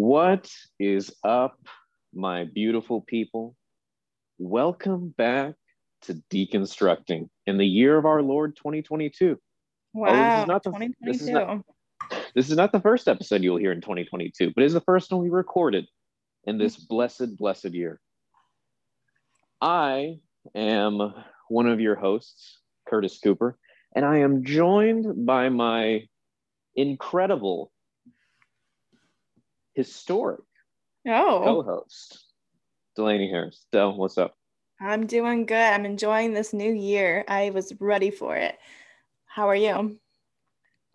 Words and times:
What 0.00 0.48
is 0.78 1.12
up, 1.24 1.58
my 2.14 2.44
beautiful 2.44 3.00
people? 3.00 3.56
Welcome 4.38 5.12
back 5.18 5.54
to 6.02 6.22
Deconstructing 6.30 7.28
in 7.48 7.58
the 7.58 7.66
year 7.66 7.98
of 7.98 8.06
our 8.06 8.22
Lord 8.22 8.54
2022. 8.54 9.36
Wow, 9.94 10.08
Oh, 10.08 10.12
this 10.12 10.42
is 10.42 10.46
not 10.46 10.62
the- 10.62 10.70
2022. 10.70 11.12
this 11.12 11.22
is 11.22 11.30
not- 11.30 11.64
This 12.32 12.48
is 12.48 12.56
not 12.56 12.70
the 12.70 12.78
first 12.80 13.08
episode 13.08 13.42
you'll 13.42 13.56
hear 13.56 13.72
in 13.72 13.80
2022, 13.80 14.52
but 14.54 14.62
it 14.62 14.66
is 14.66 14.72
the 14.72 14.80
first 14.82 15.10
one 15.10 15.20
we 15.20 15.30
recorded 15.30 15.88
in 16.44 16.58
this 16.58 16.76
mm-hmm. 16.76 16.94
blessed, 16.94 17.36
blessed 17.36 17.74
year. 17.74 18.00
I 19.60 20.20
am 20.54 21.24
one 21.48 21.66
of 21.66 21.80
your 21.80 21.96
hosts, 21.96 22.60
Curtis 22.86 23.18
Cooper, 23.18 23.58
and 23.96 24.04
I 24.04 24.18
am 24.18 24.44
joined 24.44 25.26
by 25.26 25.48
my 25.48 26.06
incredible, 26.76 27.72
historic 29.78 30.40
oh, 31.06 31.40
co-host, 31.44 32.18
Delaney 32.96 33.30
Harris. 33.30 33.64
Del, 33.70 33.96
what's 33.96 34.18
up? 34.18 34.34
I'm 34.80 35.06
doing 35.06 35.46
good. 35.46 35.56
I'm 35.56 35.84
enjoying 35.84 36.34
this 36.34 36.52
new 36.52 36.72
year. 36.72 37.24
I 37.28 37.50
was 37.50 37.72
ready 37.78 38.10
for 38.10 38.34
it. 38.34 38.58
How 39.26 39.48
are 39.48 39.54
you? 39.54 39.98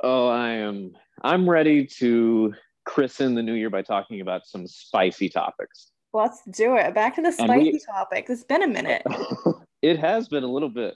Oh, 0.01 0.27
I 0.27 0.49
am. 0.49 0.97
I'm 1.21 1.49
ready 1.49 1.85
to 1.99 2.53
christen 2.85 3.35
the 3.35 3.41
new 3.43 3.53
year 3.53 3.69
by 3.69 3.83
talking 3.83 4.19
about 4.19 4.45
some 4.45 4.67
spicy 4.67 5.29
topics. 5.29 5.91
Let's 6.11 6.41
do 6.51 6.75
it. 6.75 6.93
Back 6.93 7.15
to 7.15 7.21
the 7.21 7.33
And 7.39 7.49
we- 7.57 7.71
spicy 7.71 7.85
topic. 7.89 8.25
It's 8.27 8.43
been 8.43 8.63
a 8.63 8.67
minute. 8.67 9.03
it 9.81 9.97
has 9.97 10.27
been 10.27 10.43
a 10.43 10.51
little 10.51 10.69
bit, 10.69 10.95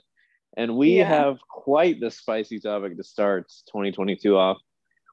and 0.58 0.76
we 0.76 0.98
Yeah. 0.98 1.08
have 1.08 1.38
quite 1.48 2.00
the 2.00 2.10
spicy 2.10 2.60
topic 2.60 2.98
to 2.98 3.02
start 3.02 3.50
2022 3.72 4.36
off, 4.36 4.58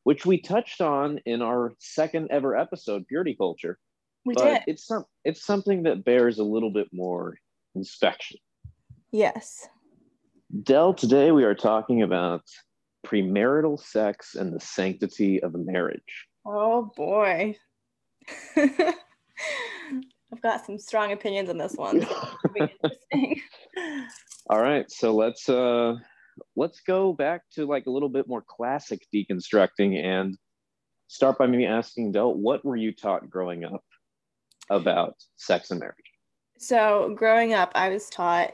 which 0.05 0.23
we 0.26 0.40
touched 0.40 0.82
on 0.82 1.20
in 1.26 1.41
our 1.41 1.73
second 1.80 2.27
ever 2.30 2.55
episode, 2.55 3.08
purity 3.08 3.36
culture. 3.36 3.80
We 4.24 4.35
but 4.35 4.43
did. 4.43 4.62
it's 4.68 4.85
some 4.85 5.05
it's 5.24 5.43
something 5.43 5.84
that 5.84 6.05
bears 6.05 6.38
a 6.38 6.43
little 6.43 6.70
bit 6.71 6.88
more 6.93 7.38
inspection. 7.74 8.38
Yes. 9.12 9.68
Del, 10.63 10.94
today 10.94 11.32
we 11.32 11.44
are 11.44 11.55
talking 11.55 12.04
about 12.04 12.44
premarital 13.05 13.79
sex 13.79 14.35
and 14.35 14.54
the 14.54 14.60
sanctity 14.60 15.41
of 15.41 15.55
marriage. 15.55 16.27
Oh 16.46 16.91
boy. 16.96 17.57
I've 18.55 20.41
got 20.41 20.66
some 20.68 20.77
strong 20.77 21.13
opinions 21.13 21.49
on 21.49 21.57
this 21.57 21.74
one. 21.74 22.04
It'll 22.04 22.38
be 22.54 22.60
interesting. 22.84 23.41
All 24.51 24.62
right, 24.62 24.90
so 24.91 25.16
let's 25.16 25.49
uh 25.49 25.96
let's 26.55 26.81
go 26.81 27.13
back 27.13 27.41
to 27.53 27.65
like 27.65 27.85
a 27.85 27.91
little 27.91 28.09
bit 28.09 28.27
more 28.27 28.43
classic 28.48 29.05
deconstructing 29.13 30.03
and 30.03 30.37
start 31.07 31.37
by 31.37 31.48
me 31.48 31.65
asking 31.65 32.11
Del, 32.11 32.34
what 32.34 32.63
were 32.65 32.75
you 32.75 32.93
taught 32.93 33.29
growing 33.29 33.63
up 33.63 33.84
about 34.70 35.15
sex 35.35 35.71
and 35.71 35.79
marriage? 35.79 35.95
So 36.57 37.13
growing 37.15 37.53
up, 37.53 37.71
I 37.76 37.89
was 37.89 38.09
taught 38.09 38.53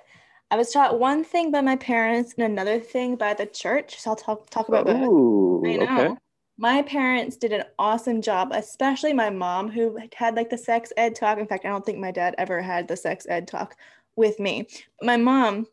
I 0.49 0.57
was 0.57 0.71
taught 0.71 0.99
one 0.99 1.23
thing 1.23 1.49
by 1.49 1.61
my 1.61 1.77
parents 1.77 2.33
and 2.37 2.43
another 2.43 2.77
thing 2.77 3.15
by 3.15 3.33
the 3.33 3.45
church. 3.45 3.99
So 3.99 4.09
I'll 4.09 4.15
talk 4.17 4.49
talk 4.49 4.67
about 4.67 4.85
both. 4.85 5.01
Ooh, 5.07 5.63
I 5.65 5.75
know. 5.77 5.83
okay. 5.83 6.15
My 6.57 6.81
parents 6.81 7.37
did 7.37 7.53
an 7.53 7.63
awesome 7.79 8.21
job, 8.21 8.49
especially 8.51 9.13
my 9.13 9.29
mom, 9.29 9.69
who 9.69 9.97
had 10.13 10.35
like 10.35 10.49
the 10.49 10.57
sex 10.57 10.91
ed 10.97 11.15
talk. 11.15 11.39
In 11.39 11.47
fact, 11.47 11.65
I 11.65 11.69
don't 11.69 11.85
think 11.85 11.99
my 11.99 12.11
dad 12.11 12.35
ever 12.37 12.61
had 12.61 12.87
the 12.87 12.97
sex 12.97 13.25
ed 13.29 13.47
talk 13.47 13.77
with 14.15 14.39
me. 14.39 14.67
My 15.01 15.15
mom, 15.15 15.67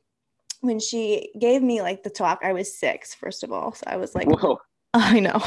when 0.60 0.80
she 0.80 1.30
gave 1.38 1.62
me 1.62 1.82
like 1.82 2.02
the 2.02 2.10
talk, 2.10 2.40
I 2.42 2.52
was 2.52 2.76
six, 2.76 3.14
first 3.14 3.44
of 3.44 3.52
all. 3.52 3.74
So 3.74 3.84
I 3.86 3.96
was 3.96 4.14
like, 4.14 4.28
Whoa. 4.28 4.58
I 4.94 5.20
know. 5.20 5.38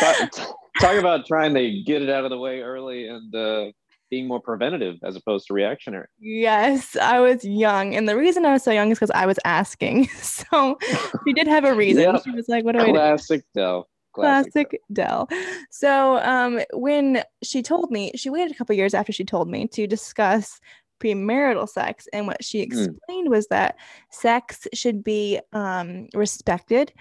talk, 0.00 0.30
talk 0.80 0.96
about 0.96 1.26
trying 1.26 1.54
to 1.54 1.82
get 1.82 2.02
it 2.02 2.10
out 2.10 2.24
of 2.24 2.30
the 2.30 2.38
way 2.38 2.60
early 2.60 3.08
and 3.08 3.34
uh, 3.34 3.72
being 4.10 4.28
more 4.28 4.40
preventative 4.40 4.96
as 5.02 5.16
opposed 5.16 5.48
to 5.48 5.54
reactionary. 5.54 6.06
yes, 6.20 6.96
I 6.96 7.20
was 7.20 7.44
young. 7.44 7.94
And 7.94 8.08
the 8.08 8.16
reason 8.16 8.44
I 8.46 8.52
was 8.52 8.62
so 8.62 8.70
young 8.70 8.90
is 8.92 8.98
because 8.98 9.10
I 9.10 9.26
was 9.26 9.38
asking. 9.44 10.08
So 10.54 10.78
she 11.26 11.32
did 11.32 11.48
have 11.48 11.64
a 11.64 11.74
reason. 11.74 12.18
She 12.22 12.30
was 12.30 12.48
like, 12.48 12.64
what 12.64 12.72
do 12.72 12.80
I 12.80 12.86
do? 12.86 12.92
Classic 12.92 13.42
Del. 13.54 13.88
Classic. 14.12 14.52
classic 14.52 14.80
Del. 14.92 15.28
So 15.70 16.18
um, 16.18 16.60
when 16.72 17.24
she 17.42 17.62
told 17.62 17.90
me, 17.90 18.12
she 18.14 18.30
waited 18.30 18.52
a 18.52 18.54
couple 18.54 18.76
years 18.76 18.94
after 18.94 19.12
she 19.12 19.24
told 19.24 19.48
me 19.48 19.66
to 19.68 19.86
discuss 19.86 20.60
premarital 21.00 21.68
sex, 21.68 22.08
and 22.12 22.26
what 22.26 22.42
she 22.44 22.60
explained 22.60 23.28
was 23.30 23.46
that 23.48 23.76
sex 24.10 24.66
should 24.74 25.02
be 25.04 25.40
um, 25.52 26.08
respected, 26.14 26.92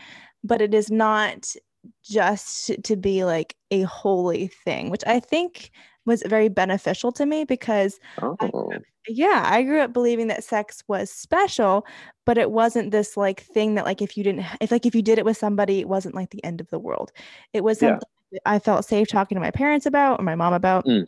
but 0.43 0.61
it 0.61 0.73
is 0.73 0.89
not 0.91 1.53
just 2.03 2.71
to 2.83 2.95
be 2.95 3.23
like 3.25 3.55
a 3.71 3.81
holy 3.83 4.47
thing, 4.47 4.89
which 4.89 5.03
I 5.05 5.19
think 5.19 5.71
was 6.05 6.23
very 6.25 6.49
beneficial 6.49 7.11
to 7.13 7.25
me 7.25 7.45
because 7.45 7.99
Oh, 8.21 8.71
yeah 9.07 9.43
i 9.47 9.63
grew 9.63 9.79
up 9.81 9.91
believing 9.93 10.27
that 10.27 10.43
sex 10.43 10.83
was 10.87 11.09
special 11.11 11.85
but 12.25 12.37
it 12.37 12.51
wasn't 12.51 12.91
this 12.91 13.15
like 13.17 13.41
thing 13.41 13.75
that 13.75 13.85
like 13.85 14.01
if 14.01 14.17
you 14.17 14.23
didn't 14.23 14.45
if 14.61 14.71
like 14.71 14.85
if 14.85 14.95
you 14.95 15.01
did 15.01 15.17
it 15.17 15.25
with 15.25 15.37
somebody 15.37 15.79
it 15.79 15.87
wasn't 15.89 16.15
like 16.15 16.29
the 16.29 16.43
end 16.43 16.59
of 16.61 16.69
the 16.69 16.79
world 16.79 17.11
it 17.53 17.63
was 17.63 17.81
Yeah. 17.81 17.99
i 18.45 18.59
felt 18.59 18.85
safe 18.85 19.07
talking 19.07 19.35
to 19.35 19.41
my 19.41 19.51
parents 19.51 19.85
about 19.85 20.19
or 20.19 20.23
my 20.23 20.35
mom 20.35 20.53
about 20.53 20.85
Mm. 20.85 21.05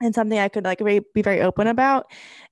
And 0.00 0.14
something 0.14 0.38
i 0.38 0.48
could 0.48 0.64
like 0.64 0.78
very, 0.78 1.00
be 1.14 1.22
very 1.22 1.40
open 1.42 1.66
about. 1.66 2.06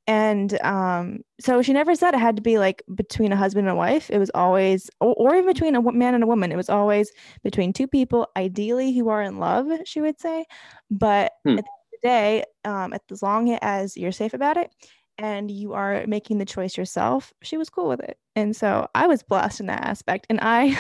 And 0.06 0.60
um 0.62 1.20
so 1.40 1.62
she 1.62 1.72
never 1.72 1.94
said 1.94 2.14
it 2.14 2.20
had 2.20 2.36
to 2.36 2.42
be 2.42 2.58
like 2.58 2.82
between 2.94 3.32
a 3.32 3.36
husband 3.36 3.66
and 3.68 3.74
a 3.74 3.76
wife. 3.76 4.10
It 4.10 4.18
was 4.18 4.30
always 4.34 4.90
or, 5.00 5.14
or 5.14 5.34
even 5.36 5.46
between 5.46 5.74
a 5.76 5.82
man 5.92 6.14
and 6.14 6.24
a 6.24 6.26
woman. 6.26 6.52
It 6.52 6.56
was 6.56 6.70
always 6.70 7.10
between 7.42 7.72
two 7.72 7.86
people 7.86 8.28
ideally 8.36 8.92
who 8.96 9.08
are 9.08 9.22
in 9.22 9.38
love 9.38 9.66
she 9.84 10.00
would 10.00 10.20
say. 10.20 10.46
But 10.90 11.32
Hmm. 11.44 11.58
at 11.58 11.64
the 11.64 11.70
end 11.70 11.84
of 11.94 12.00
the 12.02 12.08
day 12.08 12.44
um 12.64 12.94
as 13.10 13.22
long 13.22 13.50
as 13.62 13.96
you're 13.96 14.12
safe 14.12 14.34
about 14.34 14.56
it 14.56 14.70
and 15.18 15.50
you 15.50 15.72
are 15.74 16.06
making 16.06 16.38
the 16.38 16.44
choice 16.44 16.76
yourself 16.76 17.32
she 17.42 17.56
was 17.56 17.68
cool 17.70 17.88
with 17.88 18.00
it. 18.00 18.18
And 18.36 18.54
so 18.54 18.88
i 18.94 19.06
was 19.06 19.22
blessed 19.22 19.60
in 19.60 19.66
that 19.66 19.84
aspect 19.84 20.26
and 20.30 20.38
i 20.42 20.76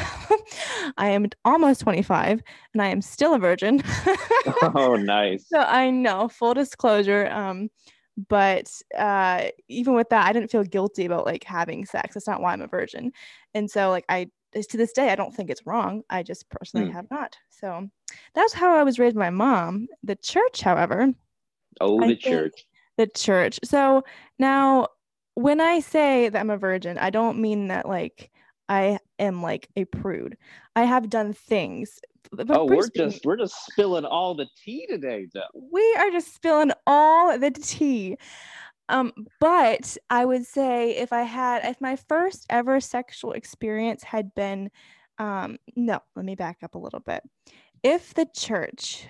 i 0.96 1.08
am 1.08 1.26
almost 1.44 1.80
25 1.80 2.40
and 2.72 2.82
i 2.82 2.86
am 2.88 3.02
still 3.02 3.34
a 3.34 3.38
virgin. 3.38 3.82
Oh, 4.62 4.96
nice. 4.96 5.46
so 5.48 5.58
i 5.58 5.90
know 5.90 6.28
full 6.28 6.54
disclosure 6.54 7.28
um 7.30 7.68
but 8.28 8.72
uh 8.96 9.48
even 9.68 9.94
with 9.94 10.08
that 10.08 10.26
i 10.26 10.32
didn't 10.32 10.50
feel 10.50 10.64
guilty 10.64 11.04
about 11.06 11.26
like 11.26 11.44
having 11.44 11.84
sex. 11.84 12.14
That's 12.14 12.26
not 12.26 12.40
why 12.40 12.52
i'm 12.52 12.62
a 12.62 12.66
virgin. 12.66 13.12
And 13.54 13.70
so 13.70 13.90
like 13.90 14.04
i 14.08 14.30
to 14.54 14.76
this 14.76 14.92
day 14.92 15.10
i 15.10 15.14
don't 15.14 15.34
think 15.34 15.50
it's 15.50 15.66
wrong. 15.66 16.02
I 16.08 16.22
just 16.22 16.48
personally 16.48 16.86
Hmm. 16.86 16.92
have 16.96 17.10
not. 17.10 17.36
So 17.50 17.88
that's 18.34 18.52
how 18.54 18.74
i 18.76 18.82
was 18.84 18.98
raised 18.98 19.16
by 19.16 19.30
my 19.30 19.44
mom. 19.44 19.88
The 20.02 20.16
church 20.16 20.60
however 20.62 21.12
Oh, 21.80 22.02
I 22.02 22.08
the 22.08 22.16
church. 22.16 22.66
The 22.98 23.06
church. 23.06 23.58
So 23.64 24.04
now 24.38 24.88
when 25.34 25.60
I 25.60 25.80
say 25.80 26.28
that 26.28 26.38
I'm 26.38 26.50
a 26.50 26.58
virgin, 26.58 26.98
I 26.98 27.10
don't 27.10 27.38
mean 27.38 27.68
that 27.68 27.88
like 27.88 28.30
I 28.68 28.98
am 29.18 29.40
like 29.40 29.68
a 29.76 29.86
prude. 29.86 30.36
I 30.76 30.82
have 30.82 31.08
done 31.08 31.32
things. 31.32 32.00
Oh, 32.50 32.66
we're 32.66 32.90
being- 32.90 33.10
just 33.10 33.24
we're 33.24 33.38
just 33.38 33.54
spilling 33.70 34.04
all 34.04 34.34
the 34.34 34.48
tea 34.62 34.86
today, 34.86 35.26
Del. 35.32 35.44
we 35.54 35.94
are 35.98 36.10
just 36.10 36.34
spilling 36.34 36.72
all 36.86 37.38
the 37.38 37.50
tea. 37.52 38.18
Um, 38.90 39.12
but 39.38 39.96
I 40.10 40.24
would 40.24 40.44
say 40.44 40.96
if 40.96 41.12
I 41.12 41.22
had 41.22 41.64
if 41.64 41.80
my 41.80 41.96
first 41.96 42.46
ever 42.50 42.80
sexual 42.80 43.32
experience 43.32 44.02
had 44.02 44.34
been 44.34 44.70
um 45.18 45.58
no, 45.76 46.00
let 46.16 46.24
me 46.24 46.34
back 46.34 46.58
up 46.62 46.74
a 46.74 46.78
little 46.78 47.00
bit. 47.00 47.22
If 47.82 48.12
the 48.14 48.26
church, 48.34 49.06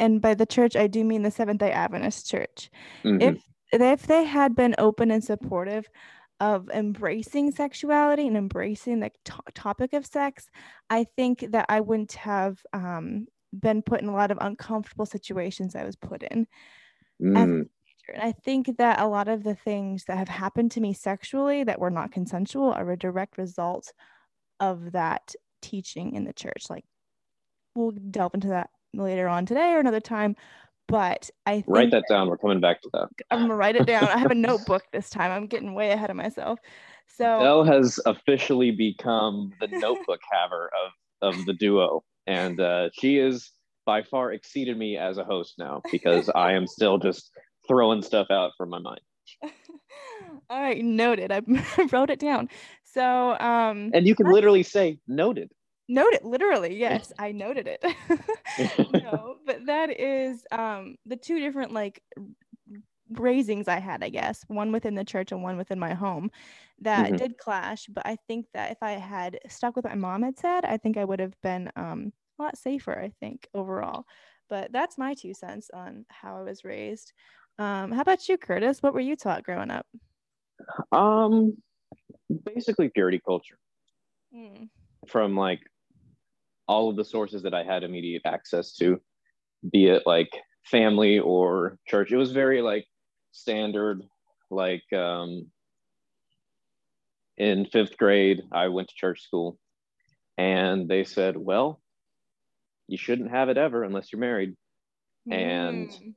and 0.00 0.20
by 0.20 0.34
the 0.34 0.46
church 0.46 0.76
I 0.76 0.86
do 0.86 1.04
mean 1.04 1.22
the 1.22 1.30
Seventh 1.30 1.60
day 1.60 1.72
Adventist 1.72 2.28
church, 2.28 2.70
Mhm. 3.02 3.22
if 3.22 3.44
if 3.72 4.06
they 4.06 4.24
had 4.24 4.54
been 4.54 4.74
open 4.78 5.10
and 5.10 5.24
supportive 5.24 5.88
of 6.40 6.68
embracing 6.70 7.50
sexuality 7.50 8.26
and 8.26 8.36
embracing 8.36 9.00
the 9.00 9.10
to- 9.24 9.42
topic 9.54 9.92
of 9.92 10.06
sex, 10.06 10.48
I 10.90 11.04
think 11.16 11.40
that 11.50 11.66
I 11.68 11.80
wouldn't 11.80 12.12
have 12.12 12.58
um, 12.72 13.26
been 13.52 13.82
put 13.82 14.00
in 14.00 14.08
a 14.08 14.12
lot 14.12 14.30
of 14.30 14.38
uncomfortable 14.40 15.06
situations 15.06 15.74
I 15.74 15.84
was 15.84 15.96
put 15.96 16.22
in. 16.22 16.46
Mm. 17.20 17.36
And 17.36 17.70
I 18.20 18.32
think 18.32 18.76
that 18.76 19.00
a 19.00 19.06
lot 19.08 19.28
of 19.28 19.42
the 19.42 19.54
things 19.54 20.04
that 20.04 20.18
have 20.18 20.28
happened 20.28 20.72
to 20.72 20.80
me 20.80 20.92
sexually 20.92 21.64
that 21.64 21.80
were 21.80 21.90
not 21.90 22.12
consensual 22.12 22.72
are 22.72 22.90
a 22.90 22.98
direct 22.98 23.38
result 23.38 23.92
of 24.60 24.92
that 24.92 25.34
teaching 25.62 26.14
in 26.14 26.24
the 26.24 26.32
church. 26.32 26.66
Like 26.68 26.84
we'll 27.74 27.92
delve 27.92 28.34
into 28.34 28.48
that 28.48 28.70
later 28.98 29.28
on 29.28 29.46
today 29.46 29.72
or 29.72 29.78
another 29.78 30.00
time. 30.00 30.36
But 30.86 31.30
I 31.46 31.54
think 31.54 31.66
Write 31.68 31.90
that 31.92 32.04
down. 32.10 32.28
We're 32.28 32.36
coming 32.36 32.60
back 32.60 32.82
to 32.82 32.90
that. 32.92 33.08
I'm 33.30 33.40
gonna 33.40 33.56
write 33.56 33.76
it 33.76 33.86
down. 33.86 34.04
I 34.04 34.18
have 34.18 34.30
a 34.30 34.34
notebook 34.34 34.82
this 34.92 35.08
time. 35.08 35.30
I'm 35.30 35.46
getting 35.46 35.74
way 35.74 35.90
ahead 35.90 36.10
of 36.10 36.16
myself. 36.16 36.58
So 37.06 37.24
Del 37.24 37.64
has 37.64 37.98
officially 38.06 38.70
become 38.70 39.52
the 39.60 39.68
notebook 39.68 40.20
haver 40.30 40.70
of 40.84 41.34
of 41.34 41.46
the 41.46 41.54
duo, 41.54 42.04
and 42.26 42.60
uh, 42.60 42.90
she 42.92 43.18
is 43.18 43.50
by 43.86 44.02
far 44.02 44.32
exceeded 44.32 44.76
me 44.76 44.96
as 44.96 45.18
a 45.18 45.24
host 45.24 45.54
now 45.58 45.82
because 45.92 46.30
I 46.34 46.52
am 46.52 46.66
still 46.66 46.98
just 46.98 47.30
throwing 47.66 48.02
stuff 48.02 48.28
out 48.30 48.52
from 48.56 48.70
my 48.70 48.78
mind. 48.78 49.00
all 50.50 50.60
right, 50.60 50.82
noted. 50.84 51.32
I 51.32 51.42
wrote 51.92 52.10
it 52.10 52.18
down. 52.18 52.48
So 52.84 53.32
um 53.40 53.90
And 53.92 54.06
you 54.06 54.14
can 54.14 54.30
literally 54.30 54.62
say 54.62 54.98
noted. 55.06 55.50
Noted, 55.88 56.24
literally, 56.24 56.76
yes, 56.78 57.12
I 57.18 57.32
noted 57.32 57.68
it. 57.68 57.84
no, 59.02 59.36
but 59.44 59.66
that 59.66 60.00
is 60.00 60.44
um 60.50 60.96
the 61.04 61.16
two 61.16 61.40
different 61.40 61.72
like 61.72 62.02
raisings 63.10 63.68
I 63.68 63.78
had, 63.78 64.02
I 64.02 64.08
guess, 64.08 64.44
one 64.48 64.72
within 64.72 64.94
the 64.94 65.04
church 65.04 65.32
and 65.32 65.42
one 65.42 65.56
within 65.56 65.78
my 65.78 65.94
home 65.94 66.30
that 66.80 67.06
mm-hmm. 67.06 67.16
did 67.16 67.38
clash. 67.38 67.86
But 67.86 68.06
I 68.06 68.16
think 68.28 68.46
that 68.54 68.72
if 68.72 68.78
I 68.82 68.92
had 68.92 69.38
stuck 69.48 69.76
with 69.76 69.84
what 69.84 69.94
my 69.94 69.98
mom 69.98 70.22
had 70.22 70.38
said, 70.38 70.64
I 70.64 70.76
think 70.76 70.96
I 70.96 71.04
would 71.04 71.20
have 71.20 71.38
been 71.42 71.70
um, 71.76 72.12
a 72.38 72.42
lot 72.42 72.58
safer, 72.58 72.98
I 72.98 73.12
think, 73.20 73.48
overall. 73.54 74.04
But 74.48 74.72
that's 74.72 74.98
my 74.98 75.14
two 75.14 75.34
cents 75.34 75.70
on 75.72 76.06
how 76.08 76.38
I 76.38 76.42
was 76.42 76.64
raised. 76.64 77.12
Um, 77.58 77.92
how 77.92 78.02
about 78.02 78.28
you, 78.28 78.36
Curtis? 78.36 78.82
What 78.82 78.94
were 78.94 79.00
you 79.00 79.16
taught 79.16 79.44
growing 79.44 79.70
up? 79.70 79.86
Um, 80.92 81.56
basically 82.44 82.88
purity 82.88 83.20
culture. 83.24 83.58
Mm. 84.34 84.68
From 85.06 85.36
like 85.36 85.60
all 86.66 86.90
of 86.90 86.96
the 86.96 87.04
sources 87.04 87.42
that 87.42 87.54
I 87.54 87.64
had 87.64 87.84
immediate 87.84 88.22
access 88.24 88.74
to, 88.76 89.00
be 89.70 89.86
it 89.86 90.02
like 90.06 90.30
family 90.64 91.18
or 91.18 91.78
church. 91.86 92.12
It 92.12 92.16
was 92.16 92.32
very 92.32 92.62
like 92.62 92.86
standard 93.32 94.02
like 94.50 94.90
um, 94.92 95.46
in 97.36 97.66
fifth 97.66 97.96
grade 97.96 98.42
i 98.52 98.68
went 98.68 98.88
to 98.88 98.94
church 98.94 99.22
school 99.22 99.58
and 100.38 100.88
they 100.88 101.04
said 101.04 101.36
well 101.36 101.80
you 102.86 102.96
shouldn't 102.96 103.30
have 103.30 103.48
it 103.48 103.58
ever 103.58 103.82
unless 103.82 104.12
you're 104.12 104.20
married 104.20 104.54
mm. 105.28 105.34
and 105.34 106.14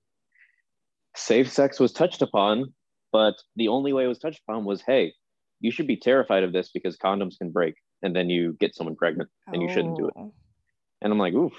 safe 1.15 1.51
sex 1.51 1.79
was 1.79 1.91
touched 1.91 2.21
upon 2.21 2.73
but 3.11 3.35
the 3.55 3.67
only 3.67 3.93
way 3.93 4.03
it 4.03 4.07
was 4.07 4.19
touched 4.19 4.41
upon 4.47 4.63
was 4.63 4.81
hey 4.85 5.11
you 5.59 5.71
should 5.71 5.87
be 5.87 5.97
terrified 5.97 6.43
of 6.43 6.53
this 6.53 6.69
because 6.71 6.97
condoms 6.97 7.37
can 7.39 7.49
break 7.49 7.73
and 8.03 8.15
then 8.15 8.29
you 8.29 8.53
get 8.59 8.75
someone 8.75 8.95
pregnant 8.95 9.29
and 9.47 9.61
you 9.61 9.69
shouldn't 9.69 9.97
do 9.97 10.07
it 10.07 10.13
oh. 10.15 10.33
and 11.01 11.11
i'm 11.11 11.19
like 11.19 11.33
oof 11.33 11.53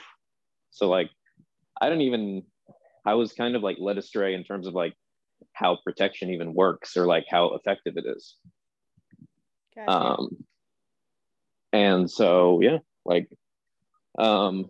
so 0.70 0.88
like 0.88 1.10
i 1.80 1.88
don't 1.88 2.00
even 2.00 2.42
i 3.04 3.14
was 3.14 3.32
kind 3.32 3.56
of 3.56 3.62
like 3.62 3.76
led 3.78 3.98
astray 3.98 4.34
in 4.34 4.44
terms 4.44 4.66
of 4.66 4.74
like 4.74 4.94
how 5.52 5.78
protection 5.82 6.30
even 6.30 6.54
works 6.54 6.96
or 6.96 7.06
like 7.06 7.26
how 7.28 7.54
effective 7.54 7.96
it 7.96 8.04
is. 8.06 8.36
Gotcha. 9.74 9.90
Um, 9.90 10.36
and 11.72 12.10
so 12.10 12.60
yeah, 12.60 12.78
like 13.04 13.28
um, 14.18 14.66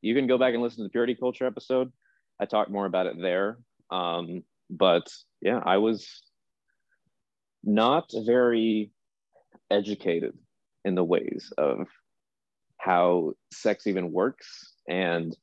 you 0.00 0.14
can 0.14 0.26
go 0.26 0.38
back 0.38 0.54
and 0.54 0.62
listen 0.62 0.78
to 0.78 0.82
the 0.84 0.90
purity 0.90 1.14
culture 1.14 1.46
episode. 1.46 1.92
I 2.40 2.46
talk 2.46 2.70
more 2.70 2.86
about 2.86 3.06
it 3.06 3.20
there. 3.20 3.58
Um, 3.90 4.42
but 4.70 5.10
yeah, 5.40 5.60
I 5.64 5.78
was 5.78 6.22
not 7.64 8.10
very 8.14 8.90
educated 9.70 10.36
in 10.84 10.94
the 10.94 11.04
ways 11.04 11.52
of 11.58 11.86
how 12.78 13.32
sex 13.52 13.86
even 13.86 14.12
works 14.12 14.74
and 14.88 15.36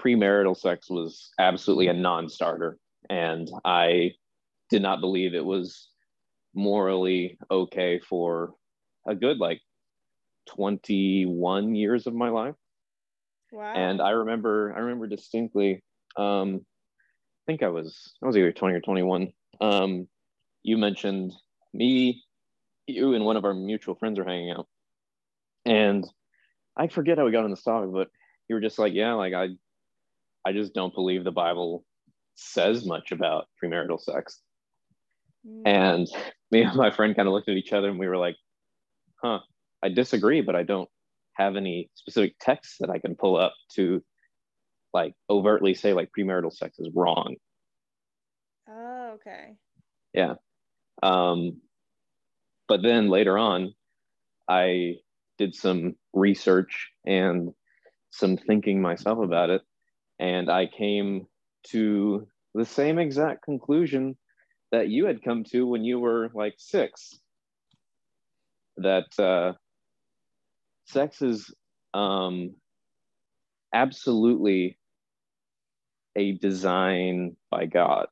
premarital 0.00 0.56
sex 0.56 0.90
was 0.90 1.30
absolutely 1.38 1.88
a 1.88 1.92
non-starter 1.92 2.78
and 3.08 3.48
I 3.64 4.12
did 4.70 4.82
not 4.82 5.00
believe 5.00 5.34
it 5.34 5.44
was 5.44 5.88
morally 6.54 7.38
okay 7.50 8.00
for 8.00 8.54
a 9.06 9.14
good 9.14 9.38
like 9.38 9.60
21 10.46 11.74
years 11.74 12.06
of 12.06 12.14
my 12.14 12.28
life. 12.28 12.54
Wow. 13.52 13.74
And 13.74 14.00
I 14.00 14.10
remember 14.10 14.72
I 14.76 14.80
remember 14.80 15.06
distinctly 15.06 15.82
um 16.16 16.60
I 16.64 17.42
think 17.46 17.62
I 17.62 17.68
was 17.68 18.14
I 18.22 18.26
was 18.26 18.36
either 18.36 18.52
20 18.52 18.74
or 18.74 18.80
21. 18.80 19.32
Um 19.60 20.08
you 20.62 20.76
mentioned 20.76 21.32
me 21.72 22.24
you 22.86 23.14
and 23.14 23.24
one 23.24 23.36
of 23.36 23.44
our 23.44 23.54
mutual 23.54 23.94
friends 23.94 24.18
are 24.18 24.24
hanging 24.24 24.50
out. 24.50 24.66
And 25.64 26.06
I 26.76 26.88
forget 26.88 27.18
how 27.18 27.24
we 27.24 27.32
got 27.32 27.44
on 27.44 27.50
this 27.50 27.62
topic, 27.62 27.90
but 27.92 28.08
you 28.48 28.54
were 28.54 28.60
just 28.60 28.78
like, 28.78 28.92
yeah, 28.92 29.14
like 29.14 29.34
I 29.34 29.48
I 30.44 30.52
just 30.52 30.74
don't 30.74 30.94
believe 30.94 31.24
the 31.24 31.32
Bible 31.32 31.84
says 32.36 32.84
much 32.84 33.10
about 33.12 33.48
premarital 33.62 34.00
sex. 34.00 34.40
Mm. 35.46 35.62
And 35.64 36.08
me 36.50 36.62
and 36.62 36.76
my 36.76 36.90
friend 36.90 37.16
kind 37.16 37.26
of 37.26 37.34
looked 37.34 37.48
at 37.48 37.56
each 37.56 37.72
other 37.72 37.88
and 37.88 37.98
we 37.98 38.06
were 38.06 38.16
like, 38.16 38.36
huh, 39.22 39.40
I 39.82 39.88
disagree, 39.88 40.40
but 40.40 40.54
I 40.54 40.62
don't 40.62 40.88
have 41.34 41.56
any 41.56 41.90
specific 41.94 42.34
texts 42.40 42.76
that 42.80 42.90
I 42.90 42.98
can 42.98 43.16
pull 43.16 43.36
up 43.36 43.54
to 43.74 44.02
like 44.94 45.14
overtly 45.28 45.74
say 45.74 45.92
like 45.92 46.10
premarital 46.16 46.52
sex 46.52 46.78
is 46.78 46.88
wrong. 46.94 47.36
Oh, 48.68 49.12
okay. 49.14 49.54
Yeah. 50.14 50.34
Um, 51.02 51.60
but 52.68 52.82
then 52.82 53.08
later 53.08 53.38
on, 53.38 53.74
I 54.48 54.96
did 55.38 55.54
some 55.54 55.96
research 56.12 56.90
and 57.06 57.52
some 58.10 58.36
thinking 58.36 58.80
myself 58.80 59.18
about 59.18 59.50
it. 59.50 59.62
And 60.18 60.50
I 60.50 60.66
came 60.66 61.26
to 61.68 62.26
the 62.54 62.64
same 62.64 62.98
exact 62.98 63.44
conclusion 63.44 64.16
that 64.72 64.88
you 64.88 65.06
had 65.06 65.22
come 65.22 65.44
to 65.44 65.66
when 65.66 65.84
you 65.84 66.00
were 66.00 66.30
like 66.34 66.54
six 66.58 67.18
that 68.78 69.06
uh, 69.18 69.52
sex 70.86 71.22
is 71.22 71.54
um, 71.94 72.54
absolutely 73.72 74.78
a 76.14 76.32
design 76.32 77.36
by 77.50 77.66
God. 77.66 78.06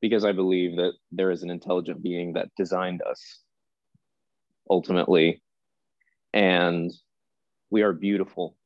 Because 0.00 0.24
I 0.24 0.32
believe 0.32 0.76
that 0.76 0.92
there 1.10 1.30
is 1.30 1.42
an 1.42 1.50
intelligent 1.50 2.02
being 2.02 2.34
that 2.34 2.48
designed 2.56 3.02
us 3.02 3.40
ultimately. 4.70 5.42
And 6.32 6.92
we 7.70 7.82
are 7.82 7.92
beautiful 7.92 8.56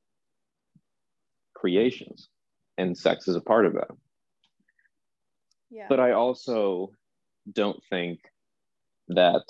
creations 1.55 2.29
and 2.77 2.97
sex 2.97 3.29
is 3.29 3.37
a 3.37 3.41
part 3.41 3.67
of 3.67 3.75
that. 3.75 3.89
Yeah. 5.71 5.87
But 5.89 6.01
I 6.01 6.13
also 6.13 6.91
don't 7.51 7.83
think 7.89 8.21
that 9.09 9.45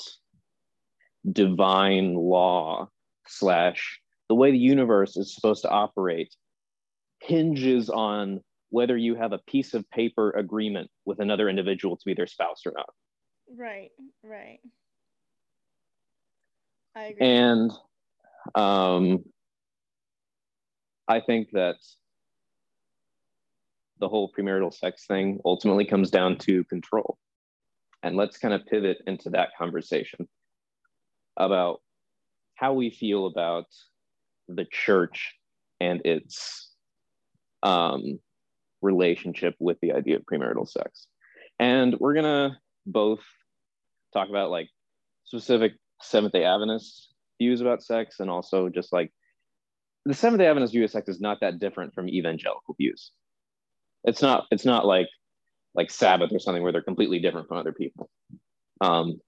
divine 1.30 2.14
law 2.14 2.88
slash 3.26 4.00
the 4.28 4.34
way 4.34 4.50
the 4.50 4.58
universe 4.58 5.16
is 5.16 5.34
supposed 5.34 5.62
to 5.62 5.70
operate 5.70 6.34
hinges 7.20 7.90
on 7.90 8.40
whether 8.72 8.96
you 8.96 9.14
have 9.14 9.32
a 9.32 9.38
piece 9.46 9.74
of 9.74 9.88
paper 9.90 10.30
agreement 10.30 10.90
with 11.04 11.20
another 11.20 11.50
individual 11.50 11.94
to 11.94 12.02
be 12.06 12.14
their 12.14 12.26
spouse 12.26 12.62
or 12.64 12.72
not. 12.74 12.88
Right, 13.54 13.90
right. 14.24 14.60
I 16.96 17.02
agree. 17.04 17.26
And 17.26 17.70
um, 18.54 19.24
I 21.06 21.20
think 21.20 21.50
that 21.52 21.76
the 24.00 24.08
whole 24.08 24.32
premarital 24.32 24.72
sex 24.72 25.04
thing 25.06 25.38
ultimately 25.44 25.84
comes 25.84 26.10
down 26.10 26.38
to 26.38 26.64
control. 26.64 27.18
And 28.02 28.16
let's 28.16 28.38
kind 28.38 28.54
of 28.54 28.64
pivot 28.64 29.02
into 29.06 29.28
that 29.30 29.50
conversation 29.58 30.26
about 31.36 31.82
how 32.54 32.72
we 32.72 32.88
feel 32.88 33.26
about 33.26 33.66
the 34.48 34.64
church 34.72 35.34
and 35.78 36.00
its 36.06 36.70
um, 37.62 38.18
relationship 38.82 39.54
with 39.58 39.78
the 39.80 39.92
idea 39.92 40.16
of 40.16 40.24
premarital 40.24 40.68
sex. 40.68 41.06
And 41.58 41.96
we're 41.98 42.14
to 42.24 42.56
both 42.86 43.20
talk 44.12 44.28
about 44.28 44.50
like 44.50 44.68
specific 45.24 45.72
Seventh 46.00 46.32
day 46.32 46.44
Adventist 46.44 47.14
views 47.40 47.60
about 47.60 47.82
sex 47.82 48.20
and 48.20 48.28
also 48.28 48.68
just 48.68 48.92
like 48.92 49.12
the 50.04 50.14
Seventh 50.14 50.40
day 50.40 50.46
Adventist 50.46 50.72
view 50.72 50.84
of 50.84 50.90
sex 50.90 51.08
is 51.08 51.20
not 51.20 51.40
that 51.40 51.58
different 51.58 51.94
from 51.94 52.08
evangelical 52.08 52.74
views. 52.78 53.12
It's 54.04 54.20
not 54.20 54.46
it's 54.50 54.64
not 54.64 54.84
like 54.84 55.08
like 55.74 55.90
Sabbath 55.90 56.32
or 56.32 56.38
something 56.38 56.62
where 56.62 56.72
they're 56.72 56.82
completely 56.82 57.20
different 57.20 57.48
from 57.48 57.58
other 57.58 57.72
people. 57.72 58.10
Um, 58.80 59.20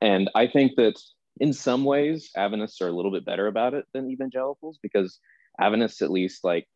and 0.00 0.30
I 0.34 0.46
think 0.46 0.76
that 0.76 0.98
in 1.40 1.52
some 1.52 1.84
ways, 1.84 2.30
Adventists 2.36 2.80
are 2.80 2.88
a 2.88 2.92
little 2.92 3.10
bit 3.10 3.24
better 3.24 3.46
about 3.46 3.74
it 3.74 3.86
than 3.92 4.10
evangelicals 4.10 4.78
because 4.82 5.18
Adventists, 5.60 6.02
at 6.02 6.10
least 6.10 6.44
like, 6.44 6.66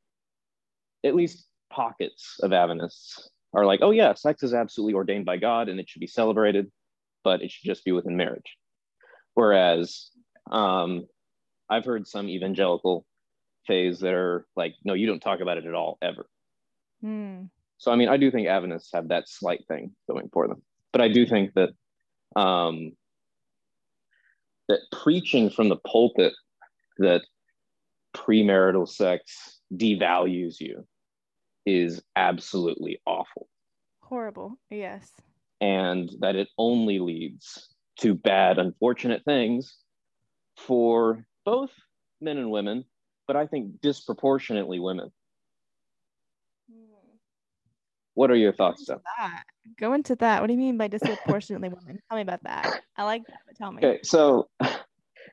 at 1.04 1.14
least 1.14 1.46
pockets 1.70 2.36
of 2.42 2.52
Adventists 2.52 3.28
are 3.52 3.66
like, 3.66 3.80
oh 3.82 3.90
yeah, 3.90 4.14
sex 4.14 4.42
is 4.42 4.54
absolutely 4.54 4.94
ordained 4.94 5.24
by 5.24 5.36
God 5.36 5.68
and 5.68 5.78
it 5.78 5.88
should 5.88 6.00
be 6.00 6.06
celebrated, 6.06 6.70
but 7.22 7.42
it 7.42 7.50
should 7.50 7.66
just 7.66 7.84
be 7.84 7.92
within 7.92 8.16
marriage. 8.16 8.56
Whereas 9.34 10.10
um, 10.50 11.06
I've 11.68 11.84
heard 11.84 12.06
some 12.06 12.28
evangelical 12.28 13.06
phase 13.66 14.00
that 14.00 14.14
are 14.14 14.46
like, 14.56 14.74
no, 14.84 14.94
you 14.94 15.06
don't 15.06 15.20
talk 15.20 15.40
about 15.40 15.58
it 15.58 15.66
at 15.66 15.74
all 15.74 15.98
ever. 16.02 16.26
Mm. 17.04 17.50
So 17.78 17.92
I 17.92 17.96
mean, 17.96 18.08
I 18.08 18.16
do 18.16 18.30
think 18.30 18.48
Adventists 18.48 18.90
have 18.94 19.08
that 19.08 19.28
slight 19.28 19.64
thing 19.68 19.92
going 20.08 20.30
for 20.32 20.48
them, 20.48 20.62
but 20.92 21.00
I 21.00 21.08
do 21.08 21.26
think 21.26 21.52
that 21.54 21.70
um, 22.40 22.92
that 24.68 24.80
preaching 24.90 25.50
from 25.50 25.68
the 25.68 25.76
pulpit 25.76 26.32
that 26.98 27.22
premarital 28.16 28.88
sex 28.88 29.60
devalues 29.74 30.60
you 30.60 30.86
is 31.66 32.02
absolutely 32.16 33.00
awful. 33.06 33.48
Horrible. 34.00 34.58
Yes. 34.70 35.10
And 35.60 36.10
that 36.20 36.36
it 36.36 36.48
only 36.58 36.98
leads 36.98 37.68
to 38.00 38.14
bad, 38.14 38.58
unfortunate 38.58 39.24
things 39.24 39.76
for 40.56 41.24
both 41.44 41.70
men 42.20 42.38
and 42.38 42.50
women, 42.50 42.84
but 43.26 43.36
I 43.36 43.46
think 43.46 43.80
disproportionately 43.80 44.78
women. 44.80 45.10
Hmm. 46.70 46.92
What 48.14 48.30
are 48.30 48.36
your 48.36 48.52
thoughts, 48.52 48.84
Go 48.86 48.94
into 48.94 49.04
that. 49.18 49.44
Go 49.78 49.92
into 49.94 50.16
that. 50.16 50.40
What 50.40 50.48
do 50.48 50.52
you 50.52 50.58
mean 50.58 50.76
by 50.76 50.88
disproportionately 50.88 51.68
women? 51.68 52.00
Tell 52.08 52.16
me 52.16 52.22
about 52.22 52.42
that. 52.44 52.82
I 52.96 53.04
like 53.04 53.26
that, 53.26 53.40
but 53.46 53.56
tell 53.56 53.72
me. 53.72 53.78
Okay, 53.78 54.00
so 54.02 54.48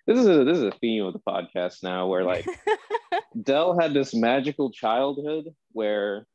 this 0.07 0.17
is 0.17 0.27
a 0.27 0.43
this 0.43 0.57
is 0.57 0.63
a 0.63 0.71
theme 0.71 1.05
of 1.05 1.13
the 1.13 1.19
podcast 1.19 1.83
now 1.83 2.07
where 2.07 2.24
like 2.24 2.45
Del 3.43 3.79
had 3.79 3.93
this 3.93 4.13
magical 4.13 4.71
childhood 4.71 5.45
where 5.71 6.25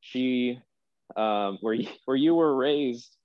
she 0.00 0.58
um 1.16 1.58
where 1.60 1.74
you, 1.74 1.88
where 2.04 2.16
you 2.16 2.34
were 2.34 2.54
raised 2.54 3.16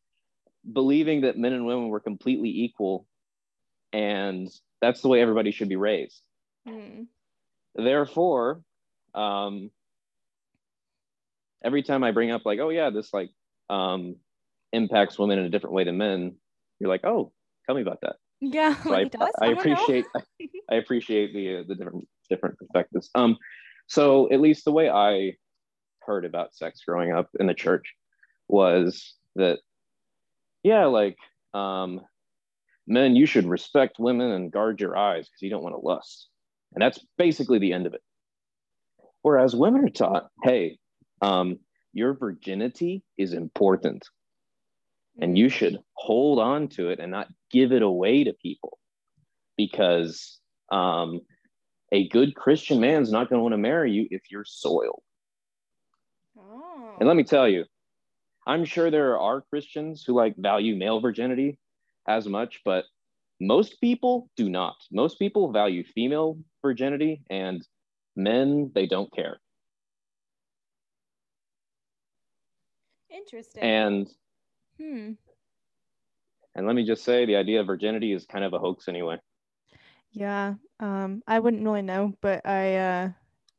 believing 0.71 1.21
that 1.21 1.37
men 1.37 1.53
and 1.53 1.65
women 1.65 1.89
were 1.89 1.99
completely 1.99 2.49
equal 2.49 3.07
and 3.93 4.49
that's 4.81 5.01
the 5.01 5.07
way 5.07 5.21
everybody 5.21 5.51
should 5.51 5.69
be 5.69 5.75
raised. 5.75 6.21
Mm. 6.67 7.07
Therefore, 7.75 8.61
um 9.13 9.71
every 11.63 11.83
time 11.83 12.03
I 12.03 12.11
bring 12.11 12.31
up 12.31 12.45
like, 12.45 12.59
oh 12.59 12.69
yeah, 12.69 12.89
this 12.89 13.13
like 13.13 13.29
um 13.69 14.17
impacts 14.73 15.17
women 15.17 15.39
in 15.39 15.45
a 15.45 15.49
different 15.49 15.73
way 15.73 15.83
than 15.83 15.97
men, 15.97 16.35
you're 16.79 16.89
like, 16.89 17.05
oh, 17.05 17.31
tell 17.65 17.75
me 17.75 17.81
about 17.81 18.01
that. 18.01 18.17
Yeah, 18.39 18.75
So 18.83 18.93
I, 18.93 19.03
does? 19.05 19.29
I 19.41 19.47
know. 19.47 19.59
appreciate 19.59 20.05
I 20.69 20.75
appreciate 20.75 21.33
the 21.33 21.57
uh, 21.57 21.63
the 21.67 21.75
different 21.75 22.07
different 22.29 22.57
perspectives. 22.57 23.09
Um, 23.15 23.37
so 23.87 24.31
at 24.31 24.41
least 24.41 24.65
the 24.65 24.71
way 24.71 24.89
I 24.89 25.33
heard 26.01 26.25
about 26.25 26.55
sex 26.55 26.81
growing 26.85 27.11
up 27.11 27.29
in 27.39 27.47
the 27.47 27.53
church 27.53 27.93
was 28.47 29.15
that, 29.35 29.59
yeah, 30.63 30.85
like 30.85 31.17
um, 31.53 32.01
men, 32.85 33.15
you 33.15 33.25
should 33.25 33.45
respect 33.45 33.99
women 33.99 34.31
and 34.31 34.51
guard 34.51 34.79
your 34.79 34.97
eyes 34.97 35.27
because 35.27 35.41
you 35.41 35.49
don't 35.49 35.63
want 35.63 35.75
to 35.75 35.85
lust, 35.85 36.27
and 36.73 36.81
that's 36.81 36.99
basically 37.17 37.59
the 37.59 37.73
end 37.73 37.87
of 37.87 37.93
it. 37.93 38.01
Whereas 39.21 39.55
women 39.55 39.83
are 39.83 39.89
taught, 39.89 40.29
hey, 40.43 40.77
um, 41.21 41.59
your 41.93 42.13
virginity 42.13 43.03
is 43.17 43.33
important 43.33 44.05
and 45.19 45.37
you 45.37 45.49
should 45.49 45.77
hold 45.93 46.39
on 46.39 46.67
to 46.69 46.89
it 46.89 46.99
and 46.99 47.11
not 47.11 47.27
give 47.51 47.71
it 47.71 47.81
away 47.81 48.23
to 48.23 48.33
people 48.33 48.77
because 49.57 50.39
um, 50.71 51.21
a 51.91 52.07
good 52.09 52.35
christian 52.35 52.79
man's 52.79 53.11
not 53.11 53.29
going 53.29 53.39
to 53.39 53.43
want 53.43 53.53
to 53.53 53.57
marry 53.57 53.91
you 53.91 54.07
if 54.11 54.23
you're 54.29 54.45
soiled 54.45 55.01
Oh. 56.39 56.95
and 56.99 57.07
let 57.07 57.15
me 57.17 57.23
tell 57.23 57.47
you 57.47 57.65
i'm 58.45 58.63
sure 58.65 58.91
there 58.91 59.17
are 59.19 59.41
christians 59.49 60.03
who 60.05 60.13
like 60.13 60.35
value 60.37 60.75
male 60.75 60.99
virginity 60.99 61.57
as 62.07 62.27
much 62.27 62.61
but 62.63 62.85
most 63.39 63.79
people 63.81 64.29
do 64.35 64.49
not 64.49 64.75
most 64.91 65.17
people 65.19 65.51
value 65.51 65.83
female 65.83 66.37
virginity 66.61 67.21
and 67.29 67.65
men 68.15 68.71
they 68.75 68.85
don't 68.85 69.11
care 69.13 69.39
Interesting. 73.09 73.63
and 73.63 74.07
hmm. 74.77 75.11
and 76.55 76.65
let 76.67 76.75
me 76.75 76.85
just 76.85 77.03
say 77.03 77.25
the 77.25 77.35
idea 77.35 77.61
of 77.61 77.67
virginity 77.67 78.11
is 78.13 78.25
kind 78.25 78.43
of 78.43 78.53
a 78.53 78.59
hoax 78.59 78.87
anyway 78.87 79.17
Yeah. 80.11 80.55
Um, 80.79 81.21
I 81.27 81.39
wouldn't 81.39 81.63
really 81.63 81.81
know, 81.81 82.13
but 82.21 82.45
I 82.45 82.75
uh 82.75 83.09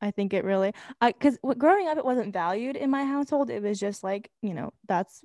I 0.00 0.12
think 0.12 0.32
it 0.32 0.44
really 0.44 0.72
I 1.00 1.12
because 1.12 1.38
growing 1.58 1.88
up 1.88 1.98
it 1.98 2.04
wasn't 2.04 2.32
valued 2.32 2.76
in 2.76 2.90
my 2.90 3.04
household. 3.04 3.50
It 3.50 3.62
was 3.62 3.78
just 3.80 4.04
like, 4.04 4.30
you 4.42 4.54
know, 4.54 4.72
that's 4.86 5.24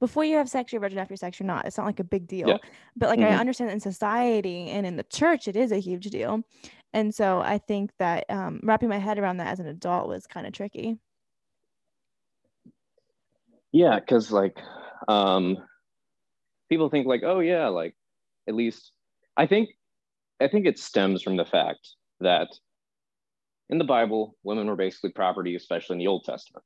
before 0.00 0.24
you 0.24 0.36
have 0.36 0.50
sex, 0.50 0.72
you're 0.72 0.80
virgin, 0.80 0.98
after 0.98 1.16
sex, 1.16 1.38
you're 1.40 1.46
not. 1.46 1.66
It's 1.66 1.78
not 1.78 1.86
like 1.86 2.00
a 2.00 2.04
big 2.04 2.26
deal. 2.26 2.48
Yeah. 2.48 2.58
But 2.96 3.08
like 3.10 3.22
I 3.22 3.32
Mhm. 3.32 3.40
understand 3.40 3.70
in 3.70 3.80
society 3.80 4.68
and 4.70 4.86
in 4.86 4.96
the 4.96 5.04
church 5.04 5.48
it 5.48 5.56
is 5.56 5.72
a 5.72 5.78
huge 5.80 6.06
deal. 6.10 6.42
And 6.92 7.14
so 7.14 7.40
I 7.40 7.58
think 7.58 7.92
that 7.98 8.26
um 8.30 8.60
wrapping 8.62 8.88
my 8.88 8.98
head 8.98 9.18
around 9.18 9.38
that 9.38 9.48
as 9.48 9.60
an 9.60 9.66
adult 9.66 10.08
was 10.08 10.26
kind 10.26 10.46
of 10.46 10.52
tricky. 10.52 10.98
Yeah, 13.72 13.98
because 14.00 14.30
like 14.32 14.58
um 15.06 15.56
people 16.68 16.90
think 16.90 17.06
like, 17.06 17.22
oh 17.24 17.40
yeah, 17.40 17.68
like 17.68 17.94
at 18.48 18.54
least 18.54 18.92
I 19.36 19.46
think 19.46 19.70
I 20.40 20.48
think 20.48 20.66
it 20.66 20.78
stems 20.78 21.22
from 21.22 21.36
the 21.36 21.44
fact 21.44 21.88
that 22.20 22.48
in 23.70 23.78
the 23.78 23.84
Bible, 23.84 24.36
women 24.42 24.66
were 24.66 24.76
basically 24.76 25.10
property, 25.10 25.54
especially 25.54 25.94
in 25.94 25.98
the 25.98 26.06
Old 26.06 26.24
Testament. 26.24 26.64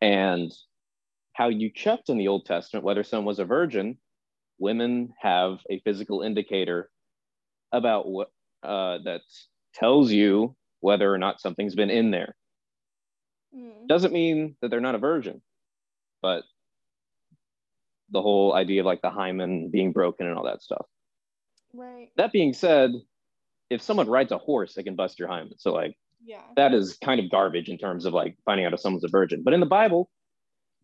And 0.00 0.52
how 1.32 1.48
you 1.48 1.70
checked 1.70 2.08
in 2.08 2.18
the 2.18 2.28
Old 2.28 2.44
Testament 2.44 2.84
whether 2.84 3.04
someone 3.04 3.26
was 3.26 3.38
a 3.38 3.44
virgin, 3.44 3.98
women 4.58 5.12
have 5.20 5.58
a 5.70 5.80
physical 5.80 6.22
indicator 6.22 6.90
about 7.72 8.08
what 8.08 8.30
uh, 8.62 8.98
that 9.04 9.22
tells 9.74 10.10
you 10.10 10.54
whether 10.80 11.12
or 11.12 11.18
not 11.18 11.40
something's 11.40 11.74
been 11.74 11.90
in 11.90 12.10
there 12.10 12.34
doesn't 13.88 14.12
mean 14.12 14.56
that 14.60 14.70
they're 14.70 14.80
not 14.80 14.94
a 14.94 14.98
virgin, 14.98 15.40
but 16.22 16.44
the 18.10 18.22
whole 18.22 18.54
idea 18.54 18.80
of 18.80 18.86
like 18.86 19.02
the 19.02 19.10
hymen 19.10 19.70
being 19.70 19.92
broken 19.92 20.26
and 20.26 20.36
all 20.36 20.44
that 20.44 20.62
stuff. 20.62 20.86
Right. 21.72 22.10
That 22.16 22.32
being 22.32 22.52
said, 22.52 22.92
if 23.70 23.82
someone 23.82 24.08
rides 24.08 24.32
a 24.32 24.38
horse, 24.38 24.74
they 24.74 24.82
can 24.82 24.94
bust 24.94 25.18
your 25.18 25.28
hymen. 25.28 25.58
So 25.58 25.72
like 25.72 25.96
Yeah. 26.24 26.42
that 26.56 26.72
is 26.74 26.96
kind 27.02 27.20
of 27.20 27.30
garbage 27.30 27.68
in 27.68 27.78
terms 27.78 28.04
of 28.04 28.12
like 28.14 28.36
finding 28.44 28.66
out 28.66 28.72
if 28.72 28.80
someone's 28.80 29.04
a 29.04 29.08
virgin. 29.08 29.42
But 29.42 29.54
in 29.54 29.60
the 29.60 29.66
Bible, 29.66 30.10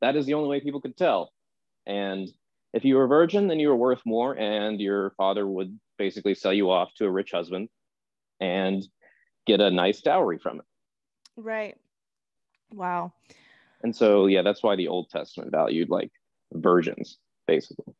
that 0.01 0.17
is 0.17 0.27
the 0.27 0.35
only 0.35 0.49
way 0.49 0.61
people 0.61 0.81
could 0.81 0.97
tell. 0.97 1.33
And 1.87 2.29
if 2.73 2.85
you 2.85 2.97
were 2.97 3.05
a 3.05 3.09
virgin, 3.09 3.49
then 3.49 3.59
you 3.61 3.69
were 3.69 3.77
worth 3.77 4.01
more, 4.07 4.37
and 4.39 4.81
your 4.81 5.11
father 5.17 5.47
would 5.47 5.79
basically 5.99 6.35
sell 6.35 6.53
you 6.53 6.71
off 6.71 6.95
to 6.95 7.05
a 7.05 7.11
rich 7.11 7.33
husband 7.33 7.69
and 8.41 8.87
get 9.47 9.61
a 9.61 9.71
nice 9.71 10.01
dowry 10.01 10.39
from 10.39 10.61
it. 10.61 10.65
Right. 11.37 11.77
Wow. 12.73 13.13
And 13.83 13.95
so 13.95 14.27
yeah, 14.27 14.43
that's 14.43 14.63
why 14.63 14.77
the 14.77 14.89
Old 14.89 15.11
Testament 15.11 15.51
valued 15.51 15.91
like 15.91 16.11
virgins, 16.53 17.19
basically. 17.47 17.95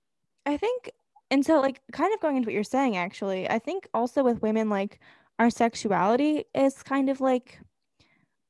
I 0.47 0.57
think, 0.57 0.91
and 1.31 1.45
so 1.45 1.61
like 1.61 1.81
kind 1.93 2.13
of 2.15 2.21
going 2.21 2.37
into 2.37 2.47
what 2.47 2.55
you're 2.55 2.65
saying, 2.65 2.97
actually, 2.97 3.49
I 3.49 3.59
think 3.59 3.89
also 3.95 4.23
with 4.23 4.43
women, 4.43 4.69
like 4.69 5.01
our 5.39 5.51
sexuality 5.51 6.45
is 6.55 6.83
kind 6.83 7.09
of 7.09 7.21
like 7.21 7.61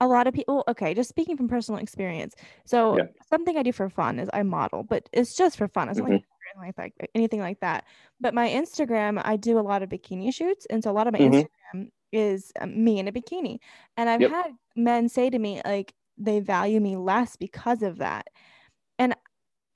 a 0.00 0.07
lot 0.07 0.26
of 0.26 0.35
people. 0.35 0.64
Okay, 0.69 0.95
just 0.95 1.09
speaking 1.09 1.37
from 1.37 1.49
personal 1.49 1.80
experience. 1.80 2.35
So 2.64 2.97
Yeah. 2.97 3.07
something 3.28 3.57
I 3.57 3.62
do 3.62 3.73
for 3.73 3.88
fun 3.90 4.19
is 4.19 4.30
I 4.33 4.42
model, 4.42 4.83
but 4.83 5.09
it's 5.12 5.37
just 5.37 5.57
for 5.59 5.69
fun. 5.69 5.88
It's 5.88 5.99
not 5.99 6.09
like 6.09 6.23
anything 6.57 6.66
like 6.66 6.76
that, 6.76 7.11
anything 7.14 7.40
like 7.40 7.61
that. 7.61 7.85
But 8.21 8.35
my 8.35 8.49
Instagram, 8.49 9.21
I 9.25 9.37
do 9.37 9.59
a 9.59 9.61
lot 9.61 9.83
of 9.83 9.90
bikini 9.90 10.33
shoots, 10.35 10.66
and 10.71 10.83
so 10.83 10.90
a 10.90 10.92
lot 10.92 11.07
of 11.07 11.12
my 11.12 11.19
Mhm. 11.21 11.47
Instagram 11.75 11.90
is 12.12 12.50
um, 12.61 12.83
me 12.83 12.99
in 12.99 13.09
a 13.09 13.12
bikini. 13.12 13.59
And 13.97 14.09
I've 14.09 14.21
Yep. 14.21 14.30
had 14.30 14.52
men 14.75 15.09
say 15.09 15.30
to 15.30 15.38
me 15.38 15.61
like 15.64 15.95
they 16.19 16.40
value 16.40 16.80
me 16.80 16.97
less 16.97 17.37
because 17.37 17.83
of 17.83 17.99
that. 17.99 18.28
And 18.99 19.14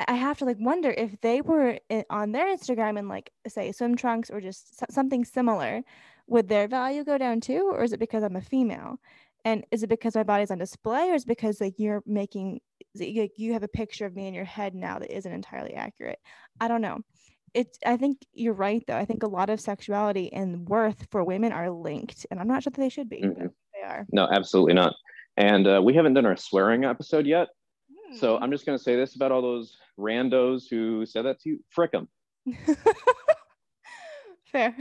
I 0.08 0.14
have 0.14 0.38
to 0.38 0.44
like 0.44 0.56
wonder 0.58 0.90
if 0.90 1.20
they 1.20 1.40
were 1.40 1.78
on 2.10 2.32
their 2.32 2.54
Instagram 2.54 2.98
and 2.98 3.08
like 3.08 3.30
say 3.46 3.72
swim 3.72 3.96
trunks 3.96 4.30
or 4.30 4.40
just 4.40 4.90
something 4.92 5.24
similar, 5.24 5.82
would 6.26 6.48
their 6.48 6.68
value 6.68 7.04
go 7.04 7.18
down 7.18 7.40
too, 7.40 7.70
or 7.72 7.82
is 7.84 7.92
it 7.92 8.00
because 8.00 8.22
I'm 8.22 8.36
a 8.36 8.40
female? 8.40 8.98
And 9.44 9.64
is 9.70 9.82
it 9.82 9.88
because 9.88 10.14
my 10.14 10.22
body's 10.22 10.50
on 10.50 10.58
display, 10.58 11.10
or 11.10 11.14
is 11.14 11.24
it 11.24 11.28
because 11.28 11.60
like 11.60 11.74
you're 11.78 12.02
making 12.06 12.60
like 12.98 13.32
you 13.36 13.52
have 13.52 13.62
a 13.62 13.68
picture 13.68 14.06
of 14.06 14.14
me 14.14 14.26
in 14.26 14.34
your 14.34 14.44
head 14.44 14.74
now 14.74 14.98
that 14.98 15.14
isn't 15.14 15.30
entirely 15.32 15.74
accurate? 15.74 16.18
I 16.60 16.68
don't 16.68 16.80
know. 16.80 17.00
It's 17.52 17.78
I 17.84 17.96
think 17.96 18.18
you're 18.32 18.54
right 18.54 18.82
though. 18.86 18.96
I 18.96 19.04
think 19.04 19.22
a 19.22 19.28
lot 19.28 19.50
of 19.50 19.60
sexuality 19.60 20.32
and 20.32 20.66
worth 20.68 21.06
for 21.10 21.22
women 21.22 21.52
are 21.52 21.70
linked, 21.70 22.26
and 22.30 22.40
I'm 22.40 22.48
not 22.48 22.62
sure 22.62 22.70
that 22.70 22.80
they 22.80 22.88
should 22.88 23.08
be. 23.08 23.20
Mhm. 23.22 23.52
They 23.74 23.82
are. 23.86 24.06
No, 24.12 24.26
absolutely 24.30 24.74
not. 24.74 24.94
And 25.36 25.66
uh, 25.66 25.80
we 25.84 25.94
haven't 25.94 26.14
done 26.14 26.26
our 26.26 26.36
swearing 26.36 26.84
episode 26.84 27.26
yet. 27.26 27.48
So. 28.12 28.38
I'm 28.38 28.50
just 28.50 28.66
going 28.66 28.76
to 28.78 28.82
say 28.82 28.96
this 28.96 29.16
about 29.16 29.32
all 29.32 29.42
those 29.42 29.76
randos 29.98 30.64
who 30.70 31.04
said 31.06 31.22
that 31.22 31.40
to 31.40 31.48
you. 31.50 31.64
Frick 31.70 31.92
them. 31.92 32.08
Fair. 34.52 34.76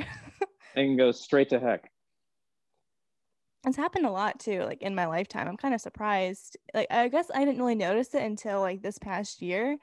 They 0.75 0.85
can 0.85 0.97
go 0.97 1.11
straight 1.11 1.49
to 1.49 1.59
heck. 1.59 1.89
It's 3.65 3.77
happened 3.77 4.05
a 4.05 4.11
lot 4.11 4.39
too, 4.39 4.63
like 4.63 4.81
in 4.81 4.93
my 4.93 5.05
lifetime. 5.05 5.47
I'm 5.47 5.55
kind 5.57 5.73
of 5.73 5.79
surprised. 5.81 6.57
Like 6.73 6.87
I 6.91 7.07
guess 7.07 7.31
I 7.33 7.39
didn't 7.45 7.59
really 7.59 7.75
notice 7.75 8.13
it 8.13 8.21
until 8.21 8.59
like 8.59 8.81
this 8.81 8.97
past 8.99 9.41
year. 9.41 9.77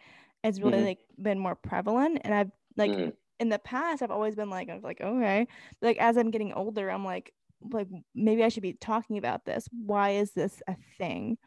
It's 0.44 0.61
really 0.61 0.78
Mhm. 0.78 0.87
like 0.87 0.99
been 1.20 1.38
more 1.38 1.54
prevalent. 1.54 2.20
And 2.25 2.35
I've 2.35 2.50
like 2.76 2.90
Mm. 2.90 3.16
in 3.40 3.49
the 3.49 3.59
past 3.59 4.02
I've 4.02 4.11
always 4.11 4.37
been 4.37 4.50
like, 4.50 4.68
I 4.68 4.75
was 4.75 4.85
like, 4.85 5.00
okay. 5.00 5.47
Like 5.80 5.97
as 5.97 6.18
I'm 6.18 6.30
getting 6.30 6.52
older, 6.52 6.90
I'm 6.90 7.04
like, 7.06 7.32
like 7.73 7.88
maybe 8.14 8.44
I 8.44 8.49
should 8.49 8.62
be 8.62 8.75
talking 8.75 9.16
about 9.16 9.47
this. 9.47 9.66
Why 9.73 10.11
is 10.11 10.32
this 10.32 10.62
a 10.68 10.76
thing? 10.99 11.38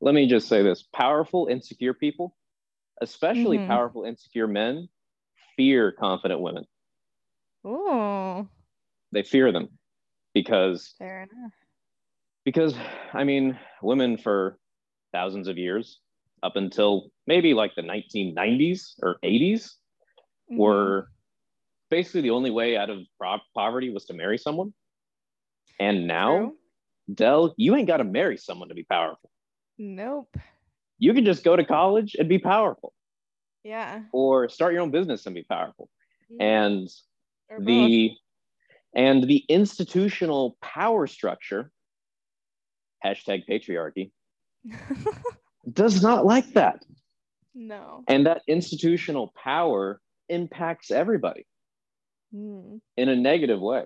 Let 0.00 0.14
me 0.14 0.26
just 0.28 0.48
say 0.48 0.62
this 0.62 0.82
powerful, 0.82 1.46
insecure 1.46 1.94
people, 1.94 2.36
especially 3.00 3.58
Mhm. 3.58 3.66
powerful, 3.66 4.04
insecure 4.04 4.46
men, 4.46 4.88
fear 5.56 5.92
confident 5.92 6.40
women. 6.40 6.66
Oh, 7.64 8.48
They 9.10 9.22
fear 9.22 9.50
them 9.52 9.78
because 10.34 10.94
fair 10.98 11.22
enough. 11.22 11.52
because 12.44 12.76
I 13.12 13.24
mean, 13.24 13.58
women 13.82 14.16
for 14.18 14.58
thousands 15.12 15.48
of 15.48 15.58
years, 15.58 16.00
up 16.42 16.54
until 16.56 17.10
maybe 17.26 17.54
like 17.54 17.74
the 17.74 17.82
1990s 17.82 18.98
or 19.02 19.18
80s, 19.24 19.78
Mhm. 20.50 20.58
were 20.58 21.10
basically 21.90 22.20
the 22.20 22.30
only 22.30 22.50
way 22.50 22.76
out 22.76 22.90
of 22.90 23.00
pro- 23.18 23.40
poverty 23.54 23.90
was 23.90 24.04
to 24.06 24.14
marry 24.14 24.38
someone. 24.38 24.72
And 25.80 26.06
now, 26.06 26.38
True. 26.38 26.58
Del, 27.14 27.54
you 27.56 27.74
ain't 27.74 27.86
got 27.88 27.96
to 27.96 28.04
marry 28.04 28.36
someone 28.36 28.68
to 28.68 28.74
be 28.74 28.84
powerful. 28.84 29.30
Nope. 29.78 30.36
You 30.98 31.14
can 31.14 31.24
just 31.24 31.44
go 31.44 31.54
to 31.56 31.64
college 31.64 32.16
and 32.18 32.28
be 32.28 32.38
powerful, 32.38 32.92
Yeah. 33.64 34.02
or 34.12 34.48
start 34.48 34.72
your 34.72 34.82
own 34.82 34.90
business 34.90 35.26
and 35.26 35.34
be 35.34 35.44
powerful. 35.44 35.88
Mm, 36.32 36.42
And 36.42 36.88
or 37.50 37.58
both. 37.60 37.66
the 37.66 38.16
and 38.94 39.22
the 39.24 39.44
institutional 39.48 40.56
power 40.62 41.06
structure 41.06 41.70
hashtag 43.04 43.44
patriarchy 43.48 44.10
does 45.72 46.02
not 46.02 46.24
like 46.26 46.46
that 46.54 46.82
no. 47.54 48.02
and 48.08 48.26
that 48.26 48.42
institutional 48.48 49.32
power 49.42 50.00
impacts 50.28 50.90
everybody 50.90 51.46
Mm. 52.34 52.80
in 52.98 53.08
a 53.08 53.16
negative 53.16 53.58
way 53.60 53.84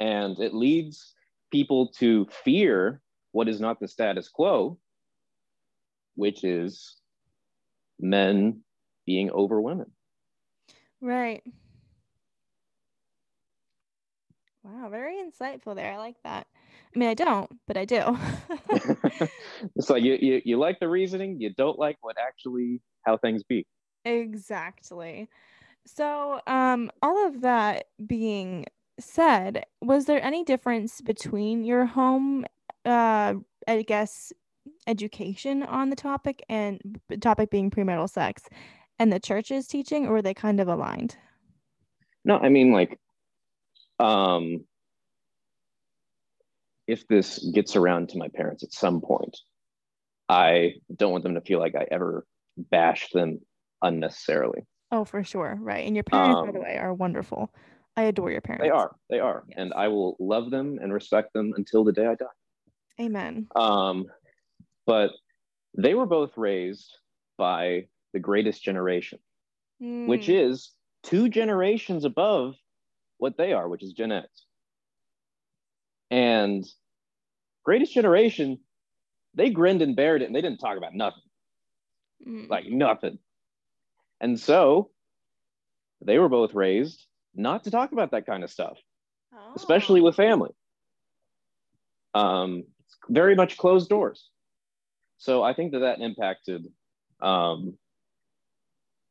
and 0.00 0.38
it 0.38 0.54
leads 0.54 1.14
people 1.52 1.88
to 1.98 2.26
fear 2.44 3.02
what 3.32 3.46
is 3.48 3.60
not 3.60 3.78
the 3.80 3.86
status 3.88 4.28
quo 4.30 4.78
which 6.18 6.42
is 6.42 6.96
men 8.00 8.60
being 9.06 9.30
over 9.30 9.60
women 9.60 9.90
Right. 11.00 11.42
Wow, 14.64 14.88
very 14.90 15.16
insightful 15.16 15.76
there. 15.76 15.92
I 15.92 15.96
like 15.96 16.16
that. 16.24 16.46
I 16.94 16.98
mean, 16.98 17.08
I 17.08 17.14
don't, 17.14 17.48
but 17.66 17.76
I 17.76 17.84
do. 17.84 18.18
it's 19.76 19.88
like 19.88 20.02
you, 20.02 20.18
you 20.20 20.42
you 20.44 20.58
like 20.58 20.78
the 20.80 20.88
reasoning 20.88 21.40
you 21.40 21.50
don't 21.54 21.78
like 21.78 21.96
what 22.02 22.16
actually 22.20 22.82
how 23.02 23.16
things 23.16 23.42
be 23.42 23.66
exactly. 24.04 25.28
So, 25.86 26.40
um, 26.46 26.90
all 27.02 27.26
of 27.26 27.40
that 27.40 27.86
being 28.06 28.66
said, 29.00 29.64
was 29.80 30.04
there 30.04 30.22
any 30.22 30.44
difference 30.44 31.00
between 31.00 31.64
your 31.64 31.86
home, 31.86 32.44
uh, 32.84 33.34
I 33.66 33.82
guess, 33.82 34.32
education 34.88 35.62
on 35.62 35.90
the 35.90 35.96
topic 35.96 36.42
and 36.48 37.00
the 37.08 37.18
topic 37.18 37.50
being 37.50 37.70
premarital 37.70 38.10
sex 38.10 38.42
and 38.98 39.12
the 39.12 39.20
church's 39.20 39.68
teaching, 39.68 40.06
or 40.06 40.12
were 40.12 40.22
they 40.22 40.34
kind 40.34 40.58
of 40.58 40.66
aligned? 40.66 41.16
No, 42.24 42.38
I 42.38 42.48
mean 42.48 42.72
like 42.72 42.98
um 44.00 44.64
if 46.86 47.06
this 47.06 47.38
gets 47.54 47.76
around 47.76 48.08
to 48.08 48.18
my 48.18 48.28
parents 48.28 48.64
at 48.64 48.72
some 48.72 49.00
point, 49.02 49.36
I 50.28 50.74
don't 50.96 51.12
want 51.12 51.22
them 51.22 51.34
to 51.34 51.42
feel 51.42 51.58
like 51.58 51.74
I 51.76 51.86
ever 51.90 52.26
bash 52.56 53.10
them 53.10 53.40
unnecessarily. 53.82 54.62
Oh, 54.90 55.04
for 55.04 55.22
sure. 55.22 55.58
Right. 55.60 55.86
And 55.86 55.94
your 55.94 56.04
parents, 56.04 56.40
by 56.46 56.50
the 56.50 56.58
Um, 56.58 56.64
way, 56.64 56.78
are 56.78 56.94
wonderful. 56.94 57.52
I 57.94 58.04
adore 58.04 58.30
your 58.30 58.40
parents. 58.40 58.64
They 58.64 58.70
are, 58.70 58.96
they 59.10 59.20
are. 59.20 59.44
Yes. 59.48 59.58
And 59.58 59.74
I 59.74 59.88
will 59.88 60.16
love 60.18 60.50
them 60.50 60.78
and 60.80 60.90
respect 60.92 61.34
them 61.34 61.52
until 61.56 61.84
the 61.84 61.92
day 61.92 62.06
I 62.06 62.14
die. 62.14 62.26
Amen. 63.00 63.48
Um, 63.54 64.06
but 64.88 65.12
they 65.78 65.94
were 65.94 66.06
both 66.06 66.36
raised 66.38 66.98
by 67.36 67.88
the 68.14 68.20
greatest 68.20 68.62
generation, 68.64 69.20
which 70.06 70.28
Mm, 70.28 70.34
is 70.34 70.72
two 71.04 71.28
generations 71.28 72.04
above 72.06 72.56
what 73.18 73.36
they 73.38 73.52
are, 73.52 73.68
which 73.68 73.82
is 73.84 73.92
Gen 73.92 74.12
X. 74.12 74.46
And 76.10 76.66
greatest 77.64 77.92
generation, 77.94 78.60
they 79.34 79.50
grinned 79.50 79.82
and 79.82 79.96
bared 79.96 80.22
it 80.22 80.26
and 80.26 80.34
they 80.36 80.42
didn't 80.42 80.58
talk 80.58 80.78
about 80.78 80.94
nothing, 80.94 81.22
mm. 82.26 82.48
like 82.48 82.66
nothing. 82.66 83.18
And 84.20 84.40
so 84.40 84.90
they 86.02 86.18
were 86.18 86.30
both 86.30 86.54
raised 86.54 87.06
not 87.34 87.64
to 87.64 87.70
talk 87.70 87.92
about 87.92 88.12
that 88.12 88.26
kind 88.26 88.44
of 88.44 88.50
stuff, 88.50 88.78
especially 89.56 90.00
Oh. 90.00 90.04
with 90.04 90.16
family. 90.16 90.50
Um, 92.14 92.64
very 93.08 93.36
much 93.36 93.56
closed 93.58 93.88
doors. 93.88 94.30
So 95.18 95.42
I 95.42 95.52
think 95.52 95.72
that 95.72 95.80
that 95.80 96.00
impacted 96.00 96.66
um, 97.20 97.76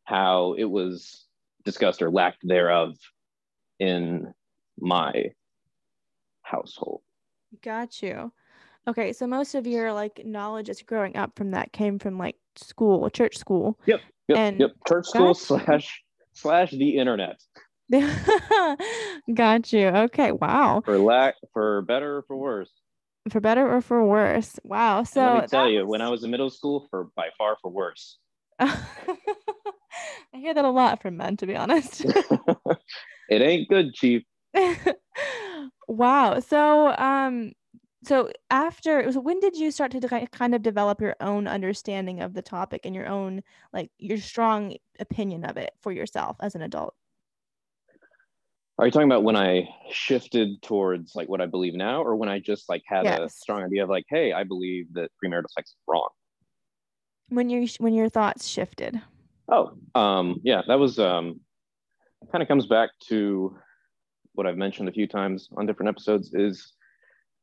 how 0.05 0.55
it 0.57 0.65
was 0.65 1.25
discussed 1.63 2.01
or 2.01 2.09
lacked 2.09 2.47
thereof 2.47 2.95
in 3.79 4.33
my 4.79 5.31
household. 6.41 7.01
Got 7.61 8.01
you. 8.01 8.31
Okay, 8.87 9.11
so 9.11 9.27
most 9.27 9.53
of 9.53 9.67
your 9.67 9.91
like 9.91 10.21
knowledge 10.25 10.69
as 10.69 10.81
growing 10.81 11.17
up 11.17 11.35
from 11.35 11.51
that 11.51 11.73
came 11.73 11.99
from 11.99 12.17
like 12.17 12.37
school, 12.55 13.09
church 13.09 13.37
school. 13.37 13.77
Yep, 13.85 13.99
And 14.29 14.59
yep. 14.59 14.71
Church 14.87 15.07
school 15.07 15.33
slash 15.33 16.03
slash 16.33 16.71
the 16.71 16.97
internet 16.97 17.41
Got 19.33 19.71
you. 19.71 19.87
Okay, 19.87 20.31
wow. 20.33 20.81
for 20.83 20.97
lack 20.97 21.35
for 21.53 21.81
better 21.83 22.17
or 22.17 22.21
for 22.23 22.35
worse. 22.35 22.71
For 23.29 23.39
better 23.39 23.69
or 23.69 23.81
for 23.81 24.05
worse. 24.05 24.59
Wow. 24.63 25.03
So 25.03 25.21
And 25.21 25.33
let 25.33 25.41
me 25.43 25.47
tell 25.47 25.69
you, 25.69 25.85
when 25.87 26.01
I 26.01 26.09
was 26.09 26.23
in 26.23 26.31
middle 26.31 26.49
school, 26.49 26.87
for 26.89 27.09
by 27.15 27.29
far 27.37 27.57
for 27.61 27.69
worse. 27.69 28.17
I 28.59 28.77
hear 30.33 30.53
that 30.53 30.65
a 30.65 30.69
lot 30.69 31.01
from 31.01 31.17
men, 31.17 31.37
to 31.37 31.47
be 31.47 31.55
honest. 31.55 32.05
it 33.29 33.41
ain't 33.41 33.69
good, 33.69 33.93
chief. 33.93 34.23
wow. 35.87 36.39
So, 36.39 36.95
um, 36.97 37.53
so 38.03 38.31
after, 38.49 39.11
so 39.11 39.19
when 39.19 39.39
did 39.39 39.55
you 39.55 39.71
start 39.71 39.91
to 39.91 40.27
kind 40.31 40.55
of 40.55 40.61
develop 40.61 41.01
your 41.01 41.15
own 41.19 41.47
understanding 41.47 42.21
of 42.21 42.33
the 42.33 42.41
topic 42.41 42.81
and 42.85 42.95
your 42.95 43.07
own, 43.07 43.43
like, 43.73 43.91
your 43.97 44.17
strong 44.17 44.75
opinion 44.99 45.43
of 45.43 45.57
it 45.57 45.71
for 45.81 45.91
yourself 45.91 46.37
as 46.39 46.55
an 46.55 46.61
adult? 46.61 46.95
Are 48.79 48.85
you 48.85 48.91
talking 48.91 49.07
about 49.07 49.23
when 49.23 49.35
I 49.35 49.67
shifted 49.91 50.61
towards 50.61 51.15
like 51.15 51.27
what 51.27 51.41
I 51.41 51.47
believe 51.47 51.73
now, 51.73 52.03
or 52.03 52.15
when 52.15 52.29
I 52.29 52.39
just 52.39 52.69
like 52.69 52.83
had 52.85 53.05
a 53.07 53.27
strong 53.27 53.63
idea 53.63 53.83
of 53.83 53.89
like, 53.89 54.05
hey, 54.07 54.33
I 54.33 54.43
believe 54.43 54.93
that 54.93 55.09
premarital 55.23 55.49
sex 55.49 55.71
is 55.71 55.77
wrong? 55.87 56.09
When 57.29 57.49
your 57.49 57.65
when 57.79 57.93
your 57.93 58.09
thoughts 58.09 58.47
shifted. 58.47 59.01
Oh, 59.51 59.77
um, 59.95 60.41
yeah, 60.43 60.61
that 60.67 60.77
was 60.77 60.99
um, 60.99 61.39
kind 62.31 62.43
of 62.43 62.47
comes 62.47 62.67
back 62.67 62.91
to 63.07 63.57
what 64.33 64.45
I've 64.45 64.57
mentioned 64.57 64.89
a 64.89 64.91
few 64.91 65.07
times 65.07 65.49
on 65.57 65.65
different 65.65 65.89
episodes. 65.89 66.31
Is 66.35 66.73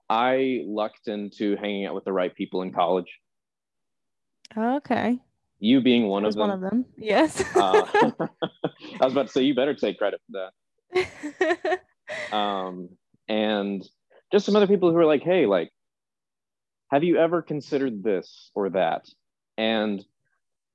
I 0.09 0.63
lucked 0.67 1.09
into 1.09 1.57
hanging 1.57 1.87
out 1.87 1.97
with 1.97 2.05
the 2.05 2.13
right 2.13 2.35
people 2.35 2.63
in 2.63 2.73
college. 2.73 3.19
Okay. 4.57 5.19
You 5.59 5.81
being 5.81 6.07
one 6.07 6.25
of 6.25 6.35
them. 6.35 6.41
one 6.41 6.51
of 6.51 6.61
them. 6.61 6.85
Yes. 6.97 7.43
Uh, 7.57 7.87
I 9.01 9.05
was 9.05 9.13
about 9.13 9.27
to 9.27 9.33
say 9.33 9.43
you 9.43 9.55
better 9.55 9.75
take 9.75 9.99
credit 9.99 10.21
for 10.27 10.33
that. 10.39 10.51
um, 12.33 12.89
and 13.29 13.83
just 14.33 14.47
some 14.47 14.57
other 14.57 14.67
people 14.67 14.91
who 14.91 14.99
are 14.99 15.07
like, 15.07 15.23
hey, 15.23 15.47
like, 15.47 15.71
have 16.91 17.05
you 17.05 17.17
ever 17.17 17.43
considered 17.43 18.03
this 18.03 18.51
or 18.55 18.71
that? 18.71 19.07
And 19.57 20.05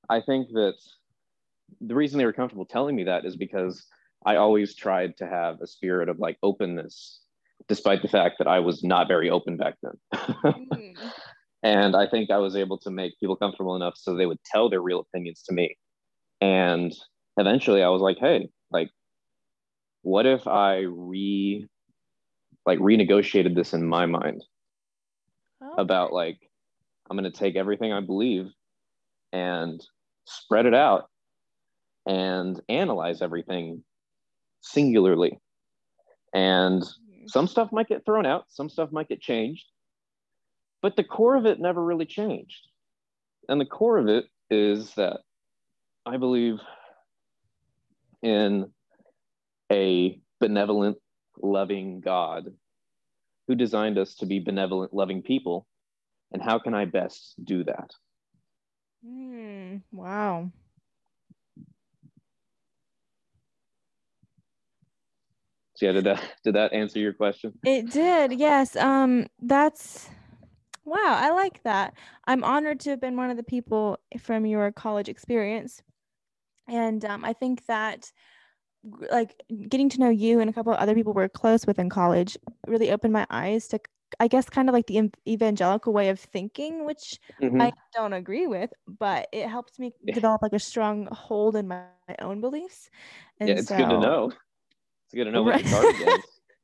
I 0.09 0.21
think 0.21 0.49
that 0.49 0.75
the 1.81 1.95
reason 1.95 2.17
they 2.17 2.25
were 2.25 2.33
comfortable 2.33 2.65
telling 2.65 2.95
me 2.95 3.05
that 3.05 3.25
is 3.25 3.35
because 3.35 3.85
I 4.25 4.35
always 4.35 4.75
tried 4.75 5.17
to 5.17 5.27
have 5.27 5.61
a 5.61 5.67
spirit 5.67 6.09
of 6.09 6.19
like 6.19 6.37
openness, 6.43 7.21
despite 7.67 8.01
the 8.01 8.07
fact 8.07 8.35
that 8.39 8.47
I 8.47 8.59
was 8.59 8.83
not 8.83 9.07
very 9.07 9.29
open 9.29 9.57
back 9.57 9.75
then. 9.81 9.93
Mm. 10.13 10.95
and 11.63 11.95
I 11.95 12.07
think 12.07 12.31
I 12.31 12.37
was 12.37 12.55
able 12.55 12.77
to 12.79 12.91
make 12.91 13.19
people 13.19 13.35
comfortable 13.35 13.75
enough 13.75 13.95
so 13.95 14.15
they 14.15 14.25
would 14.25 14.43
tell 14.43 14.69
their 14.69 14.81
real 14.81 14.99
opinions 14.99 15.43
to 15.43 15.53
me. 15.53 15.77
And 16.41 16.93
eventually 17.37 17.83
I 17.83 17.89
was 17.89 18.01
like, 18.01 18.17
hey, 18.19 18.49
like, 18.71 18.89
what 20.09 20.25
if 20.25 20.47
I 20.47 20.79
re 20.79 21.67
like 22.65 22.79
renegotiated 22.79 23.53
this 23.53 23.75
in 23.75 23.87
my 23.87 24.07
mind 24.07 24.43
about 25.77 26.11
like 26.11 26.39
I'm 27.07 27.15
gonna 27.15 27.29
take 27.29 27.55
everything 27.55 27.93
I 27.93 27.99
believe 27.99 28.47
and 29.31 29.79
spread 30.25 30.65
it 30.65 30.73
out 30.73 31.11
and 32.07 32.59
analyze 32.69 33.21
everything 33.21 33.83
singularly. 34.61 35.37
And 36.33 36.83
some 37.27 37.45
stuff 37.45 37.71
might 37.71 37.87
get 37.87 38.03
thrown 38.03 38.25
out, 38.25 38.45
some 38.49 38.67
stuff 38.67 38.91
might 38.91 39.09
get 39.09 39.21
changed, 39.21 39.65
but 40.81 40.95
the 40.95 41.03
core 41.03 41.35
of 41.35 41.45
it 41.45 41.59
never 41.59 41.85
really 41.85 42.07
changed. 42.07 42.65
And 43.47 43.61
the 43.61 43.65
core 43.65 43.99
of 43.99 44.07
it 44.07 44.25
is 44.49 44.91
that 44.95 45.19
I 46.07 46.17
believe 46.17 46.57
in 48.23 48.71
a 49.71 50.19
benevolent, 50.39 50.97
loving 51.41 52.01
God 52.01 52.53
who 53.47 53.55
designed 53.55 53.97
us 53.97 54.15
to 54.15 54.25
be 54.25 54.39
benevolent, 54.39 54.93
loving 54.93 55.21
people. 55.21 55.65
And 56.31 56.41
how 56.41 56.59
can 56.59 56.73
I 56.73 56.85
best 56.85 57.33
do 57.43 57.63
that? 57.63 57.91
Mm, 59.05 59.81
wow. 59.91 60.51
So 65.75 65.85
yeah, 65.85 65.93
did 65.93 66.03
that 66.03 66.23
did 66.43 66.55
that 66.55 66.73
answer 66.73 66.99
your 66.99 67.13
question? 67.13 67.53
It 67.63 67.89
did. 67.89 68.33
Yes. 68.33 68.75
Um 68.75 69.27
that's 69.41 70.09
wow, 70.85 71.17
I 71.19 71.31
like 71.31 71.63
that. 71.63 71.93
I'm 72.27 72.43
honored 72.43 72.79
to 72.81 72.91
have 72.91 73.01
been 73.01 73.17
one 73.17 73.29
of 73.29 73.37
the 73.37 73.43
people 73.43 73.97
from 74.19 74.45
your 74.45 74.71
college 74.71 75.09
experience. 75.09 75.81
And 76.67 77.03
um, 77.05 77.25
I 77.25 77.33
think 77.33 77.65
that 77.65 78.11
like 79.11 79.35
getting 79.67 79.89
to 79.89 79.99
know 79.99 80.09
you 80.09 80.39
and 80.39 80.49
a 80.49 80.53
couple 80.53 80.71
of 80.71 80.79
other 80.79 80.95
people 80.95 81.13
we're 81.13 81.29
close 81.29 81.67
with 81.67 81.79
in 81.79 81.89
college 81.89 82.37
really 82.67 82.91
opened 82.91 83.13
my 83.13 83.27
eyes 83.29 83.67
to 83.67 83.79
I 84.19 84.27
guess 84.27 84.49
kind 84.49 84.69
of 84.69 84.73
like 84.73 84.87
the 84.87 85.11
evangelical 85.27 85.93
way 85.93 86.09
of 86.09 86.19
thinking, 86.19 86.85
which 86.85 87.19
mm-hmm. 87.41 87.61
I 87.61 87.71
don't 87.93 88.13
agree 88.13 88.47
with, 88.47 88.71
but 88.87 89.27
it 89.31 89.47
helps 89.47 89.77
me 89.77 89.93
develop 90.13 90.41
like 90.41 90.53
a 90.53 90.59
strong 90.59 91.07
hold 91.11 91.55
in 91.55 91.67
my, 91.67 91.83
my 92.07 92.15
own 92.19 92.41
beliefs. 92.41 92.89
And 93.39 93.49
yeah, 93.49 93.55
it's 93.55 93.67
so, 93.67 93.77
good 93.77 93.89
to 93.89 93.99
know. 93.99 94.31
It's 95.05 95.13
good 95.13 95.25
to 95.25 95.31
know 95.31 95.45
right. 95.45 95.63
what 95.63 95.71
target 95.71 96.21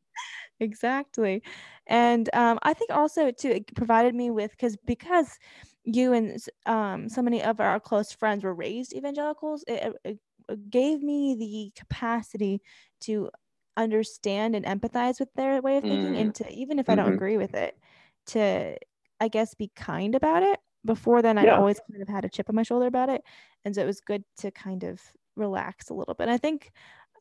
exactly. 0.59 1.43
And 1.87 2.29
um, 2.33 2.57
I 2.63 2.73
think 2.73 2.91
also 2.91 3.31
too 3.31 3.49
it 3.49 3.75
provided 3.75 4.15
me 4.15 4.31
with 4.31 4.51
because 4.51 4.75
because 4.85 5.37
you 5.83 6.13
and 6.13 6.39
um, 6.65 7.09
so 7.09 7.21
many 7.21 7.43
of 7.43 7.59
our 7.59 7.79
close 7.79 8.11
friends 8.11 8.43
were 8.43 8.55
raised 8.55 8.93
evangelicals, 8.93 9.63
it, 9.67 9.93
it 10.03 10.19
gave 10.69 11.01
me 11.01 11.35
the 11.35 11.71
capacity 11.79 12.61
to 13.01 13.29
understand 13.77 14.55
and 14.55 14.65
empathize 14.65 15.19
with 15.19 15.33
their 15.35 15.61
way 15.61 15.77
of 15.77 15.83
thinking 15.83 16.13
mm. 16.13 16.21
and 16.21 16.35
to 16.35 16.49
even 16.51 16.79
if 16.79 16.89
I 16.89 16.95
don't 16.95 17.05
mm-hmm. 17.05 17.15
agree 17.15 17.37
with 17.37 17.53
it, 17.53 17.77
to 18.27 18.77
I 19.19 19.27
guess 19.27 19.53
be 19.53 19.71
kind 19.75 20.15
about 20.15 20.43
it. 20.43 20.59
Before 20.85 21.21
then 21.21 21.37
I 21.37 21.47
always 21.47 21.79
kind 21.89 22.01
of 22.01 22.07
had 22.07 22.25
a 22.25 22.29
chip 22.29 22.47
on 22.47 22.55
my 22.55 22.63
shoulder 22.63 22.85
about 22.85 23.09
it. 23.09 23.23
And 23.63 23.73
so 23.73 23.81
it 23.81 23.87
was 23.87 24.01
good 24.01 24.23
to 24.37 24.51
kind 24.51 24.83
of 24.83 25.01
relax 25.35 25.89
a 25.89 25.95
little 25.95 26.13
bit. 26.13 26.25
And 26.25 26.31
I 26.31 26.37
think 26.37 26.71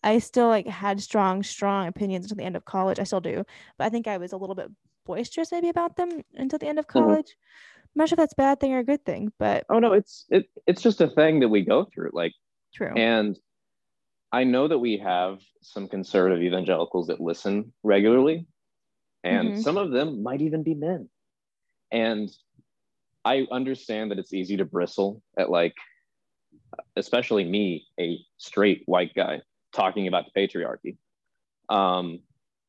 I 0.02 0.18
still 0.18 0.48
like 0.48 0.66
had 0.66 1.00
strong, 1.00 1.42
strong 1.42 1.88
opinions 1.88 2.26
until 2.26 2.36
the 2.36 2.44
end 2.44 2.56
of 2.56 2.66
college. 2.66 3.00
I 3.00 3.04
still 3.04 3.20
do, 3.20 3.44
but 3.78 3.86
I 3.86 3.88
think 3.88 4.06
I 4.06 4.18
was 4.18 4.32
a 4.32 4.36
little 4.36 4.54
bit 4.54 4.70
boisterous 5.06 5.50
maybe 5.50 5.68
about 5.68 5.96
them 5.96 6.22
until 6.34 6.58
the 6.58 6.66
end 6.66 6.78
of 6.78 6.86
mm-hmm. 6.86 6.98
college. 6.98 7.26
Mm-hmm. 7.26 7.88
I'm 7.94 8.00
not 8.00 8.08
sure 8.08 8.16
if 8.16 8.18
that's 8.18 8.32
a 8.32 8.36
bad 8.36 8.60
thing 8.60 8.72
or 8.74 8.80
a 8.80 8.84
good 8.84 9.04
thing, 9.04 9.32
but 9.38 9.64
oh 9.70 9.78
no, 9.78 9.92
it's 9.92 10.26
it 10.28 10.46
it's 10.66 10.82
just 10.82 11.00
a 11.00 11.08
thing 11.08 11.40
that 11.40 11.48
we 11.48 11.62
go 11.62 11.86
through. 11.94 12.10
Like 12.12 12.32
true. 12.74 12.92
And 12.96 13.38
I 14.32 14.44
know 14.44 14.66
that 14.66 14.78
we 14.78 14.98
have 14.98 15.38
some 15.62 15.86
conservative 15.88 16.42
evangelicals 16.42 17.06
that 17.06 17.20
listen 17.20 17.72
regularly, 17.82 18.46
and 19.22 19.50
mm-hmm. 19.50 19.60
some 19.60 19.76
of 19.76 19.92
them 19.92 20.22
might 20.22 20.42
even 20.42 20.62
be 20.62 20.74
men. 20.74 21.08
And 21.92 22.30
I 23.24 23.46
understand 23.50 24.10
that 24.10 24.18
it's 24.18 24.34
easy 24.34 24.56
to 24.56 24.64
bristle 24.64 25.22
at 25.38 25.50
like, 25.50 25.74
especially 26.96 27.44
me, 27.44 27.86
a 27.98 28.18
straight 28.36 28.82
white 28.86 29.14
guy, 29.14 29.40
talking 29.72 30.08
about 30.08 30.24
the 30.26 30.40
patriarchy. 30.40 30.96
Um, 31.68 32.20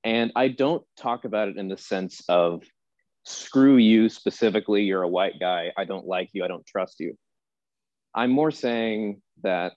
and 0.04 0.32
I 0.36 0.50
don't 0.50 0.84
talk 0.96 1.26
about 1.26 1.50
it 1.50 1.58
in 1.58 1.68
the 1.68 1.78
sense 1.78 2.22
of 2.30 2.64
screw 3.24 3.78
you 3.78 4.08
specifically, 4.08 4.84
you're 4.84 5.02
a 5.02 5.10
white 5.10 5.40
guy, 5.40 5.74
I 5.76 5.84
don't 5.84 6.06
like 6.06 6.30
you, 6.34 6.46
I 6.46 6.48
don't 6.48 6.66
trust 6.66 7.00
you. 7.00 7.18
I'm 8.16 8.32
more 8.32 8.52
saying 8.52 9.22
that 9.44 9.74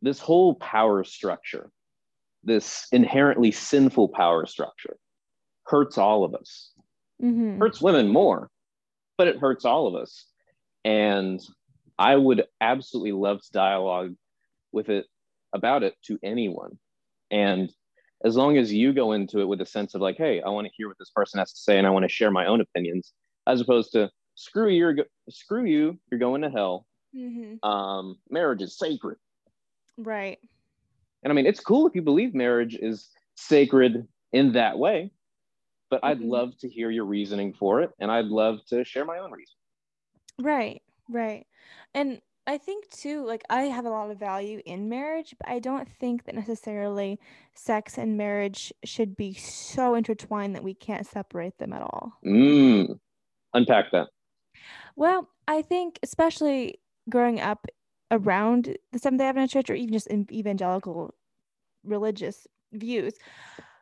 this 0.00 0.20
whole 0.20 0.54
power 0.54 1.02
structure, 1.02 1.70
this 2.44 2.86
inherently 2.92 3.50
sinful 3.50 4.10
power 4.10 4.46
structure, 4.46 4.96
hurts 5.64 5.98
all 5.98 6.24
of 6.24 6.34
us. 6.34 6.70
Mm-hmm. 7.20 7.58
Hurts 7.58 7.82
women 7.82 8.08
more, 8.08 8.48
but 9.16 9.26
it 9.26 9.38
hurts 9.38 9.64
all 9.64 9.88
of 9.88 9.96
us. 9.96 10.26
And 10.84 11.40
I 11.98 12.14
would 12.14 12.44
absolutely 12.60 13.12
love 13.12 13.42
to 13.42 13.52
dialogue 13.52 14.14
with 14.70 14.88
it 14.88 15.06
about 15.52 15.82
it 15.82 15.96
to 16.04 16.18
anyone. 16.22 16.78
And 17.32 17.72
as 18.24 18.36
long 18.36 18.56
as 18.56 18.72
you 18.72 18.92
go 18.92 19.12
into 19.12 19.40
it 19.40 19.48
with 19.48 19.60
a 19.60 19.66
sense 19.66 19.94
of 19.94 20.00
like, 20.00 20.16
hey, 20.16 20.40
I 20.40 20.48
want 20.50 20.66
to 20.66 20.72
hear 20.76 20.86
what 20.86 20.98
this 20.98 21.10
person 21.10 21.38
has 21.38 21.52
to 21.52 21.60
say 21.60 21.78
and 21.78 21.86
I 21.86 21.90
want 21.90 22.04
to 22.04 22.08
share 22.08 22.30
my 22.30 22.46
own 22.46 22.60
opinions, 22.60 23.12
as 23.46 23.60
opposed 23.60 23.92
to 23.92 24.10
screw 24.36 24.68
you, 24.68 25.04
screw 25.28 25.64
you, 25.64 25.98
you're 26.10 26.20
going 26.20 26.42
to 26.42 26.50
hell. 26.50 26.86
Mm-hmm. 27.18 27.68
Um, 27.68 28.18
marriage 28.30 28.62
is 28.62 28.78
sacred. 28.78 29.18
Right. 29.96 30.38
And 31.22 31.32
I 31.32 31.34
mean, 31.34 31.46
it's 31.46 31.60
cool 31.60 31.86
if 31.86 31.94
you 31.94 32.02
believe 32.02 32.34
marriage 32.34 32.76
is 32.76 33.08
sacred 33.36 34.06
in 34.32 34.52
that 34.52 34.78
way, 34.78 35.10
but 35.90 35.96
mm-hmm. 35.96 36.06
I'd 36.06 36.20
love 36.20 36.56
to 36.58 36.68
hear 36.68 36.90
your 36.90 37.04
reasoning 37.04 37.52
for 37.52 37.82
it 37.82 37.90
and 37.98 38.10
I'd 38.10 38.26
love 38.26 38.64
to 38.68 38.84
share 38.84 39.04
my 39.04 39.18
own 39.18 39.32
reason. 39.32 39.54
Right, 40.40 40.82
right. 41.08 41.46
And 41.94 42.20
I 42.46 42.56
think 42.56 42.88
too, 42.90 43.26
like 43.26 43.42
I 43.50 43.64
have 43.64 43.84
a 43.84 43.90
lot 43.90 44.10
of 44.10 44.18
value 44.18 44.62
in 44.64 44.88
marriage, 44.88 45.34
but 45.38 45.50
I 45.50 45.58
don't 45.58 45.88
think 46.00 46.24
that 46.24 46.34
necessarily 46.34 47.18
sex 47.54 47.98
and 47.98 48.16
marriage 48.16 48.72
should 48.84 49.16
be 49.16 49.34
so 49.34 49.94
intertwined 49.94 50.54
that 50.54 50.64
we 50.64 50.72
can't 50.72 51.06
separate 51.06 51.58
them 51.58 51.72
at 51.72 51.82
all. 51.82 52.12
Mm. 52.24 52.98
Unpack 53.52 53.90
that. 53.92 54.08
Well, 54.96 55.28
I 55.46 55.62
think 55.62 55.98
especially 56.02 56.80
growing 57.08 57.40
up 57.40 57.66
around 58.10 58.76
the 58.92 58.98
Seventh 58.98 59.20
Day 59.20 59.26
Adventist 59.26 59.52
Church 59.52 59.70
or 59.70 59.74
even 59.74 59.92
just 59.92 60.06
in 60.06 60.26
evangelical 60.30 61.14
religious 61.84 62.46
views, 62.72 63.14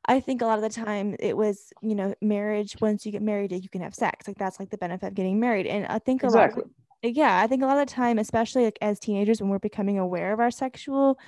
I 0.06 0.20
think 0.20 0.42
a 0.42 0.46
lot 0.46 0.58
of 0.58 0.62
the 0.62 0.70
time 0.70 1.16
it 1.18 1.36
was, 1.36 1.72
you 1.82 1.94
know, 1.94 2.14
marriage. 2.20 2.76
Once 2.80 3.04
you 3.04 3.12
get 3.12 3.22
married, 3.22 3.52
you 3.52 3.68
can 3.68 3.82
have 3.82 3.94
sex. 3.94 4.28
Like 4.28 4.38
that's 4.38 4.60
like 4.60 4.70
the 4.70 4.78
benefit 4.78 5.08
of 5.08 5.14
getting 5.14 5.40
married. 5.40 5.66
And 5.66 5.86
I 5.86 5.98
think 5.98 6.22
a 6.22 6.26
exactly. 6.26 6.62
lot. 6.62 6.66
Of, 6.66 6.70
yeah 7.02 7.40
i 7.40 7.46
think 7.46 7.62
a 7.62 7.66
lot 7.66 7.78
of 7.78 7.86
the 7.86 7.92
time 7.92 8.18
especially 8.18 8.64
like 8.64 8.78
as 8.80 8.98
teenagers 8.98 9.40
when 9.40 9.50
we're 9.50 9.58
becoming 9.58 9.98
aware 9.98 10.32
of 10.32 10.40
our 10.40 10.50
sexual 10.50 11.18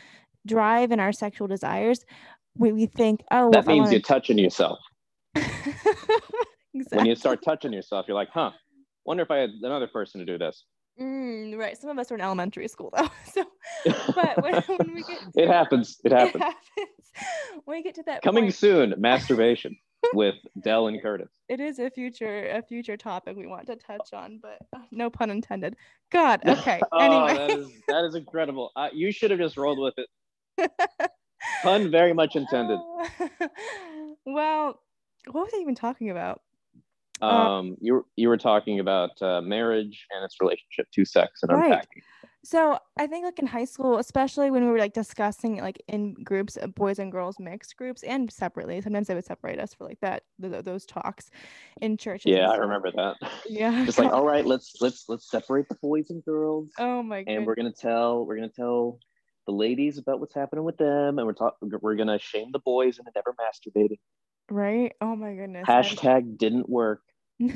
drive 0.47 0.91
and 0.91 1.01
our 1.01 1.13
sexual 1.13 1.47
desires 1.47 2.05
we, 2.57 2.73
we 2.73 2.87
think 2.87 3.23
oh 3.31 3.51
that 3.51 3.67
means 3.67 3.93
you're 3.93 4.01
touching 4.01 4.39
yourself 4.39 4.79
exactly. 5.35 6.17
when 6.91 7.07
you 7.07 7.15
start 7.15 7.43
touching 7.45 7.73
yourself 7.73 8.07
you're 8.09 8.15
like 8.15 8.31
huh 8.31 8.51
wonder 9.05 9.23
if 9.23 9.31
i 9.31 9.37
had 9.37 9.51
another 9.63 9.87
person 9.87 10.19
to 10.19 10.25
do 10.25 10.39
this 10.39 10.65
mm, 11.01 11.57
right 11.57 11.77
some 11.79 11.91
of 11.91 11.99
us 11.99 12.11
are 12.11 12.15
in 12.15 12.21
elementary 12.21 12.69
school 12.69 12.93
though 12.97 13.09
so 13.33 13.45
but 14.15 14.43
when, 14.43 14.63
when 14.63 14.95
we 14.95 15.03
get 15.03 15.19
it 15.35 15.49
happens 15.49 15.99
it 16.05 16.13
happens. 16.13 16.35
it 16.37 16.41
happens 16.43 17.13
when 17.65 17.79
we 17.79 17.83
get 17.83 17.95
to 17.95 18.03
that 18.05 18.23
coming 18.23 18.45
point. 18.45 18.55
soon 18.55 18.95
masturbation 18.99 19.77
with 20.15 20.37
Del 20.63 20.87
and 20.87 21.03
Curtis. 21.03 21.29
It 21.49 21.59
is 21.59 21.81
a 21.81 21.91
future 21.91 22.49
a 22.51 22.63
future 22.63 22.97
topic 22.97 23.37
we 23.37 23.49
want 23.49 23.67
to 23.67 23.75
touch 23.75 24.13
on, 24.13 24.39
but 24.41 24.59
uh, 24.75 24.85
no 24.93 25.11
pun 25.11 25.29
intended. 25.29 25.75
God, 26.11 26.41
okay. 26.47 26.81
oh, 26.93 26.99
anyway, 26.99 27.35
that 27.37 27.59
is, 27.59 27.69
that 27.89 28.05
is 28.05 28.15
incredible. 28.15 28.71
Uh, 28.77 28.89
you 28.93 29.11
should 29.11 29.33
have 29.33 29.41
just 29.41 29.57
rolled 29.57 29.81
with 29.81 29.95
it. 29.97 30.71
pun 31.63 31.91
very 31.91 32.13
much 32.13 32.37
intended. 32.37 32.79
well, 34.25 34.81
what 35.33 35.45
was 35.45 35.53
I 35.55 35.59
even 35.59 35.75
talking 35.75 36.11
about? 36.11 36.43
Um, 37.21 37.31
um 37.31 37.77
you 37.81 38.07
you 38.17 38.29
were 38.29 38.37
talking 38.37 38.81
about 38.81 39.21
uh, 39.21 39.41
marriage 39.41 40.07
and 40.15 40.25
its 40.25 40.37
relationship 40.41 40.87
to 40.93 41.05
sex 41.05 41.43
and 41.43 41.53
right. 41.53 41.73
unpacking. 41.73 42.03
So 42.45 42.79
I 42.97 43.07
think 43.07 43.25
like 43.25 43.39
in 43.39 43.47
high 43.47 43.65
school, 43.65 43.99
especially 43.99 44.51
when 44.51 44.65
we 44.65 44.71
were 44.71 44.79
like 44.79 44.95
discussing 44.95 45.57
like 45.57 45.83
in 45.89 46.15
groups, 46.15 46.57
uh, 46.57 46.69
boys 46.69 46.99
and 46.99 47.11
girls 47.11 47.39
mixed 47.41 47.77
groups, 47.77 48.03
and 48.03 48.33
separately. 48.33 48.81
Sometimes 48.81 49.09
they 49.09 49.15
would 49.15 49.25
separate 49.25 49.59
us 49.59 49.75
for 49.75 49.85
like 49.85 50.01
that 50.01 50.23
th- 50.41 50.65
those 50.65 50.87
talks 50.87 51.31
in 51.81 51.97
church. 51.97 52.23
Yeah, 52.25 52.49
I 52.49 52.57
remember 52.57 52.93
that. 52.93 53.17
Yeah, 53.49 53.85
just 53.87 53.99
like 53.99 54.13
all 54.13 54.25
right, 54.25 54.47
let's 54.47 54.77
let's 54.81 55.09
let's 55.09 55.31
separate 55.31 55.69
the 55.69 55.77
boys 55.83 56.11
and 56.11 56.25
girls. 56.25 56.71
Oh 56.79 57.03
my! 57.03 57.25
And 57.27 57.45
we're 57.45 57.57
gonna 57.57 57.73
tell 57.73 58.25
we're 58.25 58.37
gonna 58.37 58.49
tell 58.49 59.01
the 59.47 59.53
ladies 59.53 59.99
about 59.99 60.21
what's 60.21 60.35
happening 60.35 60.65
with 60.65 60.77
them, 60.77 61.19
and 61.19 61.27
we're 61.27 61.33
talking 61.33 61.71
we're 61.83 61.97
gonna 61.97 62.19
shame 62.19 62.51
the 62.53 62.61
boys 62.61 62.99
into 62.99 63.11
never 63.15 63.35
masturbating. 63.35 63.99
Right? 64.51 64.95
Oh 65.01 65.17
my 65.17 65.35
goodness. 65.35 65.67
Hashtag 65.67 66.39
didn't 66.39 66.69
work. 66.69 67.03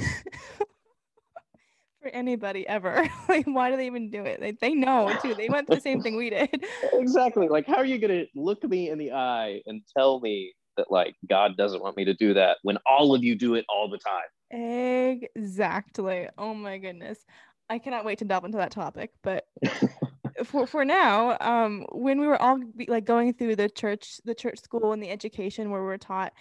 for 2.03 2.09
anybody 2.09 2.67
ever. 2.69 3.09
like, 3.29 3.47
why 3.47 3.71
do 3.71 3.77
they 3.77 3.87
even 3.87 4.11
do 4.11 4.25
it? 4.25 4.41
They, 4.41 4.53
they 4.61 4.75
know 4.75 5.17
too. 5.23 5.35
They 5.35 5.49
went 5.49 5.67
through 5.67 5.77
the 5.77 5.83
same 5.83 6.03
thing 6.03 6.17
we 6.17 6.31
did. 6.31 6.65
exactly. 6.93 7.49
Like, 7.49 7.67
how 7.67 7.77
are 7.77 7.85
you 7.85 7.99
gonna 7.99 8.25
look 8.35 8.63
me 8.65 8.91
in 8.91 8.99
the 8.99 9.13
eye 9.13 9.63
and 9.67 9.83
tell 9.97 10.21
me 10.21 10.53
that 10.77 10.91
like 10.91 11.15
God 11.29 11.57
doesn't 11.57 11.83
want 11.83 11.97
me 11.97 12.05
to 12.05 12.15
do 12.15 12.35
that 12.35 12.59
when 12.63 12.79
all 12.91 13.15
of 13.15 13.23
you 13.23 13.37
do 13.37 13.55
it 13.55 13.65
all 13.69 13.89
the 13.89 13.99
time? 13.99 15.25
Exactly. 15.37 16.29
Oh 16.37 16.55
my 16.55 16.79
goodness. 16.79 17.25
I 17.71 17.79
cannot 17.79 18.05
wait 18.05 18.19
to 18.19 18.25
delve 18.25 18.45
into 18.45 18.59
that 18.59 18.73
topic. 18.73 19.13
But 19.23 19.47
for 20.45 20.67
for 20.67 20.85
now, 20.85 21.39
um, 21.41 21.87
when 21.93 22.21
we 22.21 22.27
were 22.27 22.41
all 22.41 22.59
be, 22.77 22.87
like 22.87 23.05
going 23.05 23.33
through 23.33 23.57
the 23.57 23.69
church, 23.69 24.21
the 24.25 24.35
church 24.35 24.59
school 24.61 24.93
and 24.93 25.03
the 25.03 25.11
education 25.11 25.71
where 25.71 25.81
we 25.81 25.87
we're 25.87 25.99
taught 25.99 26.33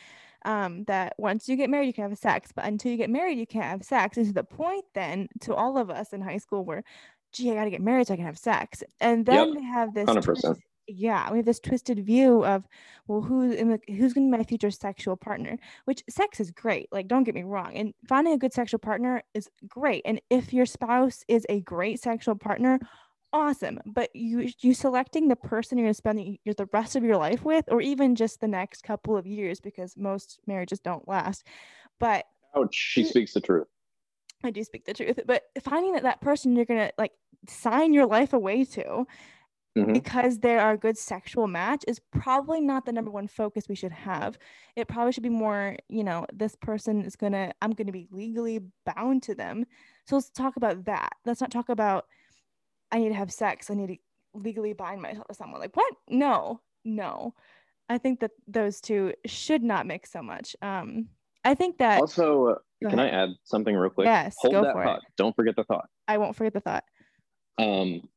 um, 0.46 0.84
that 0.86 1.14
once 1.18 1.48
you 1.48 1.56
get 1.56 1.70
married, 1.70 1.88
you 1.88 1.94
can 1.94 2.10
have 2.10 2.18
sex, 2.18 2.52
but 2.54 2.66
until 2.66 2.92
you 2.92 2.98
get 2.98 3.10
married, 3.10 3.38
you 3.38 3.48
can't 3.48 3.66
have 3.66 3.84
sex. 3.84 4.18
And 4.18 4.26
to 4.28 4.34
the 4.34 4.44
point 4.44 4.86
then 4.94 5.28
to 5.42 5.54
all 5.54 5.78
of 5.78 5.90
us 5.90 6.14
in 6.14 6.22
high 6.22 6.38
school 6.38 6.66
where, 6.66 6.84
gee, 7.32 7.52
I 7.52 7.56
got 7.56 7.66
to 7.66 7.70
get 7.70 7.82
married 7.82 8.08
so 8.08 8.14
I 8.14 8.18
can 8.18 8.26
have 8.26 8.38
sex. 8.38 8.84
And 9.00 9.26
then 9.26 9.50
yep. 9.50 9.56
we 9.56 9.64
have 9.64 9.94
this. 9.94 10.08
100%. 10.08 10.24
Twist, 10.24 10.46
yeah, 10.88 11.32
we 11.32 11.38
have 11.38 11.46
this 11.46 11.60
twisted 11.60 12.06
view 12.06 12.44
of, 12.44 12.68
well, 13.08 13.22
who 13.22 13.50
who's 13.88 14.14
going 14.14 14.32
to 14.32 14.32
be 14.32 14.38
my 14.38 14.44
future 14.44 14.72
sexual 14.72 15.16
partner? 15.16 15.58
Which 15.86 16.04
sex 16.10 16.40
is 16.40 16.52
great. 16.52 16.90
Like, 16.92 17.08
don't 17.08 17.24
get 17.24 17.36
me 17.36 17.44
wrong. 17.44 17.74
And 17.76 17.94
finding 18.08 18.34
a 18.34 18.38
good 18.38 18.54
sexual 18.54 18.80
partner 18.80 19.24
is 19.34 19.50
great. 19.68 20.02
And 20.06 20.22
if 20.30 20.54
your 20.54 20.66
spouse 20.66 21.24
is 21.28 21.46
a 21.50 21.62
great 21.62 22.02
sexual 22.02 22.36
partner, 22.36 22.80
awesome 23.34 23.80
but 23.86 24.10
you 24.16 24.50
you 24.60 24.74
selecting 24.74 25.28
the 25.28 25.36
person 25.36 25.78
you're 25.78 25.86
going 25.86 25.94
to 25.94 25.98
spend 25.98 26.20
the, 26.20 26.40
the 26.58 26.68
rest 26.74 26.96
of 26.96 27.04
your 27.04 27.18
life 27.18 27.44
with 27.46 27.66
or 27.70 27.82
even 27.82 28.16
just 28.16 28.42
the 28.42 28.48
next 28.48 28.84
couple 28.84 29.16
of 29.16 29.26
years 29.26 29.60
because 29.60 29.96
most 29.96 30.40
marriages 30.48 30.80
don't 30.80 31.08
last 31.08 31.46
but 32.00 32.26
ouch 32.58 32.76
she 32.76 33.04
speaks 33.04 33.34
the 33.34 33.40
truth 33.42 33.68
i 34.44 34.50
do 34.52 34.64
speak 34.64 34.84
the 34.86 34.94
truth 34.94 35.20
but 35.26 35.44
finding 35.62 35.94
that 35.94 36.04
that 36.04 36.20
person 36.20 36.56
you're 36.56 36.66
going 36.66 36.80
to 36.88 36.94
like 36.98 37.14
sign 37.48 37.94
your 37.94 38.06
life 38.06 38.34
away 38.34 38.66
to 38.66 39.06
Mhm. 39.78 39.94
because 39.94 40.40
they're 40.40 40.60
our 40.60 40.76
good 40.76 40.98
sexual 40.98 41.48
match 41.48 41.86
is 41.88 42.02
probably 42.12 42.60
not 42.60 42.86
the 42.86 42.92
number 42.92 43.10
one 43.10 43.30
focus 43.30 43.70
we 43.70 43.76
should 43.76 43.94
have. 43.94 44.38
It 44.76 44.90
probably 44.90 45.14
should 45.14 45.24
be 45.24 45.30
more, 45.30 45.78
you 45.88 46.04
know, 46.04 46.26
this 46.34 46.58
person 46.58 47.06
is 47.06 47.16
gonna, 47.16 47.54
I'm 47.62 47.72
gonna 47.72 47.94
be 47.94 48.06
legally 48.12 48.60
bound 48.86 49.24
to 49.24 49.34
them. 49.34 49.66
So 50.08 50.18
let's 50.18 50.30
talk 50.30 50.58
about 50.58 50.84
that. 50.84 51.14
Let's 51.26 51.40
not 51.40 51.52
talk 51.52 51.70
about 51.70 52.08
I 52.92 53.00
need 53.00 53.10
to 53.10 53.16
have 53.16 53.32
sex. 53.32 53.70
I 53.70 53.74
need 53.74 53.88
to 53.88 53.98
legally 54.34 54.74
bind 54.74 55.02
myself 55.02 55.28
to 55.28 55.34
someone. 55.34 55.62
Like 55.62 55.76
what? 55.76 55.94
No, 56.10 56.62
no. 56.86 57.34
I 57.90 57.98
think 57.98 58.22
that 58.22 58.32
those 58.48 58.80
two 58.80 59.14
should 59.26 59.64
not 59.64 59.86
mix 59.86 60.12
so 60.12 60.22
much. 60.22 60.56
Um, 60.62 61.10
I 61.44 61.56
think 61.56 61.78
that 61.80 62.00
Also, 62.00 62.48
uh, 62.48 62.90
can 62.90 63.00
I 63.00 63.10
add 63.10 63.30
something 63.44 63.76
real 63.76 63.90
quick? 63.90 64.06
Yes, 64.06 64.36
Hold 64.40 64.54
go 64.54 64.64
that 64.64 64.74
for 64.74 64.84
it. 64.84 65.00
Don't 65.18 65.36
forget 65.36 65.56
the 65.56 65.64
thought. 65.64 65.90
I 66.08 66.18
won't 66.18 66.36
forget 66.36 66.54
the 66.54 66.60
thought. 66.60 66.84
Um, 67.58 68.08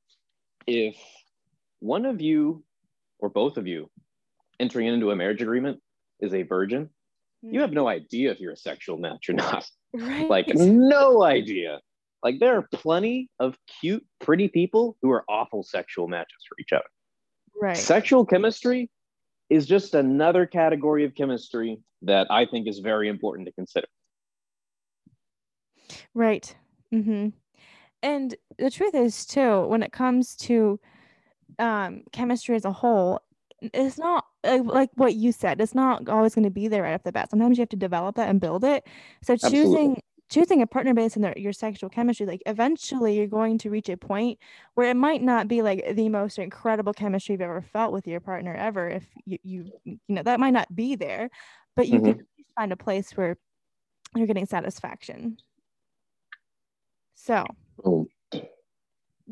if 0.66 0.96
one 1.80 2.06
of 2.06 2.20
you 2.20 2.62
or 3.18 3.28
both 3.28 3.56
of 3.56 3.66
you 3.66 3.90
entering 4.60 4.86
into 4.86 5.10
a 5.10 5.16
marriage 5.16 5.42
agreement 5.42 5.80
is 6.20 6.34
a 6.34 6.42
virgin, 6.42 6.90
you 7.42 7.60
have 7.60 7.72
no 7.72 7.86
idea 7.88 8.30
if 8.30 8.40
you're 8.40 8.52
a 8.52 8.56
sexual 8.56 8.96
match 8.96 9.28
or 9.28 9.34
not. 9.34 9.68
right. 9.94 10.30
Like, 10.30 10.46
no 10.54 11.22
idea. 11.22 11.80
Like, 12.24 12.40
there 12.40 12.56
are 12.56 12.66
plenty 12.72 13.28
of 13.38 13.56
cute, 13.80 14.04
pretty 14.18 14.48
people 14.48 14.96
who 15.02 15.10
are 15.10 15.24
awful 15.28 15.62
sexual 15.62 16.08
matches 16.08 16.38
for 16.48 16.56
each 16.58 16.72
other. 16.72 16.88
right. 17.60 17.76
Sexual 17.76 18.24
chemistry 18.24 18.90
is 19.50 19.66
just 19.66 19.94
another 19.94 20.46
category 20.46 21.04
of 21.04 21.14
chemistry 21.14 21.78
that 22.02 22.26
I 22.30 22.46
think 22.46 22.66
is 22.66 22.78
very 22.78 23.08
important 23.08 23.46
to 23.46 23.52
consider. 23.52 23.86
Right. 26.14 26.56
Mm-hmm. 26.92 27.28
And 28.02 28.34
the 28.58 28.70
truth 28.70 28.94
is, 28.94 29.26
too, 29.26 29.66
when 29.66 29.82
it 29.82 29.92
comes 29.92 30.34
to 30.36 30.80
um, 31.58 32.04
chemistry 32.12 32.56
as 32.56 32.64
a 32.64 32.72
whole, 32.72 33.20
it's 33.60 33.98
not 33.98 34.24
like, 34.44 34.64
like 34.64 34.90
what 34.94 35.14
you 35.14 35.32
said. 35.32 35.60
It's 35.60 35.74
not 35.74 36.08
always 36.08 36.34
going 36.34 36.44
to 36.44 36.50
be 36.50 36.68
there 36.68 36.82
right 36.82 36.94
off 36.94 37.02
the 37.02 37.12
bat. 37.12 37.30
Sometimes 37.30 37.56
you 37.58 37.62
have 37.62 37.68
to 37.70 37.76
develop 37.76 38.16
that 38.16 38.28
and 38.28 38.40
build 38.40 38.64
it. 38.64 38.86
So 39.22 39.34
Absolutely. 39.34 40.02
Choosing 40.30 40.62
a 40.62 40.66
partner 40.66 40.94
based 40.94 41.16
on 41.16 41.22
their, 41.22 41.34
your 41.36 41.52
sexual 41.52 41.90
chemistry, 41.90 42.26
like 42.26 42.42
eventually 42.46 43.16
you're 43.16 43.26
going 43.26 43.58
to 43.58 43.70
reach 43.70 43.88
a 43.88 43.96
point 43.96 44.38
where 44.74 44.90
it 44.90 44.96
might 44.96 45.22
not 45.22 45.48
be 45.48 45.62
like 45.62 45.84
the 45.94 46.08
most 46.08 46.38
incredible 46.38 46.92
chemistry 46.92 47.34
you've 47.34 47.42
ever 47.42 47.62
felt 47.62 47.92
with 47.92 48.06
your 48.06 48.20
partner 48.20 48.54
ever. 48.54 48.88
If 48.88 49.04
you 49.24 49.38
you 49.42 49.72
you 49.84 49.98
know 50.08 50.22
that 50.22 50.40
might 50.40 50.52
not 50.52 50.74
be 50.74 50.96
there, 50.96 51.30
but 51.76 51.88
you 51.88 52.00
can 52.00 52.12
at 52.12 52.26
least 52.38 52.50
find 52.56 52.72
a 52.72 52.76
place 52.76 53.12
where 53.12 53.36
you're 54.14 54.26
getting 54.26 54.46
satisfaction. 54.46 55.38
So 57.14 57.44
Oh, 57.84 58.08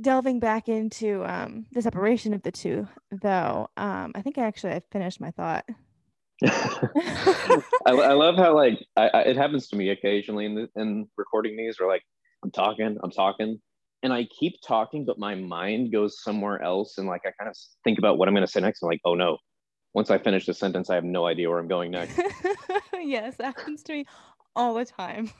delving 0.00 0.40
back 0.40 0.68
into 0.68 1.24
um, 1.24 1.66
the 1.72 1.83
separation 1.83 2.35
of 2.35 2.42
the 2.42 2.52
two, 2.52 2.88
though, 3.11 3.68
um, 3.76 4.12
I 4.14 4.22
think 4.22 4.38
actually 4.38 4.72
I 4.72 4.83
finished 4.90 5.20
my 5.20 5.31
thought. 5.31 5.64
I, 7.87 7.92
I 7.92 8.12
love 8.12 8.37
how 8.37 8.55
like 8.55 8.85
I, 8.96 9.09
I, 9.09 9.20
it 9.22 9.37
happens 9.37 9.68
to 9.68 9.76
me 9.76 9.90
occasionally 9.90 10.46
in 10.46 10.55
the, 10.55 10.68
in 10.76 11.09
recording 11.16 11.57
these 11.57 11.78
where 11.78 11.88
like 11.88 12.02
I'm 12.44 12.50
talking, 12.50 12.98
I'm 13.02 13.11
talking, 13.11 13.61
and 14.02 14.12
I 14.12 14.26
keep 14.38 14.55
talking, 14.66 15.05
but 15.05 15.18
my 15.18 15.35
mind 15.35 15.92
goes 15.92 16.22
somewhere 16.22 16.62
else, 16.62 16.98
and 16.98 17.07
like 17.07 17.22
I 17.24 17.31
kind 17.38 17.48
of 17.48 17.57
think 17.85 17.98
about 17.98 18.18
what 18.18 18.28
I'm 18.28 18.35
going 18.35 18.46
to 18.46 18.50
say 18.50 18.61
next. 18.61 18.83
I'm 18.83 18.88
like, 18.88 19.00
oh 19.05 19.14
no! 19.14 19.38
Once 19.94 20.11
I 20.11 20.18
finish 20.18 20.46
the 20.46 20.55
sentence, 20.55 20.90
I 20.90 20.94
have 20.94 21.05
no 21.05 21.26
idea 21.26 21.48
where 21.48 21.59
I'm 21.59 21.68
going 21.68 21.90
next. 21.92 22.20
yes, 22.94 23.37
that 23.37 23.57
happens 23.57 23.83
to 23.85 23.92
me 23.92 24.07
all 24.57 24.74
the 24.74 24.85
time. 24.85 25.31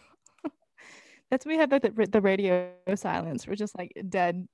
That's 1.31 1.47
we 1.47 1.57
have 1.57 1.73
like 1.73 1.83
the, 1.83 2.07
the 2.07 2.21
radio 2.21 2.71
silence. 2.95 3.47
We're 3.47 3.55
just 3.57 3.77
like 3.77 3.93
dead 4.09 4.47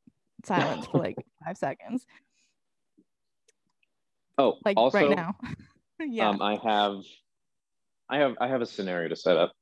silence 0.44 0.87
for 0.87 0.98
like 0.98 1.16
five 1.44 1.56
seconds, 1.56 2.06
Oh, 4.38 4.54
like 4.64 4.76
also, 4.76 4.98
right 4.98 5.16
now. 5.16 5.34
yeah. 6.08 6.28
um, 6.28 6.42
I 6.42 6.56
have, 6.56 6.96
I 8.08 8.18
have, 8.18 8.34
I 8.40 8.48
have 8.48 8.62
a 8.62 8.66
scenario 8.66 9.08
to 9.08 9.16
set 9.16 9.37
up. 9.37 9.52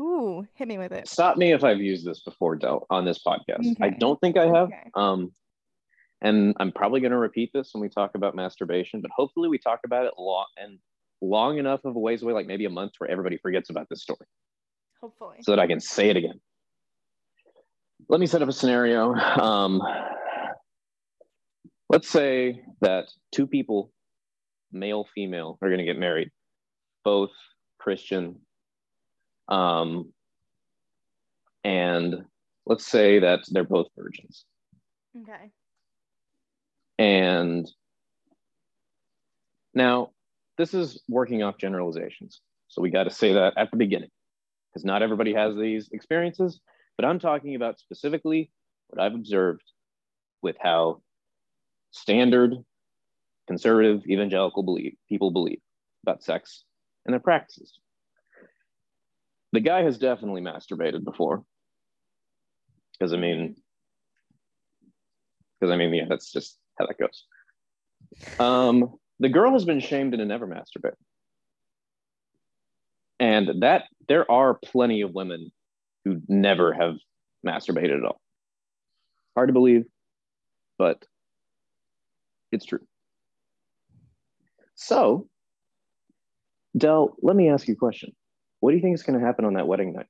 Ooh, 0.00 0.46
hit 0.54 0.68
me 0.68 0.78
with 0.78 0.92
it. 0.92 1.08
Stop 1.08 1.36
me 1.36 1.52
if 1.52 1.64
I've 1.64 1.80
used 1.80 2.06
this 2.06 2.20
before, 2.20 2.54
Del, 2.56 2.86
on 2.88 3.04
this 3.04 3.20
podcast. 3.26 3.76
I 3.80 3.90
don't 3.90 4.20
think 4.20 4.36
I 4.36 4.46
have. 4.46 4.68
Okay. 4.68 4.90
Um, 4.94 5.32
and 6.20 6.54
I'm 6.58 6.72
probably 6.72 7.00
going 7.00 7.12
to 7.12 7.18
repeat 7.18 7.50
this 7.52 7.70
when 7.72 7.80
we 7.80 7.88
talk 7.88 8.12
about 8.14 8.34
masturbation, 8.34 9.00
but 9.00 9.10
hopefully 9.14 9.48
we 9.48 9.58
talk 9.58 9.80
about 9.84 10.06
it 10.06 10.14
long 10.18 10.46
and 10.56 10.78
long 11.20 11.58
enough 11.58 11.84
of 11.84 11.96
a 11.96 11.98
ways 11.98 12.22
away, 12.22 12.32
like 12.32 12.46
maybe 12.46 12.64
a 12.64 12.70
month, 12.70 12.92
where 12.98 13.10
everybody 13.10 13.38
forgets 13.38 13.70
about 13.70 13.88
this 13.88 14.02
story, 14.02 14.26
Hopefully. 15.00 15.38
so 15.42 15.52
that 15.52 15.58
I 15.60 15.66
can 15.66 15.80
say 15.80 16.10
it 16.10 16.16
again. 16.16 16.40
Let 18.08 18.20
me 18.20 18.26
set 18.26 18.42
up 18.42 18.48
a 18.48 18.52
scenario. 18.52 19.14
Um, 19.14 19.82
let's 21.88 22.08
say 22.08 22.62
that 22.80 23.08
two 23.32 23.46
people, 23.46 23.92
male, 24.72 25.06
female, 25.14 25.58
are 25.60 25.68
going 25.68 25.78
to 25.78 25.84
get 25.84 25.98
married, 25.98 26.30
both 27.04 27.30
Christian. 27.78 28.40
Um, 29.48 30.12
and 31.64 32.24
let's 32.66 32.86
say 32.86 33.18
that 33.20 33.40
they're 33.50 33.64
both 33.64 33.88
virgins. 33.96 34.44
Okay. 35.22 35.50
And 36.98 37.70
now 39.74 40.10
this 40.56 40.74
is 40.74 41.02
working 41.08 41.42
off 41.42 41.56
generalizations. 41.58 42.40
So 42.68 42.82
we 42.82 42.90
got 42.90 43.04
to 43.04 43.10
say 43.10 43.32
that 43.32 43.54
at 43.56 43.70
the 43.70 43.76
beginning 43.76 44.10
because 44.68 44.84
not 44.84 45.02
everybody 45.02 45.32
has 45.34 45.56
these 45.56 45.88
experiences. 45.92 46.60
But 46.96 47.04
I'm 47.04 47.18
talking 47.18 47.54
about 47.54 47.78
specifically 47.78 48.50
what 48.88 49.02
I've 49.02 49.14
observed 49.14 49.62
with 50.42 50.56
how 50.60 51.00
standard 51.90 52.54
conservative 53.48 54.06
evangelical 54.06 54.62
believe, 54.62 54.94
people 55.08 55.32
believe 55.32 55.58
about 56.04 56.22
sex 56.22 56.64
and 57.04 57.12
their 57.12 57.20
practices. 57.20 57.80
The 59.52 59.60
guy 59.60 59.82
has 59.82 59.98
definitely 59.98 60.42
masturbated 60.42 61.02
before. 61.02 61.42
Because 62.92 63.12
I 63.12 63.16
mean, 63.16 63.56
because 65.58 65.72
I 65.72 65.76
mean, 65.76 65.94
yeah, 65.94 66.04
that's 66.08 66.30
just 66.30 66.58
how 66.78 66.86
that 66.86 66.98
goes. 66.98 67.24
Um, 68.38 68.94
the 69.18 69.28
girl 69.28 69.52
has 69.52 69.64
been 69.64 69.80
shamed 69.80 70.14
into 70.14 70.26
never 70.26 70.46
masturbate. 70.46 70.94
And 73.18 73.62
that 73.62 73.84
there 74.08 74.30
are 74.30 74.54
plenty 74.62 75.00
of 75.00 75.12
women 75.14 75.50
who 76.04 76.20
never 76.28 76.72
have 76.72 76.96
masturbated 77.44 77.98
at 77.98 78.04
all. 78.04 78.20
Hard 79.34 79.48
to 79.48 79.52
believe, 79.52 79.84
but 80.76 81.02
it's 82.52 82.64
true. 82.66 82.80
So, 84.80 85.26
Del, 86.76 87.16
let 87.20 87.34
me 87.34 87.50
ask 87.50 87.66
you 87.66 87.74
a 87.74 87.76
question. 87.76 88.12
What 88.60 88.70
do 88.70 88.76
you 88.76 88.82
think 88.82 88.94
is 88.94 89.02
going 89.02 89.18
to 89.18 89.24
happen 89.24 89.44
on 89.44 89.54
that 89.54 89.66
wedding 89.66 89.92
night? 89.92 90.06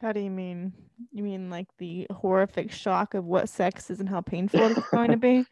How 0.00 0.12
do 0.12 0.20
you 0.20 0.30
mean? 0.30 0.72
You 1.12 1.24
mean 1.24 1.50
like 1.50 1.66
the 1.78 2.06
horrific 2.12 2.70
shock 2.70 3.14
of 3.14 3.24
what 3.24 3.48
sex 3.48 3.90
is 3.90 3.98
and 3.98 4.08
how 4.08 4.20
painful 4.20 4.60
it's 4.68 4.88
going 4.92 5.10
to 5.10 5.16
be? 5.16 5.44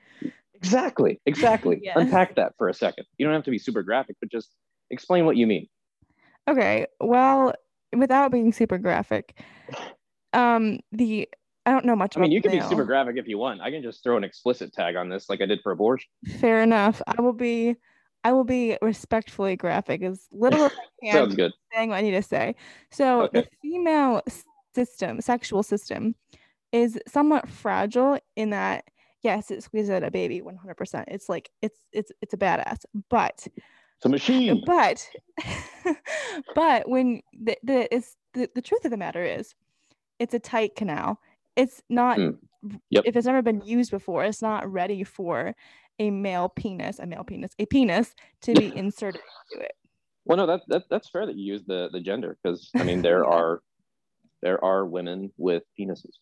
Exactly, 0.54 1.20
exactly. 1.26 1.80
Yes. 1.82 1.96
Unpack 1.96 2.36
that 2.36 2.52
for 2.56 2.68
a 2.68 2.74
second. 2.74 3.04
You 3.18 3.26
don't 3.26 3.34
have 3.34 3.44
to 3.44 3.50
be 3.50 3.58
super 3.58 3.82
graphic, 3.82 4.14
but 4.20 4.30
just 4.30 4.54
explain 4.90 5.26
what 5.26 5.36
you 5.36 5.48
mean. 5.48 5.66
Okay. 6.46 6.86
Well, 7.00 7.52
without 7.92 8.30
being 8.30 8.52
super 8.52 8.78
graphic, 8.78 9.40
um, 10.32 10.78
the 10.92 11.28
I 11.64 11.70
don't 11.70 11.84
know 11.84 11.94
much 11.94 12.16
I 12.16 12.20
mean, 12.20 12.32
you 12.32 12.42
can 12.42 12.50
be 12.50 12.60
super 12.60 12.84
graphic 12.84 13.16
if 13.16 13.28
you 13.28 13.38
want. 13.38 13.60
I 13.60 13.70
can 13.70 13.82
just 13.82 14.02
throw 14.02 14.16
an 14.16 14.24
explicit 14.24 14.72
tag 14.72 14.96
on 14.96 15.08
this, 15.08 15.28
like 15.28 15.40
I 15.40 15.46
did 15.46 15.60
for 15.62 15.70
abortion. 15.72 16.08
Fair 16.40 16.62
enough. 16.62 17.00
I 17.06 17.20
will 17.20 17.32
be 17.32 17.76
I 18.24 18.32
will 18.32 18.44
be 18.44 18.76
respectfully 18.82 19.56
graphic 19.56 20.02
as 20.02 20.26
little 20.32 20.64
as 20.64 20.72
I 20.72 20.76
can 21.04 21.12
Sounds 21.14 21.36
good. 21.36 21.52
saying 21.72 21.90
what 21.90 21.96
I 21.96 22.00
need 22.02 22.12
to 22.12 22.22
say. 22.22 22.56
So 22.90 23.28
the 23.32 23.46
female 23.60 24.22
system, 24.74 25.20
sexual 25.20 25.62
system, 25.62 26.14
is 26.72 26.98
somewhat 27.06 27.48
fragile 27.48 28.18
in 28.36 28.50
that 28.50 28.84
yes, 29.22 29.50
it 29.50 29.62
squeezes 29.62 29.90
out 29.90 30.02
a 30.02 30.10
baby 30.10 30.40
100%. 30.40 31.04
It's 31.08 31.28
like 31.28 31.50
it's 31.62 31.78
it's 31.92 32.10
it's 32.20 32.34
a 32.34 32.38
badass, 32.38 32.84
but 33.08 33.46
It's 33.46 34.04
a 34.04 34.08
machine. 34.08 34.62
but 34.66 35.08
but 36.54 36.88
when 36.88 37.22
the 37.32 37.56
the 37.62 37.94
is 37.94 38.16
the, 38.34 38.48
the 38.54 38.62
truth 38.62 38.84
of 38.84 38.90
the 38.90 38.96
matter 38.96 39.24
is 39.24 39.54
it's 40.18 40.34
a 40.34 40.38
tight 40.40 40.74
canal. 40.76 41.20
It's 41.56 41.82
not 41.88 42.18
Mm. 42.18 42.38
Yep. 42.90 43.04
if 43.06 43.16
it's 43.16 43.26
never 43.26 43.42
been 43.42 43.60
used 43.62 43.90
before, 43.90 44.24
it's 44.24 44.40
not 44.42 44.70
ready 44.70 45.02
for 45.02 45.54
a 45.98 46.10
male 46.10 46.48
penis, 46.48 46.98
a 47.00 47.06
male 47.06 47.24
penis, 47.24 47.52
a 47.58 47.66
penis 47.66 48.14
to 48.42 48.54
be 48.54 48.66
inserted 48.76 49.20
into 49.52 49.64
it. 49.64 49.72
Well, 50.24 50.38
no, 50.38 50.46
that, 50.46 50.60
that 50.68 50.84
that's 50.88 51.08
fair 51.08 51.26
that 51.26 51.36
you 51.36 51.44
use 51.54 51.64
the 51.66 51.88
the 51.92 52.00
gender 52.00 52.38
because 52.42 52.70
I 52.76 52.84
mean 52.84 53.02
there 53.02 53.26
are 53.38 53.62
there 54.42 54.64
are 54.64 54.86
women 54.86 55.32
with 55.36 55.64
penises. 55.78 56.14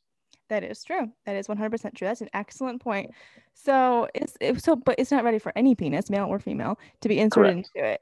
That 0.48 0.64
is 0.64 0.82
true. 0.82 1.12
That 1.26 1.36
is 1.36 1.46
100% 1.46 1.94
true. 1.94 2.08
That's 2.08 2.22
an 2.22 2.28
excellent 2.34 2.82
point. 2.82 3.12
So 3.54 4.08
it's 4.14 4.36
it, 4.40 4.60
so, 4.62 4.74
but 4.74 4.96
it's 4.98 5.12
not 5.12 5.22
ready 5.22 5.38
for 5.38 5.52
any 5.54 5.74
penis, 5.76 6.10
male 6.10 6.26
or 6.26 6.40
female, 6.40 6.76
to 7.02 7.08
be 7.08 7.18
inserted 7.20 7.52
Correct. 7.52 7.70
into 7.74 7.88
it, 7.88 8.00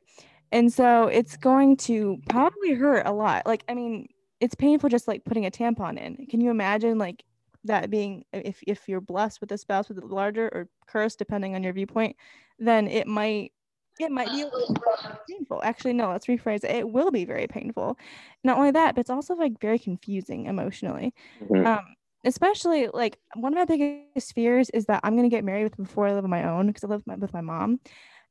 and 0.53 0.73
so 0.73 1.09
it's 1.09 1.37
going 1.37 1.77
to 1.79 2.19
probably 2.29 2.73
hurt 2.75 3.07
a 3.07 3.13
lot. 3.13 3.47
Like, 3.47 3.65
I 3.69 3.75
mean, 3.75 4.09
it's 4.41 4.55
painful 4.55 4.89
just 4.89 5.09
like 5.09 5.25
putting 5.25 5.47
a 5.47 5.51
tampon 5.51 5.99
in. 5.99 6.27
Can 6.27 6.41
you 6.41 6.51
imagine 6.51 6.99
like 6.99 7.25
that 7.65 7.91
being 7.91 8.25
if 8.33 8.61
if 8.67 8.89
you're 8.89 9.01
blessed 9.01 9.41
with 9.41 9.53
a 9.53 9.59
spouse 9.59 9.89
with 9.89 9.99
a 9.99 10.07
larger 10.07 10.49
or 10.53 10.69
cursed 10.87 11.19
depending 11.19 11.55
on 11.55 11.63
your 11.63 11.73
viewpoint 11.73 12.17
then 12.59 12.87
it 12.87 13.07
might 13.07 13.53
it 13.99 14.13
might 14.13 14.31
be 14.31 14.45
painful. 15.29 15.61
Actually 15.63 15.93
no 15.93 16.09
let's 16.09 16.27
rephrase 16.27 16.65
it. 16.65 16.71
It 16.71 16.89
will 16.89 17.11
be 17.11 17.25
very 17.25 17.47
painful. 17.47 17.99
Not 18.45 18.59
only 18.59 18.71
that 18.71 18.95
but 18.95 19.01
it's 19.01 19.11
also 19.11 19.35
like 19.35 19.61
very 19.61 19.79
confusing 19.79 20.47
emotionally. 20.47 21.13
Mm-hmm. 21.43 21.67
um 21.67 21.85
especially 22.25 22.89
like 22.93 23.17
one 23.37 23.53
of 23.53 23.59
my 23.59 23.65
biggest 23.65 24.35
fears 24.35 24.71
is 24.71 24.87
that 24.87 25.01
i'm 25.05 25.13
going 25.17 25.29
to 25.29 25.35
get 25.35 25.45
married 25.45 25.63
with 25.63 25.77
before 25.77 26.09
i 26.09 26.13
live 26.13 26.25
on 26.25 26.31
my 26.31 26.49
own 26.49 26.67
because 26.67 26.83
i 26.83 26.89
live 26.89 26.99
with 26.99 27.07
my, 27.07 27.15
with 27.15 27.33
my 27.33 27.41
mom 27.41 27.79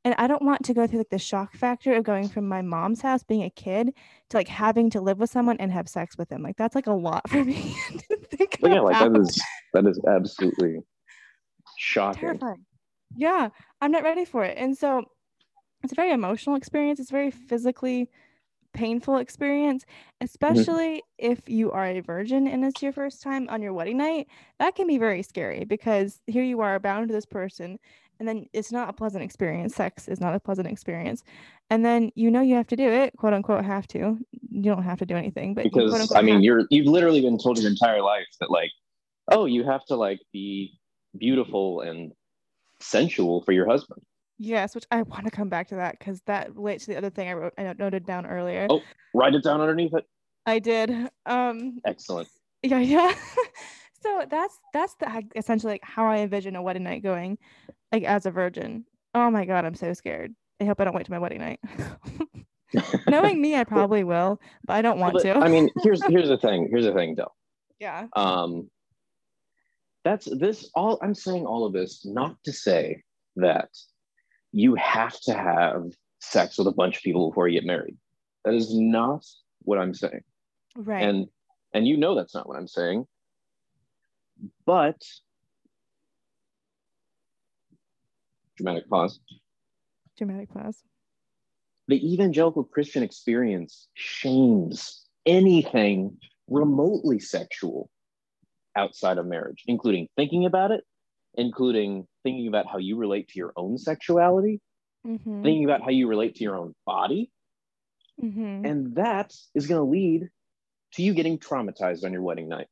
and 0.07 0.15
I 0.17 0.27
don't 0.27 0.41
want 0.41 0.63
to 0.63 0.73
go 0.73 0.87
through 0.87 0.99
like 0.99 1.09
the 1.09 1.19
shock 1.19 1.53
factor 1.53 1.93
of 1.93 2.05
going 2.05 2.29
from 2.29 2.47
my 2.47 2.61
mom's 2.61 3.01
house 3.01 3.23
being 3.23 3.43
a 3.43 3.49
kid 3.49 3.93
to 4.29 4.37
like 4.37 4.47
having 4.47 4.89
to 4.91 5.01
live 5.01 5.19
with 5.19 5.29
someone 5.29 5.57
and 5.59 5.69
have 5.69 5.89
sex 5.89 6.17
with 6.17 6.29
them. 6.29 6.41
Like 6.41 6.55
that's 6.55 6.75
like 6.75 6.87
a 6.87 6.93
lot 6.93 7.29
for 7.29 7.43
me 7.43 7.75
to 8.07 8.15
think 8.15 8.57
yeah, 8.61 8.79
like 8.79 8.97
that 8.97 9.19
is 9.19 9.43
that 9.73 9.85
is 9.85 9.99
absolutely 10.07 10.77
shocking. 11.77 12.21
Terrifying. 12.21 12.65
Yeah, 13.17 13.49
I'm 13.81 13.91
not 13.91 14.03
ready 14.03 14.23
for 14.23 14.45
it. 14.45 14.57
And 14.57 14.77
so 14.77 15.03
it's 15.83 15.91
a 15.91 15.95
very 15.95 16.13
emotional 16.13 16.55
experience. 16.55 17.01
It's 17.01 17.11
very 17.11 17.29
physically 17.29 18.09
painful 18.73 19.17
experience, 19.17 19.83
mm-hmm. 19.83 20.23
especially 20.25 21.03
mm-hmm. 21.19 21.31
if 21.31 21.49
you 21.49 21.69
are 21.73 21.85
a 21.85 21.99
virgin 21.99 22.47
and 22.47 22.63
it's 22.63 22.81
your 22.81 22.93
first 22.93 23.21
time 23.21 23.49
on 23.49 23.61
your 23.61 23.73
wedding 23.73 23.97
night. 23.97 24.27
That 24.59 24.73
can 24.75 24.87
be 24.87 24.99
very 24.99 25.21
scary 25.21 25.65
because 25.65 26.21
here 26.27 26.43
you 26.43 26.61
are 26.61 26.79
bound 26.79 27.09
to 27.09 27.13
this 27.13 27.25
person 27.25 27.77
and 28.19 28.27
then 28.27 28.47
it's 28.53 28.71
not 28.71 28.89
a 28.89 28.93
pleasant 28.93 29.23
experience. 29.23 29.75
Sex 29.75 30.07
is 30.07 30.19
not 30.19 30.33
a 30.33 30.39
pleasant 30.39 30.67
experience. 30.67 31.23
And 31.69 31.85
then 31.85 32.11
you 32.15 32.31
know 32.31 32.41
you 32.41 32.55
have 32.55 32.67
to 32.67 32.75
do 32.75 32.89
it, 32.89 33.15
quote 33.17 33.33
unquote 33.33 33.63
have 33.65 33.87
to. 33.89 34.17
You 34.49 34.61
don't 34.61 34.83
have 34.83 34.99
to 34.99 35.05
do 35.05 35.15
anything, 35.15 35.53
but 35.53 35.63
because 35.63 36.11
I 36.15 36.21
mean 36.21 36.41
you're 36.41 36.65
you've 36.69 36.87
literally 36.87 37.21
been 37.21 37.37
told 37.37 37.59
your 37.59 37.69
entire 37.69 38.01
life 38.01 38.27
that 38.39 38.49
like, 38.49 38.71
oh, 39.31 39.45
you 39.45 39.63
have 39.63 39.85
to 39.85 39.95
like 39.95 40.19
be 40.31 40.73
beautiful 41.17 41.81
and 41.81 42.11
sensual 42.79 43.41
for 43.41 43.51
your 43.51 43.67
husband. 43.67 44.01
Yes, 44.39 44.75
which 44.75 44.85
I 44.91 45.01
want 45.01 45.25
to 45.25 45.31
come 45.31 45.49
back 45.49 45.67
to 45.69 45.75
that 45.75 45.97
because 45.97 46.21
that 46.27 46.55
relates 46.55 46.85
to 46.85 46.91
the 46.91 46.97
other 46.97 47.09
thing 47.09 47.27
I 47.27 47.33
wrote 47.33 47.53
I 47.57 47.73
noted 47.73 48.05
down 48.05 48.25
earlier. 48.25 48.67
Oh, 48.69 48.81
write 49.13 49.35
it 49.35 49.43
down 49.43 49.61
underneath 49.61 49.93
it. 49.93 50.05
I 50.45 50.59
did. 50.59 50.91
Um 51.25 51.79
excellent. 51.85 52.29
Yeah, 52.63 52.79
yeah. 52.79 53.13
so 54.01 54.25
that's 54.29 54.59
that's 54.73 54.95
the 54.95 55.23
essentially 55.35 55.73
like 55.73 55.83
how 55.83 56.05
I 56.05 56.17
envision 56.19 56.55
a 56.55 56.61
wedding 56.61 56.83
night 56.83 57.03
going 57.03 57.37
like 57.91 58.03
as 58.03 58.25
a 58.25 58.31
virgin. 58.31 58.85
Oh 59.13 59.29
my 59.29 59.45
god, 59.45 59.65
I'm 59.65 59.75
so 59.75 59.93
scared. 59.93 60.33
I 60.59 60.65
hope 60.65 60.81
I 60.81 60.85
don't 60.85 60.95
wait 60.95 61.05
to 61.05 61.11
my 61.11 61.19
wedding 61.19 61.39
night. 61.39 61.59
Knowing 63.07 63.41
me, 63.41 63.55
I 63.55 63.63
probably 63.63 64.03
will, 64.03 64.39
but 64.65 64.73
I 64.73 64.81
don't 64.81 64.99
want 64.99 65.13
but, 65.13 65.23
to. 65.23 65.37
I 65.37 65.47
mean, 65.47 65.69
here's 65.83 66.03
here's 66.07 66.29
the 66.29 66.37
thing. 66.37 66.67
Here's 66.69 66.85
the 66.85 66.93
thing, 66.93 67.15
though. 67.15 67.33
Yeah. 67.79 68.07
Um. 68.15 68.69
That's 70.03 70.25
this. 70.25 70.69
All 70.73 70.99
I'm 71.01 71.15
saying, 71.15 71.45
all 71.45 71.65
of 71.65 71.73
this, 71.73 72.05
not 72.05 72.37
to 72.45 72.53
say 72.53 73.03
that 73.35 73.69
you 74.51 74.75
have 74.75 75.19
to 75.21 75.33
have 75.33 75.83
sex 76.19 76.57
with 76.57 76.67
a 76.67 76.71
bunch 76.71 76.97
of 76.97 77.03
people 77.03 77.29
before 77.29 77.47
you 77.47 77.59
get 77.59 77.67
married. 77.67 77.97
That 78.45 78.53
is 78.53 78.73
not 78.73 79.25
what 79.63 79.77
I'm 79.77 79.93
saying. 79.93 80.23
Right. 80.75 81.03
And 81.03 81.27
and 81.73 81.87
you 81.87 81.97
know 81.97 82.15
that's 82.15 82.33
not 82.33 82.47
what 82.47 82.57
I'm 82.57 82.67
saying. 82.67 83.05
But 84.65 85.01
dramatic 88.57 88.89
pause. 88.89 89.19
Dramatic 90.17 90.49
pause. 90.51 90.83
The 91.87 92.13
evangelical 92.13 92.63
Christian 92.63 93.03
experience 93.03 93.87
shames 93.93 95.05
anything 95.25 96.17
remotely 96.49 97.19
sexual 97.19 97.89
outside 98.75 99.17
of 99.17 99.25
marriage, 99.25 99.63
including 99.67 100.07
thinking 100.15 100.45
about 100.45 100.71
it, 100.71 100.83
including 101.35 102.07
thinking 102.23 102.47
about 102.47 102.67
how 102.67 102.77
you 102.77 102.97
relate 102.97 103.29
to 103.29 103.39
your 103.39 103.53
own 103.55 103.77
sexuality, 103.77 104.59
mm-hmm. 105.05 105.43
thinking 105.43 105.65
about 105.65 105.81
how 105.81 105.89
you 105.89 106.07
relate 106.07 106.35
to 106.35 106.43
your 106.43 106.55
own 106.55 106.73
body. 106.85 107.31
Mm-hmm. 108.21 108.65
And 108.65 108.95
that 108.95 109.33
is 109.53 109.67
going 109.67 109.79
to 109.79 109.89
lead 109.89 110.29
to 110.93 111.03
you 111.03 111.13
getting 111.13 111.37
traumatized 111.37 112.03
on 112.03 112.11
your 112.11 112.21
wedding 112.21 112.49
night. 112.49 112.67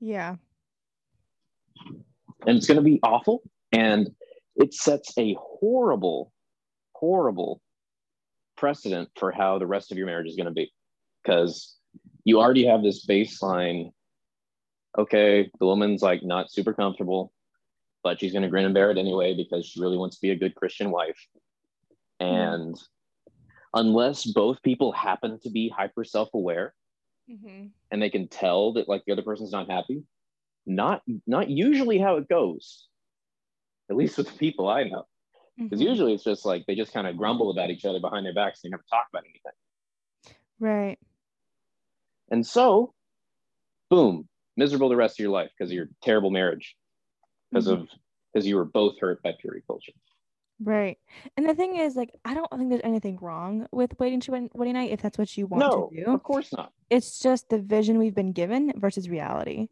Yeah. 0.00 0.36
And 2.46 2.56
it's 2.56 2.66
going 2.66 2.76
to 2.76 2.82
be 2.82 3.00
awful. 3.02 3.42
And 3.72 4.10
it 4.56 4.74
sets 4.74 5.12
a 5.18 5.36
horrible, 5.40 6.32
horrible 6.94 7.60
precedent 8.56 9.08
for 9.16 9.32
how 9.32 9.58
the 9.58 9.66
rest 9.66 9.90
of 9.90 9.98
your 9.98 10.06
marriage 10.06 10.28
is 10.28 10.36
going 10.36 10.46
to 10.46 10.52
be. 10.52 10.72
Because 11.22 11.76
you 12.24 12.40
already 12.40 12.66
have 12.66 12.82
this 12.82 13.06
baseline 13.06 13.90
okay, 14.98 15.50
the 15.58 15.66
woman's 15.66 16.02
like 16.02 16.22
not 16.22 16.50
super 16.50 16.72
comfortable, 16.72 17.32
but 18.02 18.20
she's 18.20 18.32
going 18.32 18.42
to 18.42 18.48
grin 18.48 18.64
and 18.64 18.74
bear 18.74 18.90
it 18.90 18.98
anyway 18.98 19.34
because 19.34 19.66
she 19.66 19.80
really 19.80 19.96
wants 19.96 20.16
to 20.16 20.22
be 20.22 20.30
a 20.30 20.36
good 20.36 20.54
Christian 20.54 20.90
wife. 20.90 21.18
And 22.18 22.76
unless 23.74 24.24
both 24.24 24.62
people 24.62 24.92
happen 24.92 25.38
to 25.42 25.50
be 25.50 25.68
hyper 25.68 26.04
self 26.04 26.28
aware 26.34 26.74
mm-hmm. 27.30 27.66
and 27.90 28.02
they 28.02 28.10
can 28.10 28.28
tell 28.28 28.72
that 28.74 28.88
like 28.88 29.04
the 29.06 29.12
other 29.12 29.22
person's 29.22 29.52
not 29.52 29.70
happy, 29.70 30.02
not 30.66 31.02
not 31.26 31.48
usually 31.48 31.98
how 31.98 32.16
it 32.16 32.28
goes 32.28 32.88
at 33.90 33.96
least 33.96 34.16
with 34.16 34.30
the 34.30 34.38
people 34.38 34.68
I 34.68 34.84
know. 34.84 35.06
Because 35.58 35.80
mm-hmm. 35.80 35.88
usually 35.88 36.14
it's 36.14 36.24
just 36.24 36.46
like 36.46 36.64
they 36.66 36.74
just 36.74 36.92
kind 36.92 37.06
of 37.06 37.16
grumble 37.16 37.50
about 37.50 37.70
each 37.70 37.84
other 37.84 38.00
behind 38.00 38.24
their 38.24 38.32
backs 38.32 38.60
and 38.62 38.70
they 38.70 38.72
never 38.72 38.84
talk 38.88 39.06
about 39.12 39.24
anything. 39.24 39.52
Right. 40.58 40.98
And 42.30 42.46
so, 42.46 42.94
boom, 43.90 44.28
miserable 44.56 44.88
the 44.88 44.96
rest 44.96 45.16
of 45.16 45.22
your 45.22 45.32
life 45.32 45.50
because 45.56 45.70
of 45.70 45.74
your 45.74 45.88
terrible 46.02 46.30
marriage, 46.30 46.76
because 47.50 47.66
mm-hmm. 47.66 47.82
of 47.82 47.88
because 48.32 48.46
you 48.46 48.56
were 48.56 48.64
both 48.64 48.98
hurt 49.00 49.22
by 49.22 49.32
purity 49.38 49.62
culture. 49.66 49.92
Right. 50.62 50.98
And 51.36 51.48
the 51.48 51.54
thing 51.54 51.76
is, 51.76 51.96
like, 51.96 52.10
I 52.24 52.34
don't 52.34 52.50
think 52.50 52.68
there's 52.68 52.82
anything 52.84 53.18
wrong 53.20 53.66
with 53.72 53.98
waiting 53.98 54.20
to 54.20 54.48
wedding 54.52 54.74
night 54.74 54.90
if 54.92 55.00
that's 55.00 55.18
what 55.18 55.36
you 55.36 55.46
want 55.46 55.60
no, 55.62 55.88
to 55.88 56.04
do. 56.04 56.10
Of 56.12 56.22
course 56.22 56.52
not. 56.52 56.72
It's 56.90 57.18
just 57.18 57.48
the 57.48 57.58
vision 57.58 57.98
we've 57.98 58.14
been 58.14 58.32
given 58.32 58.72
versus 58.76 59.08
reality. 59.08 59.68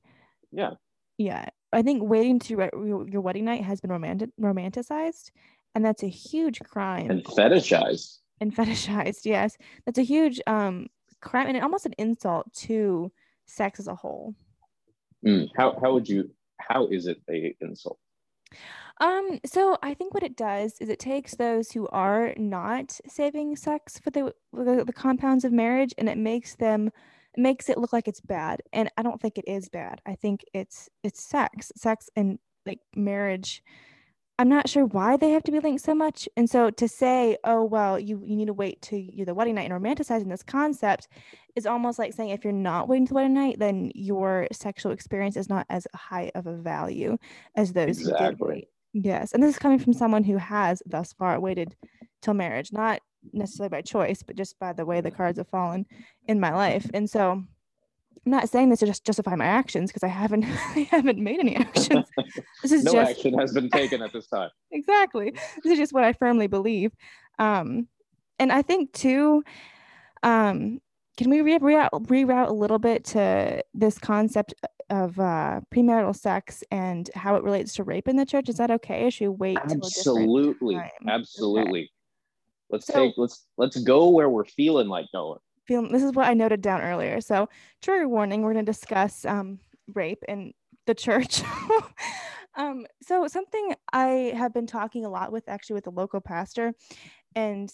Yeah. 0.50 0.72
Yeah. 1.18 1.46
I 1.72 1.82
think 1.82 2.02
waiting 2.02 2.38
to 2.40 2.56
re- 2.56 2.70
your 2.74 3.20
wedding 3.20 3.44
night 3.44 3.62
has 3.64 3.80
been 3.80 3.90
romantic 3.90 4.30
romanticized, 4.40 5.30
and 5.74 5.84
that's 5.84 6.02
a 6.02 6.08
huge 6.08 6.60
crime. 6.60 7.10
And 7.10 7.24
fetishized. 7.24 8.18
And 8.40 8.54
fetishized, 8.54 9.24
yes, 9.24 9.56
that's 9.84 9.98
a 9.98 10.02
huge 10.02 10.40
um 10.46 10.88
crime 11.20 11.48
and 11.48 11.62
almost 11.62 11.86
an 11.86 11.94
insult 11.98 12.52
to 12.54 13.12
sex 13.46 13.80
as 13.80 13.88
a 13.88 13.94
whole. 13.94 14.34
Mm, 15.24 15.48
how 15.56 15.78
how 15.80 15.92
would 15.92 16.08
you? 16.08 16.30
How 16.58 16.86
is 16.88 17.06
it 17.06 17.20
a 17.30 17.54
insult? 17.60 17.98
Um, 19.00 19.38
so 19.46 19.78
I 19.82 19.94
think 19.94 20.12
what 20.12 20.22
it 20.22 20.36
does 20.36 20.76
is 20.80 20.88
it 20.88 20.98
takes 20.98 21.36
those 21.36 21.70
who 21.70 21.86
are 21.88 22.34
not 22.36 22.98
saving 23.06 23.54
sex 23.56 23.98
for 23.98 24.10
the, 24.10 24.34
the, 24.52 24.84
the 24.84 24.92
compounds 24.92 25.44
of 25.44 25.52
marriage 25.52 25.94
and 25.98 26.08
it 26.08 26.18
makes 26.18 26.56
them 26.56 26.90
makes 27.38 27.68
it 27.68 27.78
look 27.78 27.92
like 27.92 28.08
it's 28.08 28.20
bad 28.20 28.60
and 28.72 28.90
i 28.96 29.02
don't 29.02 29.20
think 29.20 29.38
it 29.38 29.48
is 29.48 29.68
bad. 29.68 30.00
I 30.06 30.14
think 30.14 30.44
it's 30.52 30.88
it's 31.02 31.22
sex 31.22 31.72
sex 31.76 32.08
and 32.16 32.38
like 32.66 32.80
marriage. 32.94 33.62
I'm 34.40 34.48
not 34.48 34.68
sure 34.68 34.86
why 34.86 35.16
they 35.16 35.30
have 35.30 35.42
to 35.44 35.52
be 35.52 35.58
linked 35.58 35.82
so 35.82 35.96
much 35.96 36.28
and 36.36 36.48
so 36.48 36.70
to 36.70 36.86
say 36.86 37.36
oh 37.42 37.64
well 37.64 37.98
you 37.98 38.22
you 38.24 38.36
need 38.36 38.46
to 38.46 38.52
wait 38.52 38.80
to 38.82 38.96
you 38.96 39.24
the 39.24 39.34
wedding 39.34 39.56
night 39.56 39.68
and 39.70 39.82
romanticizing 39.82 40.28
this 40.28 40.44
concept 40.44 41.08
is 41.56 41.66
almost 41.66 41.98
like 41.98 42.12
saying 42.12 42.30
if 42.30 42.44
you're 42.44 42.52
not 42.52 42.88
waiting 42.88 43.06
to 43.06 43.10
the 43.10 43.14
wedding 43.16 43.34
night 43.34 43.58
then 43.58 43.90
your 43.96 44.46
sexual 44.52 44.92
experience 44.92 45.36
is 45.36 45.48
not 45.48 45.66
as 45.68 45.88
high 45.92 46.30
of 46.36 46.46
a 46.46 46.56
value 46.56 47.18
as 47.56 47.72
those 47.72 48.00
exactly. 48.00 48.68
who 48.92 49.00
did 49.00 49.06
yes 49.08 49.32
and 49.32 49.42
this 49.42 49.50
is 49.50 49.58
coming 49.58 49.80
from 49.80 49.92
someone 49.92 50.22
who 50.22 50.36
has 50.36 50.84
thus 50.86 51.12
far 51.14 51.40
waited 51.40 51.74
till 52.22 52.34
marriage 52.34 52.72
not 52.72 53.00
necessarily 53.32 53.70
by 53.70 53.82
choice, 53.82 54.22
but 54.22 54.36
just 54.36 54.58
by 54.58 54.72
the 54.72 54.84
way 54.84 55.00
the 55.00 55.10
cards 55.10 55.38
have 55.38 55.48
fallen 55.48 55.86
in 56.26 56.40
my 56.40 56.54
life. 56.54 56.88
And 56.94 57.08
so 57.08 57.42
I'm 58.28 58.32
not 58.32 58.48
saying 58.48 58.70
this 58.70 58.80
to 58.80 58.86
just 58.86 59.04
justify 59.04 59.34
my 59.34 59.46
actions 59.46 59.90
because 59.90 60.02
I 60.02 60.08
haven't 60.08 60.44
I 60.76 60.88
haven't 60.90 61.18
made 61.18 61.40
any 61.40 61.56
actions. 61.56 62.06
This 62.62 62.72
is 62.72 62.84
no 62.84 62.92
just, 62.92 63.12
action 63.12 63.38
has 63.38 63.52
been 63.52 63.70
taken 63.70 64.02
at 64.02 64.12
this 64.12 64.26
time. 64.26 64.50
exactly. 64.72 65.32
This 65.62 65.72
is 65.72 65.78
just 65.78 65.92
what 65.92 66.04
I 66.04 66.12
firmly 66.12 66.46
believe. 66.46 66.92
Um, 67.38 67.88
and 68.38 68.52
I 68.52 68.62
think 68.62 68.92
too, 68.92 69.44
um, 70.22 70.80
can 71.16 71.30
we 71.30 71.38
reroute, 71.38 71.90
reroute 71.90 72.48
a 72.48 72.52
little 72.52 72.78
bit 72.78 73.04
to 73.06 73.62
this 73.74 73.98
concept 73.98 74.54
of 74.90 75.18
uh, 75.18 75.60
premarital 75.74 76.16
sex 76.16 76.62
and 76.70 77.08
how 77.14 77.36
it 77.36 77.42
relates 77.42 77.74
to 77.74 77.84
rape 77.84 78.08
in 78.08 78.16
the 78.16 78.26
church? 78.26 78.48
Is 78.48 78.56
that 78.56 78.70
okay? 78.70 79.04
Or 79.04 79.10
should 79.10 79.30
we 79.30 79.36
wait? 79.36 79.58
Absolutely, 79.58 80.80
absolutely. 81.06 81.80
Okay. 81.80 81.90
Let's 82.70 82.86
so, 82.86 82.94
take 82.94 83.14
let's 83.16 83.46
let's 83.56 83.76
go 83.82 84.08
where 84.08 84.28
we're 84.28 84.44
feeling 84.44 84.88
like 84.88 85.06
going. 85.12 85.38
Feeling 85.66 85.92
this 85.92 86.02
is 86.02 86.12
what 86.12 86.26
I 86.26 86.34
noted 86.34 86.60
down 86.60 86.80
earlier. 86.80 87.20
So 87.20 87.48
trigger 87.82 88.08
warning, 88.08 88.42
we're 88.42 88.52
gonna 88.52 88.64
discuss 88.64 89.24
um 89.24 89.58
rape 89.94 90.22
in 90.28 90.52
the 90.86 90.94
church. 90.94 91.42
um, 92.56 92.86
so 93.02 93.26
something 93.26 93.74
I 93.92 94.32
have 94.36 94.52
been 94.52 94.66
talking 94.66 95.04
a 95.04 95.10
lot 95.10 95.32
with 95.32 95.48
actually 95.48 95.74
with 95.74 95.84
the 95.84 95.90
local 95.90 96.20
pastor, 96.20 96.74
and 97.34 97.72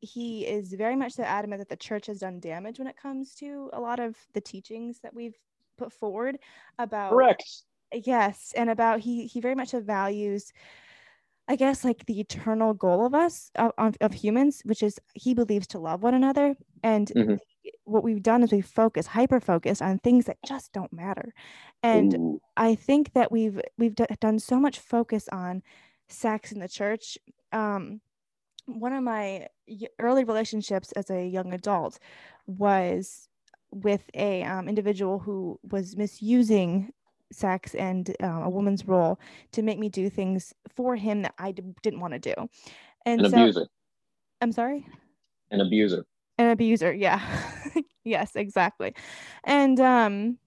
he 0.00 0.46
is 0.46 0.72
very 0.72 0.96
much 0.96 1.12
so 1.12 1.22
adamant 1.22 1.60
that 1.60 1.68
the 1.68 1.76
church 1.76 2.06
has 2.06 2.18
done 2.18 2.40
damage 2.40 2.78
when 2.78 2.88
it 2.88 2.96
comes 2.96 3.34
to 3.36 3.70
a 3.72 3.80
lot 3.80 4.00
of 4.00 4.16
the 4.34 4.40
teachings 4.40 4.98
that 5.00 5.14
we've 5.14 5.36
put 5.78 5.92
forward 5.92 6.38
about 6.78 7.10
correct 7.10 7.64
Yes, 7.92 8.52
and 8.56 8.70
about 8.70 9.00
he 9.00 9.26
he 9.26 9.40
very 9.40 9.54
much 9.54 9.72
values 9.72 10.52
I 11.48 11.56
guess 11.56 11.84
like 11.84 12.06
the 12.06 12.20
eternal 12.20 12.72
goal 12.72 13.04
of 13.04 13.14
us 13.14 13.50
of, 13.56 13.96
of 14.00 14.12
humans, 14.12 14.62
which 14.64 14.82
is 14.82 14.98
he 15.14 15.34
believes 15.34 15.66
to 15.68 15.78
love 15.78 16.02
one 16.02 16.14
another. 16.14 16.54
And 16.82 17.08
mm-hmm. 17.08 17.34
what 17.84 18.04
we've 18.04 18.22
done 18.22 18.42
is 18.42 18.52
we 18.52 18.60
focus, 18.60 19.06
hyper 19.06 19.40
focus 19.40 19.82
on 19.82 19.98
things 19.98 20.26
that 20.26 20.38
just 20.46 20.72
don't 20.72 20.92
matter. 20.92 21.34
And 21.82 22.14
Ooh. 22.14 22.40
I 22.56 22.74
think 22.74 23.12
that 23.14 23.32
we've 23.32 23.60
we've 23.76 23.94
d- 23.94 24.06
done 24.20 24.38
so 24.38 24.60
much 24.60 24.78
focus 24.78 25.28
on 25.30 25.62
sex 26.08 26.52
in 26.52 26.60
the 26.60 26.68
church. 26.68 27.18
Um, 27.52 28.00
one 28.66 28.92
of 28.92 29.02
my 29.02 29.48
early 29.98 30.24
relationships 30.24 30.92
as 30.92 31.10
a 31.10 31.26
young 31.26 31.52
adult 31.52 31.98
was 32.46 33.28
with 33.72 34.02
a 34.14 34.42
um, 34.44 34.68
individual 34.68 35.18
who 35.18 35.58
was 35.68 35.96
misusing 35.96 36.92
sex 37.34 37.74
and 37.74 38.14
uh, 38.22 38.42
a 38.44 38.50
woman's 38.50 38.86
role 38.86 39.18
to 39.52 39.62
make 39.62 39.78
me 39.78 39.88
do 39.88 40.08
things 40.10 40.54
for 40.74 40.96
him 40.96 41.22
that 41.22 41.34
I 41.38 41.52
d- 41.52 41.62
didn't 41.82 42.00
want 42.00 42.12
to 42.14 42.18
do. 42.18 42.34
And 43.06 43.24
An 43.24 43.30
so, 43.30 43.36
abuser. 43.36 43.66
I'm 44.40 44.52
sorry? 44.52 44.86
An 45.50 45.60
abuser. 45.60 46.04
An 46.38 46.50
abuser, 46.50 46.92
yeah. 46.92 47.20
yes, 48.04 48.36
exactly. 48.36 48.94
And 49.44 49.78
um 49.80 50.38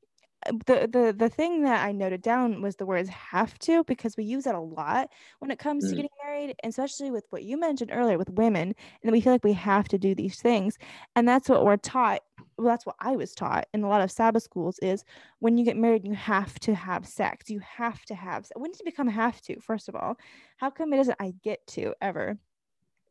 the 0.45 0.87
the 0.91 1.15
the 1.17 1.29
thing 1.29 1.63
that 1.63 1.85
I 1.85 1.91
noted 1.91 2.21
down 2.21 2.61
was 2.61 2.75
the 2.75 2.85
words 2.85 3.09
have 3.09 3.57
to 3.59 3.83
because 3.85 4.15
we 4.15 4.23
use 4.23 4.43
that 4.43 4.55
a 4.55 4.59
lot 4.59 5.09
when 5.39 5.51
it 5.51 5.59
comes 5.59 5.85
mm. 5.85 5.89
to 5.89 5.95
getting 5.95 6.11
married, 6.23 6.55
especially 6.63 7.11
with 7.11 7.25
what 7.29 7.43
you 7.43 7.57
mentioned 7.59 7.91
earlier 7.93 8.17
with 8.17 8.29
women, 8.29 8.75
and 9.03 9.11
we 9.11 9.21
feel 9.21 9.33
like 9.33 9.43
we 9.43 9.53
have 9.53 9.87
to 9.89 9.97
do 9.97 10.13
these 10.13 10.39
things, 10.39 10.77
and 11.15 11.27
that's 11.27 11.49
what 11.49 11.65
we're 11.65 11.77
taught. 11.77 12.21
Well, 12.57 12.67
that's 12.67 12.85
what 12.85 12.95
I 12.99 13.15
was 13.15 13.33
taught 13.33 13.67
in 13.73 13.83
a 13.83 13.89
lot 13.89 14.01
of 14.01 14.11
Sabbath 14.11 14.43
schools 14.43 14.79
is 14.79 15.03
when 15.39 15.57
you 15.57 15.65
get 15.65 15.75
married, 15.75 16.05
you 16.05 16.13
have 16.13 16.57
to 16.59 16.73
have 16.73 17.05
sex. 17.05 17.49
You 17.49 17.59
have 17.59 18.03
to 18.05 18.15
have. 18.15 18.47
When 18.55 18.71
does 18.71 18.79
it 18.79 18.85
become 18.85 19.07
have 19.07 19.41
to? 19.41 19.59
First 19.59 19.89
of 19.89 19.95
all, 19.95 20.17
how 20.57 20.69
come 20.69 20.93
it 20.93 20.97
doesn't? 20.97 21.17
I 21.19 21.33
get 21.43 21.65
to 21.67 21.93
ever. 22.01 22.37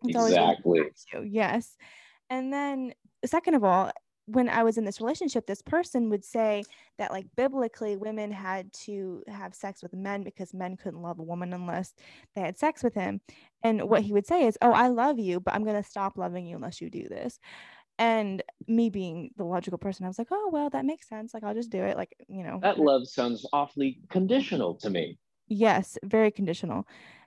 It's 0.05 0.17
exactly. 0.17 0.83
Yes, 1.25 1.77
and 2.31 2.53
then 2.53 2.95
second 3.27 3.55
of 3.55 3.65
all, 3.65 3.91
when 4.27 4.49
I 4.49 4.63
was 4.63 4.79
in 4.79 4.85
this 4.85 5.01
relationship, 5.01 5.47
this 5.47 5.63
person 5.63 6.09
would 6.11 6.25
say 6.25 6.65
that, 6.99 7.11
like, 7.11 7.27
biblically, 7.37 7.97
women 7.97 8.31
had 8.31 8.73
to 8.85 9.23
have 9.29 9.55
sex 9.55 9.83
with 9.83 9.93
men 9.93 10.23
because 10.23 10.55
men 10.55 10.77
couldn't 10.77 11.03
love 11.03 11.19
a 11.19 11.23
woman 11.23 11.53
unless 11.53 11.95
they 12.35 12.41
had 12.41 12.59
sex 12.59 12.83
with 12.83 12.95
him. 12.95 13.21
And 13.63 13.83
what 13.89 14.03
he 14.03 14.13
would 14.13 14.27
say 14.27 14.47
is, 14.47 14.57
Oh, 14.63 14.73
I 14.73 14.89
love 14.89 15.19
you, 15.19 15.41
but 15.41 15.55
I'm 15.55 15.65
going 15.65 15.81
to 15.81 15.89
stop 15.89 16.17
loving 16.17 16.47
you 16.47 16.57
unless 16.57 16.81
you 16.81 16.89
do 16.91 17.09
this. 17.09 17.39
And 17.99 18.43
me 18.67 18.91
being 18.91 19.31
the 19.37 19.45
logical 19.45 19.79
person, 19.79 20.05
I 20.05 20.09
was 20.09 20.19
like, 20.19 20.29
Oh, 20.31 20.51
well, 20.53 20.71
that 20.71 20.85
makes 20.85 21.09
sense. 21.09 21.35
Like, 21.35 21.45
I'll 21.45 21.55
just 21.55 21.71
do 21.71 21.83
it. 21.83 21.97
Like, 21.97 22.15
you 22.29 22.45
know, 22.45 22.59
that 22.63 22.79
love 22.79 23.07
sounds 23.07 23.47
awfully 23.53 24.01
conditional 24.09 24.75
to 24.77 24.91
me. 24.91 25.19
Yes, 25.49 25.99
very 26.03 26.31
conditional. 26.31 26.87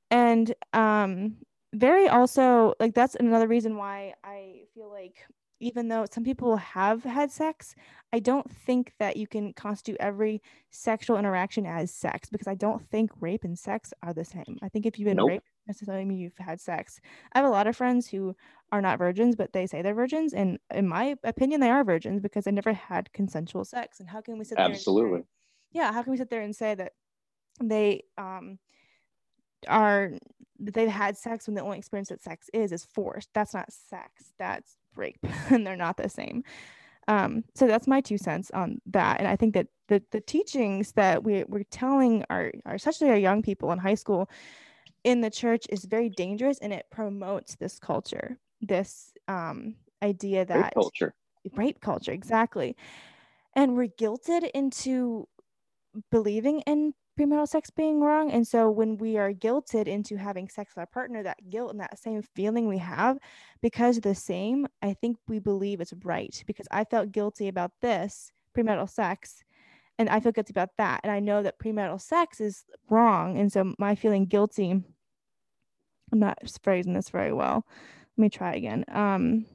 And, 0.10 0.54
um, 0.74 1.38
very 1.74 2.08
also 2.08 2.74
like 2.80 2.96
that's 2.96 3.16
another 3.16 3.48
reason 3.48 3.76
why 3.76 4.14
I 4.24 4.62
feel 4.74 4.90
like 4.90 5.26
even 5.60 5.88
though 5.88 6.06
some 6.12 6.24
people 6.24 6.58
have 6.58 7.04
had 7.04 7.32
sex, 7.32 7.76
I 8.14 8.20
don't 8.20 8.50
think 8.50 8.94
that 9.00 9.18
you 9.18 9.28
can 9.28 9.54
constitute 9.54 9.98
every 10.00 10.42
sexual 10.70 11.18
interaction 11.18 11.66
as 11.66 11.92
sex 11.92 12.30
because 12.30 12.48
I 12.48 12.56
don't 12.56 12.88
think 12.90 13.12
rape 13.20 13.44
and 13.44 13.58
sex 13.58 13.94
are 14.04 14.14
the 14.14 14.26
same. 14.26 14.58
I 14.62 14.70
think 14.70 14.86
if 14.86 15.00
you've 15.00 15.08
been 15.08 15.18
nope. 15.18 15.30
raped, 15.30 15.48
necessarily 15.68 16.06
mean 16.06 16.20
you've 16.20 16.38
had 16.38 16.62
sex. 16.62 17.00
I 17.34 17.40
have 17.40 17.48
a 17.48 17.52
lot 17.52 17.68
of 17.68 17.76
friends 17.76 18.08
who 18.08 18.36
are 18.72 18.82
not 18.82 19.00
virgins, 19.00 19.36
but 19.36 19.54
they 19.54 19.66
say 19.66 19.82
they're 19.82 19.94
virgins, 19.94 20.34
and 20.34 20.60
in 20.74 20.88
my 20.88 21.16
opinion, 21.24 21.62
they 21.62 21.70
are 21.70 21.84
virgins 21.84 22.22
because 22.22 22.46
they 22.46 22.52
never 22.52 22.74
had 22.74 23.12
consensual 23.14 23.66
sex. 23.66 24.00
And 24.00 24.10
how 24.10 24.22
can 24.22 24.38
we 24.38 24.46
sit 24.46 24.58
there? 24.58 24.66
Absolutely. 24.66 25.22
Say, 25.22 25.26
yeah, 25.72 25.92
how 25.92 26.04
can 26.04 26.12
we 26.12 26.18
sit 26.18 26.30
there 26.30 26.42
and 26.42 26.56
say 26.56 26.76
that 26.76 26.94
they 27.62 28.04
um 28.18 28.60
are 29.68 30.12
they've 30.60 30.88
had 30.88 31.18
sex 31.18 31.48
when 31.48 31.56
the 31.56 31.62
only 31.62 31.78
experience 31.78 32.10
that 32.10 32.22
sex 32.22 32.50
is 32.54 32.72
is 32.72 32.86
forced? 32.86 33.30
That's 33.34 33.54
not 33.54 33.72
sex. 33.72 34.34
That's 34.38 34.78
rape 34.98 35.26
and 35.50 35.66
they're 35.66 35.76
not 35.76 35.98
the 35.98 36.10
same. 36.10 36.44
Um, 37.08 37.44
so 37.56 37.68
that's 37.68 37.88
my 37.88 38.02
two 38.02 38.18
cents 38.18 38.52
on 38.54 38.82
that. 38.88 39.20
And 39.20 39.28
I 39.28 39.36
think 39.36 39.54
that 39.54 39.68
the, 39.88 40.04
the 40.12 40.20
teachings 40.20 40.92
that 40.94 41.24
we, 41.24 41.46
we're 41.48 41.64
telling 41.72 42.26
our, 42.30 42.52
our, 42.66 42.76
especially 42.76 43.10
our 43.10 43.18
young 43.18 43.42
people 43.42 43.72
in 43.72 43.80
high 43.80 43.96
school 43.96 44.30
in 45.06 45.22
the 45.22 45.30
church 45.30 45.66
is 45.70 45.86
very 45.86 46.10
dangerous 46.10 46.60
and 46.60 46.74
it 46.74 46.86
promotes 46.92 47.56
this 47.56 47.80
culture, 47.80 48.38
this 48.62 49.14
um, 49.30 49.76
idea 50.04 50.44
that 50.46 50.58
rape 50.58 50.74
culture, 50.74 51.16
rape 51.56 51.80
culture, 51.80 52.12
exactly. 52.12 52.76
And 53.56 53.76
we're 53.76 53.88
guilted 53.88 54.50
into 54.54 55.28
believing 56.12 56.60
in 56.62 56.94
premarital 57.18 57.48
sex 57.48 57.70
being 57.70 58.00
wrong. 58.02 58.32
And 58.32 58.48
so 58.48 58.70
when 58.70 58.98
we 58.98 59.18
are 59.18 59.34
guilted 59.34 59.88
into 59.88 60.18
having 60.18 60.50
sex 60.50 60.72
with 60.72 60.80
our 60.80 60.86
partner, 60.86 61.24
that 61.24 61.50
guilt 61.50 61.72
and 61.72 61.80
that 61.80 62.00
same 62.00 62.22
feeling 62.22 62.68
we 62.68 62.78
have 62.78 63.18
because 63.62 64.00
the 64.00 64.16
same, 64.16 64.68
I 64.82 64.94
think 64.94 65.18
we 65.28 65.40
believe 65.40 65.82
it's 65.82 65.94
right 66.04 66.44
because 66.46 66.68
I 66.72 66.84
felt 66.84 67.12
guilty 67.12 67.48
about 67.48 67.72
this 67.82 68.32
premarital 68.56 68.90
sex 68.90 69.44
and 69.98 70.10
I 70.10 70.20
feel 70.20 70.32
guilty 70.32 70.52
about 70.52 70.78
that. 70.78 71.02
And 71.04 71.12
I 71.12 71.20
know 71.20 71.42
that 71.42 71.60
premarital 71.60 72.02
sex 72.02 72.40
is 72.40 72.66
wrong. 72.90 73.38
And 73.38 73.52
so 73.52 73.74
my 73.80 73.96
feeling 73.96 74.26
guilty, 74.26 74.72
I'm 74.72 76.20
not 76.20 76.38
phrasing 76.62 76.94
this 76.94 77.10
very 77.10 77.34
well. 77.34 77.66
Let 78.16 78.22
me 78.22 78.30
try 78.30 78.54
again. 78.54 78.86
Um, 78.90 79.46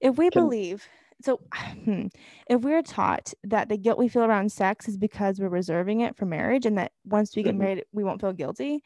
if 0.00 0.16
we 0.16 0.30
believe 0.30 0.88
so 1.24 1.40
hmm, 1.84 2.06
if 2.48 2.60
we're 2.62 2.82
taught 2.82 3.32
that 3.44 3.68
the 3.68 3.76
guilt 3.76 3.98
we 3.98 4.08
feel 4.08 4.24
around 4.24 4.52
sex 4.52 4.88
is 4.88 4.96
because 4.96 5.40
we're 5.40 5.48
reserving 5.48 6.00
it 6.00 6.16
for 6.16 6.26
marriage 6.26 6.66
and 6.66 6.78
that 6.78 6.92
once 7.04 7.34
we 7.34 7.42
get 7.42 7.50
mm-hmm. 7.50 7.58
married 7.60 7.84
we 7.92 8.04
won't 8.04 8.20
feel 8.20 8.32
guilty 8.32 8.82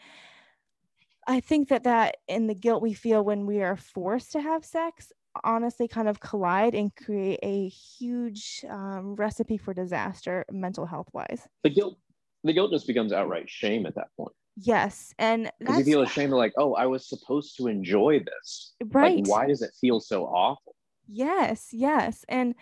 i 1.26 1.40
think 1.40 1.68
that 1.68 1.84
that 1.84 2.16
and 2.28 2.48
the 2.48 2.54
guilt 2.54 2.82
we 2.82 2.94
feel 2.94 3.24
when 3.24 3.46
we 3.46 3.62
are 3.62 3.76
forced 3.76 4.32
to 4.32 4.40
have 4.40 4.64
sex 4.64 5.12
honestly 5.44 5.88
kind 5.88 6.08
of 6.08 6.20
collide 6.20 6.74
and 6.74 6.94
create 6.96 7.38
a 7.42 7.68
huge 7.68 8.64
um, 8.68 9.14
recipe 9.16 9.56
for 9.56 9.74
disaster 9.74 10.44
mental 10.50 10.86
health 10.86 11.08
wise. 11.12 11.46
The 11.62 11.70
guilt 11.70 11.98
the 12.44 12.52
guilt 12.52 12.70
just 12.70 12.86
becomes 12.86 13.12
outright 13.12 13.50
shame 13.50 13.84
at 13.86 13.94
that 13.96 14.08
point. 14.16 14.32
Yes 14.56 15.14
and 15.18 15.50
because 15.58 15.78
you 15.78 15.84
feel 15.84 16.02
ashamed 16.02 16.32
like 16.32 16.52
oh 16.56 16.74
i 16.74 16.86
was 16.86 17.08
supposed 17.08 17.56
to 17.56 17.68
enjoy 17.68 18.20
this. 18.20 18.74
Right. 18.86 19.18
like, 19.18 19.28
why 19.28 19.46
does 19.46 19.62
it 19.62 19.70
feel 19.80 20.00
so 20.00 20.24
awful 20.24 20.74
Yes, 21.08 21.68
yes. 21.72 22.24
And 22.28 22.54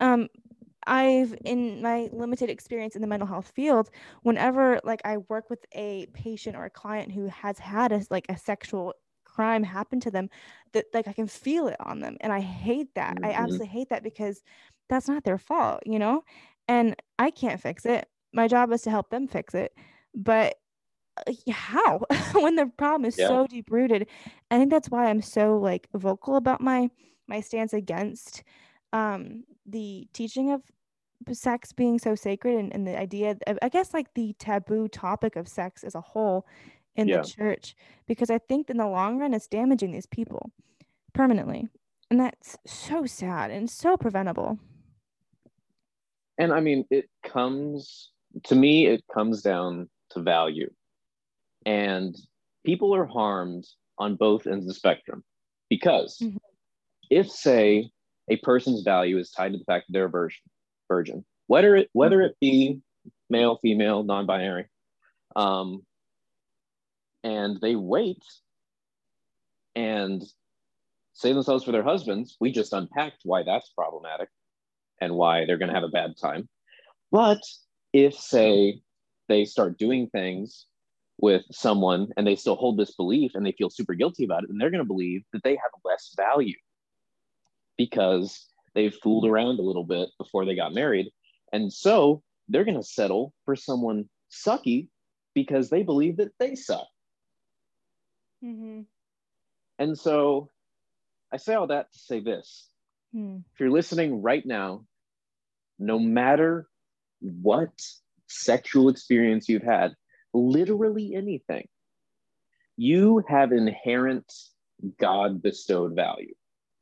um 0.00 0.28
I've 0.86 1.34
in 1.44 1.80
my 1.82 2.08
limited 2.12 2.50
experience 2.50 2.94
in 2.94 3.00
the 3.00 3.08
mental 3.08 3.26
health 3.26 3.52
field, 3.54 3.90
whenever 4.22 4.80
like 4.84 5.00
I 5.04 5.16
work 5.16 5.48
with 5.50 5.64
a 5.72 6.06
patient 6.12 6.56
or 6.56 6.66
a 6.66 6.70
client 6.70 7.12
who 7.12 7.26
has 7.28 7.58
had 7.58 7.92
a 7.92 8.02
like 8.10 8.26
a 8.28 8.36
sexual 8.36 8.94
crime 9.24 9.62
happen 9.64 9.98
to 10.00 10.10
them, 10.10 10.28
that 10.72 10.86
like 10.92 11.08
I 11.08 11.12
can 11.12 11.26
feel 11.26 11.68
it 11.68 11.76
on 11.80 12.00
them. 12.00 12.16
And 12.20 12.32
I 12.32 12.40
hate 12.40 12.94
that. 12.94 13.16
Mm-hmm. 13.16 13.24
I 13.24 13.32
absolutely 13.32 13.68
hate 13.68 13.88
that 13.88 14.02
because 14.02 14.42
that's 14.88 15.08
not 15.08 15.24
their 15.24 15.38
fault, 15.38 15.82
you 15.86 15.98
know? 15.98 16.22
And 16.68 16.94
I 17.18 17.30
can't 17.30 17.60
fix 17.60 17.86
it. 17.86 18.06
My 18.32 18.48
job 18.48 18.72
is 18.72 18.82
to 18.82 18.90
help 18.90 19.10
them 19.10 19.26
fix 19.26 19.54
it. 19.54 19.72
But 20.14 20.56
uh, 21.26 21.32
how 21.50 22.00
when 22.34 22.56
the 22.56 22.66
problem 22.76 23.06
is 23.06 23.16
yeah. 23.16 23.28
so 23.28 23.46
deep 23.46 23.70
rooted 23.70 24.08
i 24.50 24.58
think 24.58 24.68
that's 24.68 24.90
why 24.90 25.06
i'm 25.06 25.22
so 25.22 25.56
like 25.58 25.88
vocal 25.94 26.34
about 26.34 26.60
my 26.60 26.90
my 27.26 27.40
stance 27.40 27.72
against 27.72 28.42
um, 28.92 29.44
the 29.66 30.06
teaching 30.12 30.52
of 30.52 30.62
sex 31.32 31.72
being 31.72 31.98
so 31.98 32.14
sacred 32.14 32.58
and, 32.58 32.74
and 32.74 32.86
the 32.86 32.98
idea 32.98 33.36
of, 33.46 33.58
I 33.62 33.68
guess 33.68 33.94
like 33.94 34.12
the 34.14 34.34
taboo 34.38 34.88
topic 34.88 35.36
of 35.36 35.48
sex 35.48 35.84
as 35.84 35.94
a 35.94 36.00
whole 36.00 36.46
in 36.96 37.08
yeah. 37.08 37.18
the 37.18 37.28
church 37.28 37.74
because 38.06 38.30
I 38.30 38.38
think 38.38 38.70
in 38.70 38.76
the 38.76 38.86
long 38.86 39.18
run 39.18 39.34
it's 39.34 39.48
damaging 39.48 39.92
these 39.92 40.06
people 40.06 40.52
permanently. 41.12 41.68
And 42.10 42.20
that's 42.20 42.58
so 42.66 43.06
sad 43.06 43.50
and 43.50 43.68
so 43.68 43.96
preventable. 43.96 44.58
And 46.38 46.52
I 46.52 46.60
mean, 46.60 46.84
it 46.90 47.08
comes 47.24 48.10
to 48.44 48.54
me, 48.54 48.86
it 48.86 49.04
comes 49.12 49.42
down 49.42 49.88
to 50.10 50.20
value. 50.20 50.70
And 51.64 52.16
people 52.66 52.94
are 52.94 53.06
harmed 53.06 53.66
on 53.98 54.16
both 54.16 54.46
ends 54.46 54.64
of 54.64 54.68
the 54.68 54.74
spectrum 54.74 55.24
because 55.70 56.18
mm-hmm 56.22 56.36
if 57.14 57.30
say 57.30 57.90
a 58.28 58.36
person's 58.38 58.82
value 58.82 59.18
is 59.18 59.30
tied 59.30 59.52
to 59.52 59.58
the 59.58 59.64
fact 59.64 59.86
that 59.86 59.92
they're 59.92 60.06
a 60.06 60.28
virgin, 60.88 61.24
whether 61.46 61.76
it 61.76 61.88
whether 61.92 62.20
it 62.22 62.36
be 62.40 62.80
male, 63.30 63.56
female, 63.62 64.02
non-binary, 64.02 64.66
um, 65.36 65.82
and 67.22 67.60
they 67.60 67.76
wait 67.76 68.22
and 69.76 70.24
save 71.12 71.36
themselves 71.36 71.62
for 71.62 71.70
their 71.70 71.84
husbands, 71.84 72.36
we 72.40 72.50
just 72.50 72.72
unpacked 72.72 73.20
why 73.22 73.44
that's 73.44 73.70
problematic 73.70 74.28
and 75.00 75.14
why 75.14 75.44
they're 75.44 75.58
going 75.58 75.68
to 75.68 75.74
have 75.74 75.84
a 75.84 75.88
bad 75.88 76.14
time. 76.20 76.48
But 77.12 77.40
if, 77.92 78.14
say, 78.14 78.80
they 79.28 79.44
start 79.44 79.78
doing 79.78 80.08
things 80.08 80.66
with 81.18 81.42
someone 81.52 82.08
and 82.16 82.26
they 82.26 82.34
still 82.34 82.56
hold 82.56 82.76
this 82.76 82.96
belief 82.96 83.32
and 83.34 83.46
they 83.46 83.52
feel 83.52 83.70
super 83.70 83.94
guilty 83.94 84.24
about 84.24 84.42
it, 84.42 84.48
then 84.48 84.58
they're 84.58 84.70
going 84.70 84.82
to 84.82 84.84
believe 84.84 85.22
that 85.32 85.44
they 85.44 85.52
have 85.52 85.70
less 85.84 86.12
value 86.16 86.56
because 87.76 88.46
they 88.74 88.90
fooled 88.90 89.26
around 89.26 89.58
a 89.58 89.62
little 89.62 89.84
bit 89.84 90.08
before 90.18 90.44
they 90.44 90.56
got 90.56 90.74
married. 90.74 91.10
And 91.52 91.72
so 91.72 92.22
they're 92.48 92.64
going 92.64 92.80
to 92.80 92.82
settle 92.82 93.32
for 93.44 93.56
someone 93.56 94.08
sucky 94.30 94.88
because 95.34 95.70
they 95.70 95.82
believe 95.82 96.16
that 96.18 96.32
they 96.38 96.54
suck. 96.54 96.86
Mm-hmm. 98.44 98.82
And 99.78 99.98
so 99.98 100.50
I 101.32 101.36
say 101.36 101.54
all 101.54 101.68
that 101.68 101.92
to 101.92 101.98
say 101.98 102.20
this. 102.20 102.68
Hmm. 103.12 103.38
If 103.52 103.60
you're 103.60 103.70
listening 103.70 104.22
right 104.22 104.44
now, 104.44 104.84
no 105.78 105.98
matter 105.98 106.68
what 107.20 107.72
sexual 108.28 108.88
experience 108.88 109.48
you've 109.48 109.62
had, 109.62 109.94
literally 110.32 111.14
anything, 111.14 111.68
you 112.76 113.22
have 113.28 113.52
inherent 113.52 114.30
God 114.98 115.42
bestowed 115.42 115.94
value. 115.94 116.34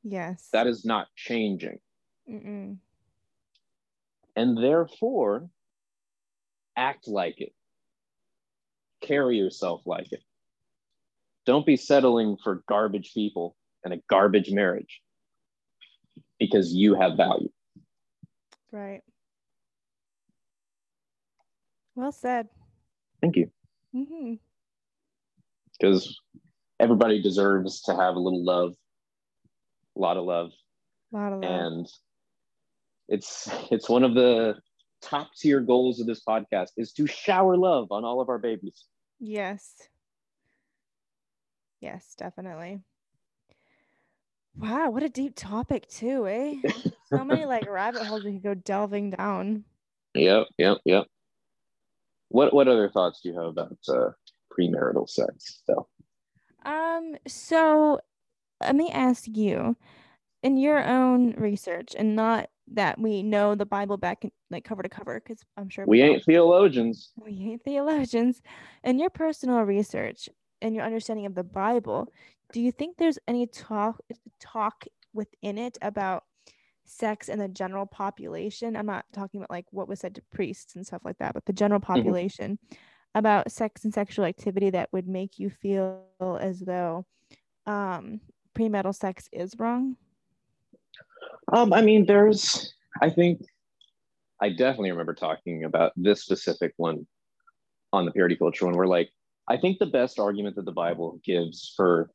Yes. 0.03 0.49
That 0.53 0.67
is 0.67 0.85
not 0.85 1.09
changing. 1.17 1.79
Mm-mm. 2.29 2.77
And 4.35 4.57
therefore, 4.57 5.49
act 6.77 7.07
like 7.07 7.41
it, 7.41 7.53
carry 9.03 9.37
yourself 9.37 9.83
like 9.87 10.11
it. 10.13 10.23
Don't 11.45 11.67
be 11.67 11.77
settling 11.77 12.37
for 12.43 12.63
garbage 12.69 13.13
people 13.13 13.57
and 13.85 13.93
a 13.93 14.01
garbage 14.09 14.51
marriage 14.51 15.01
because 16.39 16.73
you 16.73 16.95
have 16.95 17.17
value. 17.17 17.51
Right. 18.71 19.03
Well 21.95 22.13
said. 22.13 22.49
Thank 23.21 23.37
you. 23.37 23.51
Mm-hmm. 23.95 24.35
Because 25.79 26.19
everybody 26.81 27.21
deserves 27.21 27.83
to 27.83 27.95
have 27.95 28.15
a 28.15 28.21
little 28.21 28.45
love, 28.45 28.75
a 29.97 30.01
lot 30.01 30.17
of 30.17 30.25
love. 30.25 30.51
A 31.13 31.17
lot 31.17 31.33
of 31.33 31.41
love. 31.41 31.51
And 31.51 31.89
it's 33.09 33.51
it's 33.71 33.89
one 33.89 34.05
of 34.05 34.15
the 34.15 34.57
top 35.03 35.31
tier 35.35 35.61
goals 35.61 36.01
of 36.01 36.07
this 36.07 36.23
podcast 36.27 36.71
is 36.77 36.93
to 36.93 37.07
shower 37.07 37.57
love 37.57 37.89
on 37.91 38.05
all 38.05 38.21
of 38.21 38.29
our 38.29 38.39
babies. 38.39 38.85
Yes. 39.19 39.75
Yes, 41.81 42.15
definitely. 42.17 42.81
Wow, 44.57 44.91
what 44.91 45.03
a 45.03 45.09
deep 45.09 45.35
topic 45.35 45.89
too, 45.89 46.29
eh? 46.29 46.57
so 47.07 47.25
many 47.25 47.45
like 47.45 47.69
rabbit 47.69 48.03
holes 48.03 48.25
we 48.25 48.35
could 48.35 48.43
go 48.43 48.55
delving 48.55 49.11
down. 49.11 49.65
Yep, 50.15 50.47
yep, 50.59 50.79
yep. 50.85 51.07
What 52.29 52.55
what 52.55 52.69
other 52.69 52.89
thoughts 52.89 53.21
do 53.23 53.31
you 53.31 53.39
have 53.39 53.49
about 53.49 53.77
uh, 53.89 54.11
premarital 54.53 55.09
sex, 55.09 55.63
though? 55.67 55.89
Um, 56.65 57.17
so 57.27 58.01
let 58.63 58.75
me 58.75 58.91
ask 58.91 59.27
you, 59.29 59.77
in 60.43 60.57
your 60.57 60.85
own 60.85 61.33
research, 61.33 61.95
and 61.97 62.17
not 62.17 62.49
that 62.73 62.99
we 62.99 63.23
know 63.23 63.55
the 63.55 63.67
Bible 63.67 63.97
back 63.97 64.25
like 64.51 64.65
cover 64.65 64.83
to 64.83 64.89
cover, 64.89 65.21
because 65.21 65.45
I'm 65.57 65.69
sure 65.69 65.85
We 65.87 66.03
ain't 66.03 66.25
theologians. 66.25 67.13
we 67.17 67.33
ain't 67.33 67.65
theologians. 67.65 68.43
In 68.85 68.99
your 68.99 69.11
personal 69.11 69.61
research 69.63 70.29
and 70.61 70.75
your 70.75 70.85
understanding 70.85 71.27
of 71.27 71.35
the 71.35 71.45
Bible, 71.45 72.09
do 72.53 72.61
you 72.61 72.73
think 72.73 72.97
there's 72.97 73.19
any 73.29 73.47
talk 73.47 74.01
talk 74.41 74.85
within 75.13 75.59
it 75.59 75.79
about 75.83 76.25
sex 76.85 77.29
and 77.29 77.41
the 77.41 77.49
general 77.49 77.87
population? 77.87 78.77
I'm 78.77 78.87
not 78.87 79.05
talking 79.13 79.41
about 79.41 79.51
like 79.51 79.67
what 79.71 79.89
was 79.89 80.01
said 80.01 80.15
to 80.17 80.23
priests 80.33 80.75
and 80.75 80.87
stuff 80.87 81.03
like 81.05 81.19
that, 81.19 81.35
but 81.35 81.45
the 81.47 81.53
general 81.53 81.81
population 81.81 82.59
about 83.15 83.51
sex 83.53 83.85
and 83.85 83.93
sexual 83.93 84.25
activity 84.25 84.71
that 84.71 84.89
would 84.93 85.07
make 85.07 85.39
you 85.39 85.51
feel 85.51 86.03
as 86.41 86.61
though 86.61 87.05
um 87.67 88.21
premarital 88.55 88.95
sex 88.95 89.29
is 89.33 89.55
wrong? 89.59 89.97
Um, 91.53 91.73
I 91.73 91.83
mean, 91.83 92.07
there's, 92.07 92.75
I 93.01 93.11
think, 93.11 93.43
I 94.41 94.51
definitely 94.51 94.91
remember 94.91 95.15
talking 95.15 95.65
about 95.65 95.93
this 95.97 96.23
specific 96.23 96.73
one 96.77 97.07
on 97.93 98.05
the 98.07 98.13
purity 98.13 98.37
culture 98.37 98.67
one, 98.67 98.77
where 98.77 98.87
like, 98.87 99.11
I 99.49 99.57
think 99.57 99.79
the 99.79 99.87
best 99.87 100.19
argument 100.19 100.57
that 100.57 100.65
the 100.65 100.73
Bible 100.73 101.21
gives 101.25 101.73
for, 101.77 102.11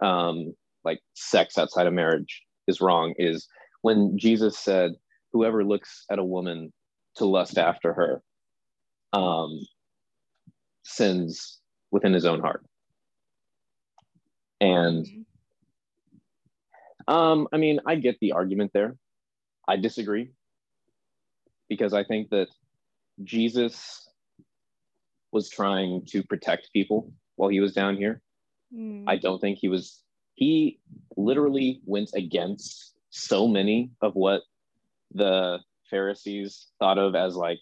um, 0.00 0.54
like 0.84 1.00
sex 1.14 1.58
outside 1.58 1.86
of 1.86 1.94
marriage 1.94 2.42
is 2.68 2.80
wrong 2.80 3.14
is 3.18 3.48
when 3.82 4.18
Jesus 4.18 4.58
said, 4.58 4.92
"Whoever 5.32 5.64
looks 5.64 6.04
at 6.10 6.18
a 6.18 6.24
woman 6.24 6.72
to 7.16 7.24
lust 7.24 7.56
after 7.56 7.94
her, 7.94 8.22
um, 9.12 9.60
sins 10.84 11.60
within 11.90 12.12
his 12.12 12.24
own 12.24 12.40
heart." 12.40 12.64
And 14.60 15.06
um, 17.08 17.48
I 17.52 17.56
mean, 17.56 17.80
I 17.86 17.96
get 17.96 18.18
the 18.20 18.32
argument 18.32 18.72
there. 18.72 18.96
I 19.68 19.76
disagree 19.76 20.30
because 21.68 21.92
I 21.92 22.04
think 22.04 22.30
that 22.30 22.48
Jesus 23.24 24.08
was 25.32 25.50
trying 25.50 26.04
to 26.06 26.22
protect 26.22 26.72
people 26.72 27.12
while 27.36 27.48
he 27.48 27.60
was 27.60 27.72
down 27.72 27.96
here. 27.96 28.20
Mm. 28.74 29.04
I 29.06 29.16
don't 29.16 29.40
think 29.40 29.58
he 29.58 29.68
was, 29.68 30.02
he 30.34 30.80
literally 31.16 31.80
went 31.84 32.10
against 32.14 32.94
so 33.10 33.48
many 33.48 33.90
of 34.00 34.14
what 34.14 34.42
the 35.14 35.58
Pharisees 35.90 36.68
thought 36.78 36.98
of 36.98 37.14
as 37.14 37.36
like 37.36 37.58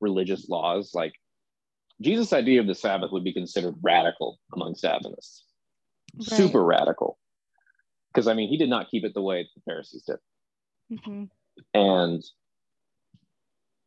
religious 0.00 0.48
laws. 0.48 0.92
Like 0.94 1.14
Jesus' 2.00 2.32
idea 2.32 2.60
of 2.60 2.66
the 2.66 2.74
Sabbath 2.74 3.12
would 3.12 3.24
be 3.24 3.32
considered 3.32 3.74
radical 3.82 4.38
amongst 4.52 4.84
Adventists, 4.84 5.44
Right. 6.18 6.26
super 6.26 6.64
radical. 6.64 7.18
Because 8.12 8.28
I 8.28 8.34
mean, 8.34 8.48
he 8.48 8.56
did 8.56 8.68
not 8.68 8.90
keep 8.90 9.04
it 9.04 9.14
the 9.14 9.22
way 9.22 9.48
the 9.54 9.62
Pharisees 9.62 10.04
did. 10.04 10.18
Mhm. 10.90 11.30
And 11.72 12.22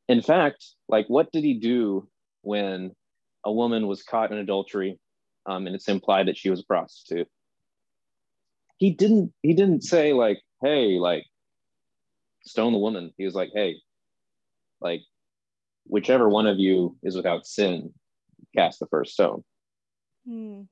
in 0.07 0.21
fact, 0.21 0.65
like, 0.87 1.07
what 1.07 1.31
did 1.31 1.43
he 1.43 1.53
do 1.53 2.07
when 2.41 2.95
a 3.43 3.51
woman 3.51 3.87
was 3.87 4.03
caught 4.03 4.31
in 4.31 4.37
adultery, 4.37 4.99
um, 5.45 5.67
and 5.67 5.75
it's 5.75 5.87
implied 5.87 6.27
that 6.27 6.37
she 6.37 6.49
was 6.49 6.61
a 6.61 6.65
prostitute? 6.65 7.29
He 8.77 8.91
didn't. 8.91 9.33
He 9.41 9.53
didn't 9.53 9.81
say 9.83 10.13
like, 10.13 10.41
"Hey, 10.61 10.99
like, 10.99 11.25
stone 12.45 12.73
the 12.73 12.79
woman." 12.79 13.13
He 13.17 13.25
was 13.25 13.33
like, 13.33 13.51
"Hey, 13.53 13.81
like, 14.81 15.01
whichever 15.85 16.29
one 16.29 16.47
of 16.47 16.59
you 16.59 16.97
is 17.03 17.15
without 17.15 17.47
sin, 17.47 17.93
cast 18.55 18.79
the 18.79 18.87
first 18.87 19.13
stone." 19.13 19.43
Mm. 20.27 20.67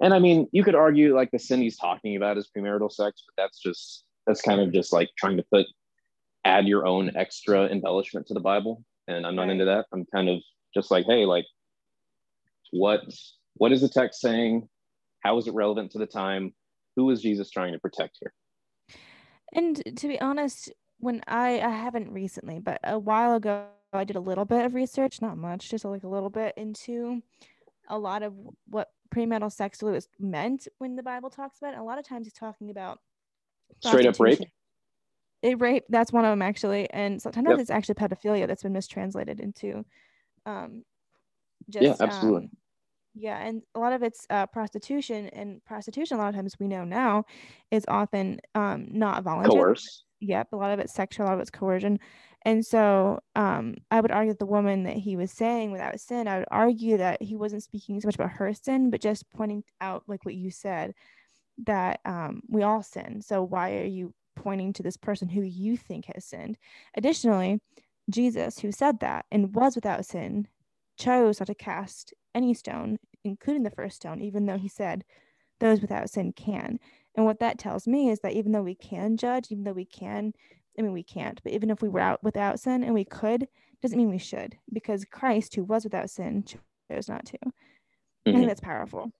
And 0.00 0.12
I 0.12 0.18
mean, 0.18 0.48
you 0.52 0.62
could 0.64 0.74
argue 0.74 1.14
like 1.14 1.30
the 1.30 1.38
sin 1.38 1.62
he's 1.62 1.78
talking 1.78 2.16
about 2.16 2.36
is 2.38 2.50
premarital 2.56 2.92
sex, 2.92 3.22
but 3.26 3.42
that's 3.42 3.58
just 3.60 4.04
that's 4.26 4.42
kind 4.42 4.60
of 4.60 4.72
just 4.72 4.92
like 4.92 5.10
trying 5.18 5.36
to 5.38 5.44
put 5.52 5.66
add 6.44 6.66
your 6.68 6.86
own 6.86 7.16
extra 7.16 7.66
embellishment 7.66 8.26
to 8.28 8.34
the 8.34 8.40
Bible. 8.40 8.84
And 9.08 9.26
I'm 9.26 9.36
not 9.36 9.48
Right. 9.48 9.52
into 9.52 9.64
that. 9.66 9.86
I'm 9.92 10.04
kind 10.14 10.28
of 10.28 10.40
just 10.74 10.90
like, 10.90 11.06
hey, 11.06 11.24
like 11.24 11.46
what 12.72 13.02
what 13.54 13.72
is 13.72 13.80
the 13.80 13.88
text 13.88 14.20
saying? 14.20 14.68
How 15.22 15.38
is 15.38 15.48
it 15.48 15.54
relevant 15.54 15.92
to 15.92 15.98
the 15.98 16.06
time? 16.06 16.54
Who 16.96 17.10
is 17.10 17.22
Jesus 17.22 17.50
trying 17.50 17.72
to 17.72 17.78
protect 17.78 18.18
here? 18.20 18.32
And 19.52 19.82
to 19.96 20.08
be 20.08 20.20
honest, 20.20 20.72
when 20.98 21.22
I 21.26 21.60
I 21.60 21.70
haven't 21.70 22.12
recently, 22.12 22.58
but 22.58 22.80
a 22.84 22.98
while 22.98 23.34
ago 23.34 23.66
I 23.92 24.04
did 24.04 24.16
a 24.16 24.20
little 24.20 24.44
bit 24.44 24.64
of 24.64 24.74
research, 24.74 25.22
not 25.22 25.38
much, 25.38 25.70
just 25.70 25.84
like 25.84 26.02
a 26.04 26.08
little 26.08 26.30
bit 26.30 26.54
into 26.56 27.22
a 27.88 27.98
lot 27.98 28.22
of 28.22 28.34
what 28.68 28.88
premarital 29.14 29.52
sex 29.52 29.82
was 29.82 30.08
meant 30.18 30.68
when 30.78 30.96
the 30.96 31.02
Bible 31.02 31.30
talks 31.30 31.58
about 31.58 31.74
it. 31.74 31.78
A 31.78 31.82
lot 31.82 31.98
of 31.98 32.06
times 32.06 32.26
it's 32.26 32.38
talking 32.38 32.70
about 32.70 32.98
Straight 33.84 34.06
up 34.06 34.18
rape. 34.20 34.40
It 35.42 35.60
rape, 35.60 35.84
that's 35.88 36.12
one 36.12 36.24
of 36.24 36.30
them 36.32 36.42
actually. 36.42 36.88
And 36.90 37.20
sometimes 37.20 37.48
Yep. 37.48 37.58
it's 37.60 37.70
actually 37.70 37.94
pedophilia 37.96 38.46
that's 38.46 38.62
been 38.62 38.72
mistranslated 38.72 39.40
into 39.40 39.84
um 40.46 40.84
just 41.70 42.00
Yeah, 42.00 42.06
absolutely. 42.06 42.44
um, 42.44 42.50
yeah, 43.14 43.38
and 43.38 43.62
a 43.74 43.78
lot 43.78 43.92
of 43.92 44.02
it's 44.02 44.26
uh, 44.28 44.46
prostitution, 44.46 45.28
and 45.28 45.64
prostitution 45.64 46.18
a 46.18 46.20
lot 46.20 46.28
of 46.28 46.34
times 46.34 46.56
we 46.60 46.68
know 46.68 46.84
now 46.84 47.24
is 47.70 47.84
often 47.88 48.40
um, 48.54 48.88
not 48.90 49.24
voluntary. 49.24 49.54
Coerce. 49.54 50.04
Yep, 50.20 50.52
a 50.52 50.56
lot 50.56 50.70
of 50.70 50.78
it's 50.78 50.94
sexual, 50.94 51.26
a 51.26 51.28
lot 51.28 51.34
of 51.34 51.40
it's 51.40 51.50
coercion. 51.50 51.98
And 52.42 52.64
so 52.64 53.20
um, 53.34 53.74
I 53.90 54.00
would 54.00 54.10
argue 54.10 54.32
that 54.32 54.38
the 54.38 54.46
woman 54.46 54.84
that 54.84 54.96
he 54.96 55.16
was 55.16 55.30
saying 55.30 55.72
without 55.72 55.98
sin, 56.00 56.28
I 56.28 56.38
would 56.38 56.48
argue 56.50 56.96
that 56.98 57.20
he 57.20 57.36
wasn't 57.36 57.64
speaking 57.64 58.00
so 58.00 58.08
much 58.08 58.14
about 58.14 58.30
her 58.30 58.54
sin, 58.54 58.90
but 58.90 59.00
just 59.00 59.28
pointing 59.30 59.64
out, 59.80 60.04
like 60.06 60.24
what 60.24 60.34
you 60.34 60.50
said, 60.50 60.94
that 61.64 62.00
um, 62.04 62.42
we 62.48 62.62
all 62.62 62.82
sin. 62.82 63.20
So 63.20 63.42
why 63.42 63.76
are 63.78 63.84
you 63.84 64.14
pointing 64.36 64.72
to 64.74 64.82
this 64.82 64.96
person 64.96 65.28
who 65.28 65.42
you 65.42 65.76
think 65.76 66.06
has 66.14 66.24
sinned? 66.24 66.56
Additionally, 66.96 67.60
Jesus, 68.10 68.58
who 68.58 68.70
said 68.72 69.00
that 69.00 69.26
and 69.30 69.54
was 69.54 69.74
without 69.74 70.06
sin, 70.06 70.48
chose 70.98 71.40
not 71.40 71.46
to 71.46 71.54
cast 71.54 72.14
any 72.34 72.54
stone, 72.54 72.98
including 73.24 73.64
the 73.64 73.70
first 73.70 73.96
stone, 73.96 74.20
even 74.20 74.46
though 74.46 74.58
he 74.58 74.68
said 74.68 75.04
those 75.58 75.80
without 75.80 76.10
sin 76.10 76.32
can. 76.32 76.78
And 77.16 77.24
what 77.24 77.40
that 77.40 77.58
tells 77.58 77.86
me 77.86 78.10
is 78.10 78.20
that 78.20 78.34
even 78.34 78.52
though 78.52 78.62
we 78.62 78.74
can 78.74 79.16
judge, 79.16 79.50
even 79.50 79.64
though 79.64 79.72
we 79.72 79.86
can, 79.86 80.34
I 80.78 80.82
mean, 80.82 80.92
we 80.92 81.02
can't, 81.02 81.42
but 81.42 81.52
even 81.52 81.70
if 81.70 81.80
we 81.80 81.88
were 81.88 82.00
out 82.00 82.22
without 82.22 82.60
sin 82.60 82.84
and 82.84 82.92
we 82.92 83.04
could, 83.06 83.48
doesn't 83.80 83.96
mean 83.96 84.10
we 84.10 84.18
should, 84.18 84.56
because 84.72 85.04
Christ, 85.06 85.54
who 85.54 85.64
was 85.64 85.84
without 85.84 86.10
sin, 86.10 86.44
chose 86.90 87.08
not 87.08 87.24
to. 87.26 87.38
I 87.44 88.30
Mhm. 88.30 88.32
think 88.32 88.46
that's 88.48 88.60
powerful. 88.60 89.12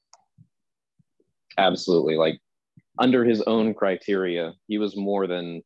Absolutely. 1.57 2.17
Like 2.17 2.39
under 2.99 3.25
his 3.25 3.41
own 3.43 3.73
criteria, 3.73 4.55
he 4.69 4.77
was 4.79 4.95
more 4.97 5.27
than 5.27 5.63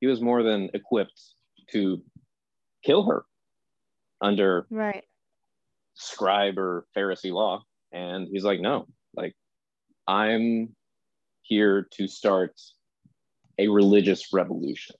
he 0.00 0.06
was 0.06 0.22
more 0.22 0.42
than 0.42 0.70
equipped 0.74 1.20
to 1.72 2.02
kill 2.84 3.02
her 3.04 3.26
under 4.20 4.66
right 4.70 5.04
scribe 5.94 6.56
or 6.58 6.86
Pharisee 6.96 7.32
law. 7.32 7.64
And 7.92 8.28
he's 8.28 8.44
like, 8.44 8.60
no, 8.60 8.86
like 9.14 9.34
I'm 10.06 10.76
here 11.48 11.88
to 11.92 12.06
start 12.06 12.60
a 13.58 13.68
religious 13.68 14.32
revolution 14.32 14.94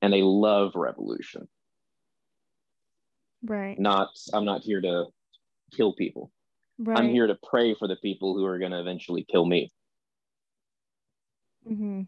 and 0.00 0.14
a 0.14 0.18
love 0.24 0.72
revolution. 0.76 1.46
right 3.42 3.78
Not, 3.78 4.10
I'm 4.32 4.44
not 4.44 4.62
here 4.62 4.80
to 4.80 5.06
kill 5.76 5.92
people. 5.92 6.30
right 6.78 6.96
I'm 6.98 7.10
here 7.10 7.26
to 7.26 7.36
pray 7.50 7.74
for 7.74 7.88
the 7.88 7.96
people 7.96 8.34
who 8.36 8.44
are 8.46 8.58
going 8.58 8.70
to 8.72 8.80
eventually 8.80 9.26
kill 9.30 9.44
me. 9.44 9.72
hmm 11.66 12.02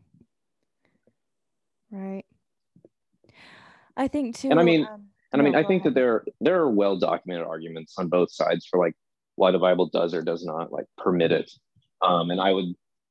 right 1.90 2.24
i 3.96 4.06
think 4.08 4.36
too 4.36 4.50
And 4.50 4.60
I 4.60 4.62
mean- 4.62 4.82
um, 4.84 5.06
And 5.32 5.40
I 5.40 5.44
no, 5.44 5.50
mean, 5.50 5.54
I 5.64 5.66
think 5.66 5.82
that 5.84 5.94
there 5.94 6.24
there 6.40 6.58
are 6.60 6.70
well 6.70 6.96
documented 6.98 7.46
arguments 7.46 7.94
on 7.98 8.08
both 8.08 8.30
sides 8.32 8.66
for 8.70 8.78
like 8.78 8.94
why 9.36 9.50
the 9.50 9.58
Bible 9.58 9.86
does 9.92 10.14
or 10.14 10.22
does 10.22 10.44
not 10.44 10.72
like 10.72 10.86
permit 10.98 11.32
it. 11.32 11.50
Um, 12.02 12.30
and 12.30 12.40
I 12.40 12.52
would 12.52 12.66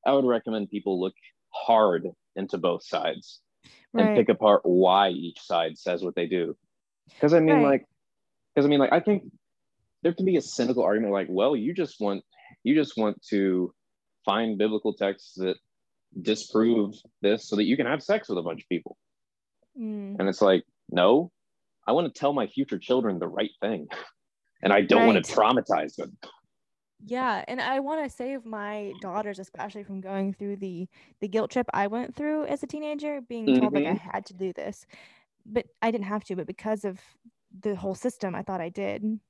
I 0.06 0.12
would 0.12 0.24
recommend 0.24 0.70
people 0.70 1.00
look 1.00 1.14
hard 1.50 2.06
into 2.36 2.58
both 2.58 2.84
sides 2.84 3.40
and 3.94 4.14
pick 4.14 4.28
apart 4.28 4.60
why 4.64 5.08
each 5.10 5.40
side 5.40 5.76
says 5.78 6.02
what 6.02 6.14
they 6.14 6.26
do. 6.26 6.56
Because 7.08 7.34
I 7.34 7.40
mean, 7.40 7.56
Right. 7.56 7.62
like, 7.64 7.84
because 8.54 8.66
I 8.66 8.68
mean, 8.68 8.78
like, 8.78 8.92
I 8.92 9.00
think 9.00 9.24
there 10.02 10.12
can 10.14 10.24
be 10.24 10.36
a 10.36 10.42
cynical 10.42 10.84
argument 10.84 11.12
like, 11.12 11.28
well, 11.30 11.56
you 11.56 11.74
just 11.74 12.00
want 12.00 12.22
you 12.62 12.74
just 12.74 12.96
want 12.96 13.20
to 13.30 13.72
find 14.24 14.58
biblical 14.58 14.92
texts 14.94 15.34
that 15.36 15.56
disprove 16.22 16.94
this 17.22 17.48
so 17.48 17.56
that 17.56 17.64
you 17.64 17.76
can 17.76 17.86
have 17.86 18.02
sex 18.02 18.28
with 18.28 18.38
a 18.38 18.42
bunch 18.42 18.62
of 18.62 18.68
people. 18.68 18.96
Mm, 19.78 20.16
And 20.18 20.28
it's 20.28 20.42
like, 20.42 20.64
no, 20.90 21.30
I 21.86 21.92
want 21.92 22.12
to 22.12 22.18
tell 22.18 22.32
my 22.32 22.46
future 22.46 22.78
children 22.78 23.18
the 23.18 23.28
right 23.28 23.50
thing. 23.60 23.88
And 24.62 24.72
I 24.72 24.80
don't 24.80 25.04
want 25.06 25.22
to 25.22 25.32
traumatize 25.32 25.96
them. 25.96 26.16
Yeah 27.04 27.44
and 27.46 27.60
i 27.60 27.78
want 27.78 28.02
to 28.02 28.14
save 28.14 28.44
my 28.44 28.94
daughters 28.98 29.38
especially 29.38 29.84
from 29.84 30.00
going 30.00 30.32
through 30.32 30.56
the 30.56 30.88
the 31.20 31.28
guilt 31.28 31.50
trip 31.50 31.66
i 31.74 31.86
went 31.86 32.14
through 32.14 32.44
as 32.46 32.62
a 32.62 32.66
teenager 32.66 33.20
being 33.20 33.52
told 33.52 33.74
like 33.74 33.84
i 33.84 33.92
Mhm. 33.94 34.00
had 34.12 34.24
to 34.24 34.34
do 34.34 34.52
this 34.52 34.86
but 35.44 35.66
i 35.82 35.90
didn't 35.90 36.06
have 36.06 36.24
to 36.24 36.34
but 36.36 36.46
because 36.46 36.84
of 36.84 36.98
the 37.60 37.74
whole 37.76 37.94
system 37.94 38.34
i 38.34 38.42
thought 38.42 38.60
i 38.60 38.68
did 38.68 39.20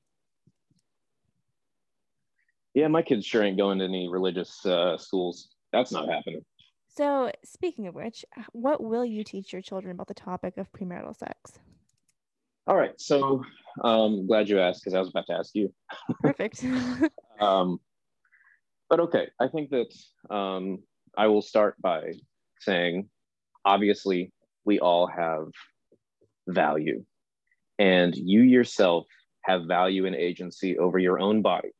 Yeah, 2.75 2.89
my 2.89 3.03
kids 3.03 3.25
sure 3.25 3.43
ain't 3.43 3.57
going 3.57 3.79
to 3.79 3.85
any 3.87 4.07
religious 4.07 4.65
uh, 4.67 4.99
schools. 4.99 5.49
That's 5.73 5.93
not 5.93 6.09
happening. 6.09 6.45
so 6.89 7.31
speaking 7.45 7.87
of 7.87 7.95
which 7.95 8.25
what 8.53 8.83
will 8.83 9.05
you 9.05 9.25
teach 9.25 9.53
your 9.53 9.63
children 9.63 9.93
about 9.93 10.07
the 10.09 10.15
topic 10.15 10.57
of 10.59 10.71
premarital 10.73 11.17
sex 11.17 11.59
All 12.67 12.77
right. 12.77 12.99
So 13.01 13.45
um 13.85 14.27
glad 14.27 14.49
you 14.49 14.61
asked 14.61 14.83
because 14.83 14.95
I 14.95 14.99
was 15.01 15.09
about 15.11 15.27
to 15.29 15.35
ask 15.35 15.55
you. 15.55 15.73
perfect 16.21 16.65
Um, 17.41 17.81
but 18.89 19.01
okay, 19.01 19.29
I 19.41 19.49
think 19.49 19.71
that 19.71 20.35
um, 20.35 20.79
I 21.17 21.27
will 21.29 21.43
start 21.43 21.81
by 21.81 22.13
saying 22.61 23.09
obviously, 23.65 24.33
we 24.65 24.79
all 24.79 25.07
have 25.07 25.49
value, 26.49 27.05
and 27.79 28.15
you 28.17 28.43
yourself 28.43 29.07
have 29.43 29.65
value 29.65 30.07
and 30.07 30.15
agency 30.15 30.79
over 30.79 30.99
your 30.99 31.19
own 31.19 31.43
body. 31.43 31.71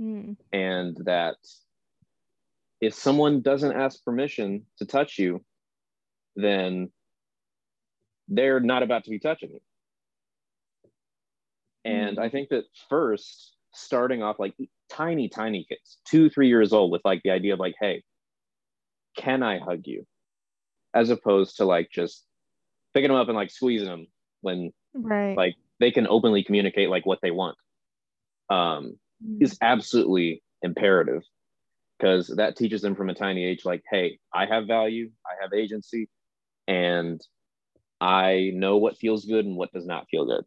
Mm, 0.00 0.36
And 0.52 0.96
that 1.04 1.36
if 2.80 2.94
someone 2.94 3.42
doesn't 3.42 3.72
ask 3.72 4.02
permission 4.04 4.66
to 4.78 4.86
touch 4.86 5.18
you, 5.18 5.44
then 6.34 6.90
they're 8.28 8.60
not 8.60 8.82
about 8.82 9.04
to 9.04 9.10
be 9.10 9.18
touching 9.18 9.50
you. 9.50 9.60
And 11.84 12.18
I 12.18 12.28
think 12.28 12.48
that 12.50 12.64
first, 12.88 13.56
starting 13.74 14.22
off 14.22 14.38
like 14.38 14.54
tiny, 14.90 15.28
tiny 15.28 15.64
kids, 15.68 15.98
two, 16.04 16.30
three 16.30 16.48
years 16.48 16.72
old, 16.72 16.90
with 16.90 17.02
like 17.04 17.22
the 17.22 17.30
idea 17.30 17.54
of 17.54 17.60
like, 17.60 17.74
hey, 17.80 18.02
can 19.16 19.42
I 19.42 19.58
hug 19.58 19.82
you? 19.84 20.04
As 20.94 21.10
opposed 21.10 21.56
to 21.56 21.64
like 21.64 21.90
just 21.90 22.24
picking 22.94 23.08
them 23.08 23.16
up 23.16 23.28
and 23.28 23.36
like 23.36 23.50
squeezing 23.50 23.88
them 23.88 24.06
when 24.42 24.72
right 24.94 25.36
like 25.36 25.56
they 25.80 25.90
can 25.90 26.06
openly 26.06 26.44
communicate 26.44 26.90
like 26.90 27.06
what 27.06 27.18
they 27.22 27.30
want. 27.30 27.56
Um, 28.50 28.98
Mm, 29.24 29.42
is 29.42 29.56
absolutely 29.60 30.42
imperative 30.62 31.22
because 31.98 32.28
that 32.28 32.56
teaches 32.56 32.82
them 32.82 32.94
from 32.94 33.08
a 33.08 33.14
tiny 33.14 33.44
age 33.44 33.64
like 33.64 33.82
hey 33.90 34.18
i 34.34 34.46
have 34.46 34.66
value 34.66 35.10
i 35.26 35.34
have 35.40 35.52
agency 35.52 36.08
and 36.66 37.20
i 38.00 38.50
know 38.54 38.76
what 38.76 38.96
feels 38.96 39.24
good 39.24 39.44
and 39.44 39.56
what 39.56 39.72
does 39.72 39.86
not 39.86 40.06
feel 40.10 40.24
good 40.24 40.44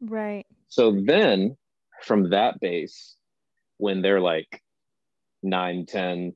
right 0.00 0.46
so 0.68 0.92
then 1.04 1.56
from 2.02 2.30
that 2.30 2.60
base 2.60 3.16
when 3.78 4.02
they're 4.02 4.20
like 4.20 4.62
9 5.42 5.86
10 5.86 6.34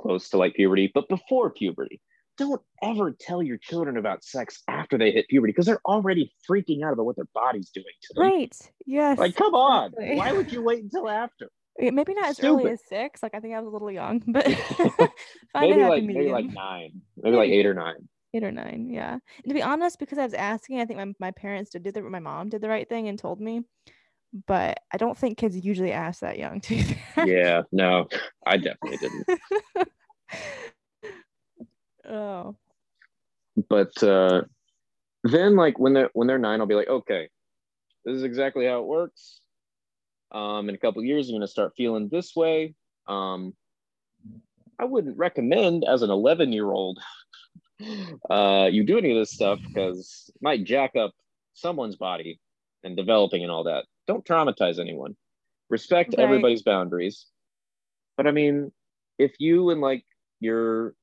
close 0.00 0.28
to 0.30 0.38
like 0.38 0.54
puberty 0.54 0.90
but 0.94 1.08
before 1.08 1.50
puberty. 1.50 2.00
Don't 2.38 2.60
ever 2.82 3.16
tell 3.18 3.42
your 3.42 3.56
children 3.56 3.96
about 3.96 4.22
sex 4.22 4.62
after 4.68 4.98
they 4.98 5.10
hit 5.10 5.26
puberty 5.28 5.52
because 5.52 5.64
they're 5.64 5.80
already 5.86 6.30
freaking 6.48 6.84
out 6.84 6.92
about 6.92 7.06
what 7.06 7.16
their 7.16 7.28
body's 7.32 7.70
doing 7.70 7.86
to 8.02 8.14
them. 8.14 8.24
Right. 8.24 8.54
Yes. 8.84 9.18
Like 9.18 9.36
come 9.36 9.54
on. 9.54 9.92
Exactly. 9.98 10.16
why 10.16 10.32
would 10.32 10.52
you 10.52 10.62
wait 10.62 10.82
until 10.82 11.08
after? 11.08 11.48
Maybe 11.78 12.14
not 12.14 12.28
as 12.28 12.42
early 12.42 12.70
as 12.70 12.80
six. 12.88 13.22
Like 13.22 13.34
i 13.34 13.40
think 13.40 13.54
i 13.54 13.58
was 13.58 13.68
a 13.68 13.70
little 13.70 13.90
young 13.90 14.22
but 14.26 14.46
maybe 15.54 15.82
like 15.82 16.04
maybe 16.04 16.30
like 16.30 16.46
nine. 16.46 17.00
Maybe 17.16 17.36
like 17.36 17.50
eight 17.50 17.66
or 17.66 17.74
nine. 17.74 18.08
Eight 18.34 18.44
or 18.44 18.52
nine 18.52 18.90
yeah. 18.90 19.12
And 19.12 19.48
to 19.48 19.54
be 19.54 19.62
honest 19.62 19.98
because 19.98 20.18
i 20.18 20.24
was 20.24 20.34
asking 20.34 20.80
i 20.80 20.84
think 20.84 20.98
my, 20.98 21.12
my 21.18 21.30
parents 21.30 21.70
did, 21.70 21.84
did 21.84 21.94
the, 21.94 22.02
my 22.02 22.18
mom 22.18 22.50
did 22.50 22.60
the 22.60 22.68
right 22.68 22.86
thing 22.86 23.08
and 23.08 23.18
told 23.18 23.40
me 23.40 23.62
but 24.46 24.78
i 24.92 24.96
don't 24.96 25.16
think 25.16 25.38
kids 25.38 25.56
usually 25.56 25.92
ask 25.92 26.20
that 26.20 26.38
young 26.38 26.60
to 26.60 26.82
yeah 27.24 27.62
no 27.72 28.06
i 28.46 28.56
definitely 28.56 28.98
didn't. 28.98 29.88
Oh. 32.08 32.56
But 33.68 34.00
uh 34.02 34.42
then 35.24 35.56
like 35.56 35.78
when 35.78 35.92
they're 35.92 36.10
when 36.12 36.28
they're 36.28 36.38
nine 36.38 36.60
i'll 36.60 36.66
be 36.66 36.74
like 36.74 36.88
okay 36.88 37.28
this 38.04 38.16
is 38.16 38.22
exactly 38.22 38.66
how 38.66 38.80
it 38.80 38.86
works. 38.86 39.40
Um 40.30 40.68
in 40.68 40.74
a 40.74 40.78
couple 40.78 41.02
years 41.02 41.28
you're 41.28 41.38
going 41.38 41.46
to 41.46 41.50
start 41.50 41.72
feeling 41.76 42.08
this 42.08 42.36
way. 42.36 42.74
Um 43.08 43.54
i 44.78 44.84
wouldn't 44.84 45.16
recommend 45.16 45.84
as 45.88 46.02
an 46.02 46.10
11 46.10 46.52
year 46.52 46.70
old 46.70 46.98
uh 48.30 48.68
you 48.70 48.84
do 48.84 48.98
any 48.98 49.10
of 49.10 49.16
this 49.16 49.32
stuff 49.32 49.58
because 49.66 50.30
it 50.34 50.42
might 50.42 50.64
jack 50.64 50.94
up 50.96 51.12
someone's 51.54 51.96
body 51.96 52.38
and 52.84 52.94
developing 52.94 53.42
and 53.42 53.50
all 53.50 53.64
that 53.64 53.86
don't 54.06 54.24
traumatize 54.24 54.78
anyone. 54.78 55.16
Respect 55.70 56.14
Right. 56.16 56.24
everybody's 56.24 56.62
boundaries. 56.62 57.26
But 58.16 58.26
i 58.26 58.30
mean 58.30 58.72
if 59.18 59.34
you 59.38 59.70
and 59.70 59.80
like 59.80 60.04
your 60.40 60.94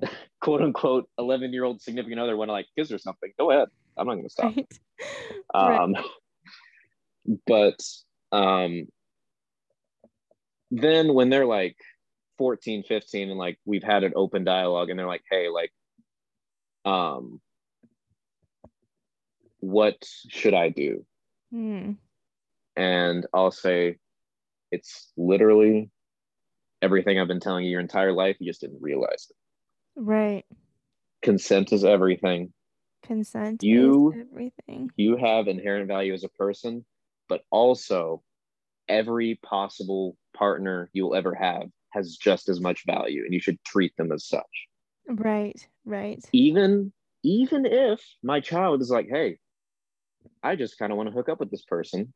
quote 0.40 0.62
unquote 0.62 1.08
11 1.18 1.52
year 1.52 1.64
old 1.64 1.80
significant 1.80 2.20
other 2.20 2.36
want 2.36 2.48
to 2.48 2.52
like 2.52 2.66
kiss 2.76 2.90
or 2.92 2.98
something 2.98 3.32
go 3.38 3.50
ahead. 3.50 3.68
I'm 3.96 4.06
not 4.06 4.14
going 4.14 4.24
to 4.26 4.30
stop. 4.30 4.54
Right. 4.56 4.66
Right. 5.54 5.80
um 5.80 5.94
but 7.46 7.78
um 8.32 8.86
then 10.70 11.14
when 11.14 11.28
they're 11.30 11.46
like 11.46 11.76
14 12.38 12.82
15 12.84 13.30
and 13.30 13.38
like 13.38 13.58
we've 13.64 13.82
had 13.82 14.02
an 14.04 14.12
open 14.16 14.44
dialogue 14.44 14.90
and 14.90 14.98
they're 14.98 15.06
like 15.06 15.22
hey 15.30 15.48
like 15.48 15.72
um 16.84 17.40
what 19.60 19.96
should 20.28 20.54
i 20.54 20.68
do 20.68 21.04
Hmm. 21.52 21.92
and 22.76 23.26
i'll 23.34 23.50
say 23.50 23.98
it's 24.70 25.12
literally 25.18 25.90
everything 26.80 27.18
i've 27.20 27.28
been 27.28 27.40
telling 27.40 27.64
you 27.64 27.70
your 27.70 27.80
entire 27.80 28.12
life. 28.12 28.36
You 28.40 28.50
just 28.50 28.62
didn't 28.62 28.80
realize 28.80 29.28
it. 29.30 29.36
Right. 29.94 30.44
Consent 31.22 31.72
is 31.72 31.84
everything. 31.84 32.52
Consent 33.04 33.62
You- 33.62 34.12
is 34.14 34.26
everything. 34.32 34.90
you 34.96 35.16
have 35.16 35.46
inherent 35.46 35.86
value 35.88 36.14
as 36.14 36.24
a 36.24 36.28
person, 36.30 36.84
but 37.28 37.42
also 37.50 38.22
every 38.88 39.38
possible 39.44 40.16
partner 40.34 40.90
you'll 40.94 41.14
ever 41.14 41.34
have 41.34 41.68
has 41.90 42.16
just 42.16 42.48
as 42.48 42.60
much 42.60 42.84
value 42.86 43.22
and 43.24 43.34
you 43.34 43.40
should 43.40 43.62
treat 43.64 43.94
them 43.98 44.10
as 44.10 44.26
such. 44.26 44.66
right 45.06 45.68
right. 45.84 46.24
Even 46.32 46.92
even 47.22 47.66
if 47.66 48.00
my 48.24 48.40
child 48.40 48.80
is 48.80 48.90
like, 48.90 49.06
"Hey, 49.08 49.38
I 50.42 50.56
just 50.56 50.78
kind 50.78 50.92
of 50.92 50.96
want 50.96 51.08
to 51.08 51.14
hook 51.14 51.28
up 51.28 51.40
with 51.40 51.50
this 51.50 51.64
person 51.64 52.12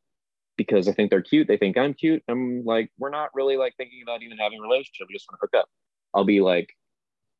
because 0.57 0.87
I 0.87 0.93
think 0.93 1.09
they're 1.11 1.21
cute, 1.21 1.47
they 1.47 1.57
think 1.57 1.77
I'm 1.77 1.93
cute." 1.93 2.23
I'm 2.27 2.63
like, 2.65 2.91
"We're 2.97 3.09
not 3.09 3.29
really 3.33 3.57
like 3.57 3.75
thinking 3.77 4.01
about 4.03 4.23
even 4.23 4.37
having 4.37 4.59
a 4.59 4.61
relationship. 4.61 5.07
We 5.09 5.15
just 5.15 5.27
want 5.29 5.39
to 5.39 5.47
hook 5.47 5.61
up." 5.61 5.69
I'll 6.13 6.25
be 6.25 6.41
like, 6.41 6.75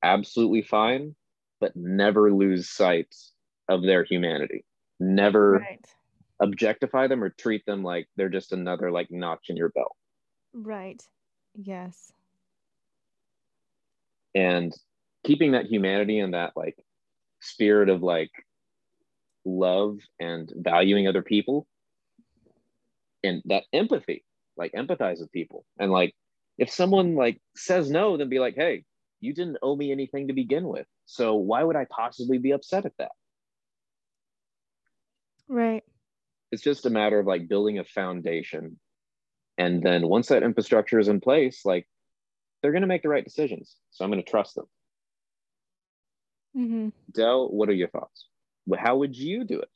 "Absolutely 0.04 0.62
fine, 0.62 1.16
but 1.60 1.76
never 1.76 2.32
lose 2.34 2.70
sight 2.70 3.14
of 3.70 3.82
their 3.84 4.04
humanity. 4.04 4.66
Never 5.00 5.54
right 5.60 5.86
objectify 6.40 7.08
them 7.08 7.24
or 7.24 7.30
treat 7.30 7.66
them 7.66 7.84
like 7.84 8.08
they're 8.16 8.30
just 8.30 8.52
another 8.54 8.92
like 8.92 9.10
notch 9.10 9.50
in 9.50 9.58
your 9.58 9.70
belt. 9.70 9.96
right 10.54 11.02
yes 11.56 12.12
And 14.36 14.74
keeping 15.24 15.52
that 15.54 15.66
humanity 15.66 16.20
and 16.20 16.34
that 16.34 16.54
like 16.56 16.78
spirit 17.40 17.90
of 17.90 18.04
like 18.04 18.32
love 19.48 20.00
and 20.20 20.52
valuing 20.56 21.08
other 21.08 21.22
people. 21.22 21.66
And 23.24 23.42
that 23.46 23.64
empathy 23.74 24.24
like 24.58 24.74
empathize 24.74 25.20
with 25.20 25.32
people. 25.32 25.66
And 25.80 25.92
like 25.92 26.14
if 26.58 26.70
someone 26.70 27.16
like 27.16 27.40
says 27.56 27.90
no 27.90 28.18
then 28.18 28.30
be 28.30 28.40
like 28.40 28.56
hey 28.56 28.84
you 29.20 29.34
didn't 29.34 29.58
owe 29.64 29.76
me 29.76 29.92
anything 29.92 30.28
to 30.28 30.34
begin 30.34 30.68
with. 30.68 30.86
So 31.06 31.36
why 31.36 31.64
would 31.64 31.76
i 31.76 31.86
possibly 31.90 32.38
be 32.38 32.52
upset 32.52 32.86
at 32.86 32.98
that? 33.00 33.12
Right. 35.48 35.84
It's 36.52 36.62
just 36.62 36.86
a 36.86 36.90
matter 36.90 37.20
of 37.20 37.26
like 37.26 37.48
building 37.48 37.80
a 37.80 37.84
foundation. 37.84 38.80
And 39.58 39.82
then 39.82 40.08
once 40.08 40.28
that 40.28 40.44
infrastructure 40.44 41.00
is 41.00 41.08
in 41.08 41.22
place 41.22 41.62
like 41.66 41.88
they're 42.62 42.72
going 42.72 42.82
to 42.82 42.88
make 42.88 43.04
the 43.04 43.10
right 43.10 43.24
decisions. 43.24 43.76
So 43.92 44.04
i'm 44.04 44.12
going 44.12 44.24
to 44.24 44.30
trust 44.30 44.56
them. 44.56 44.66
Mm-hmm. 46.56 46.90
Del 47.14 47.50
what 47.50 47.70
are 47.70 47.74
your 47.74 47.90
thoughts 47.90 48.26
how 48.76 48.98
would 48.98 49.16
you 49.16 49.44
do 49.44 49.60
it 49.60 49.70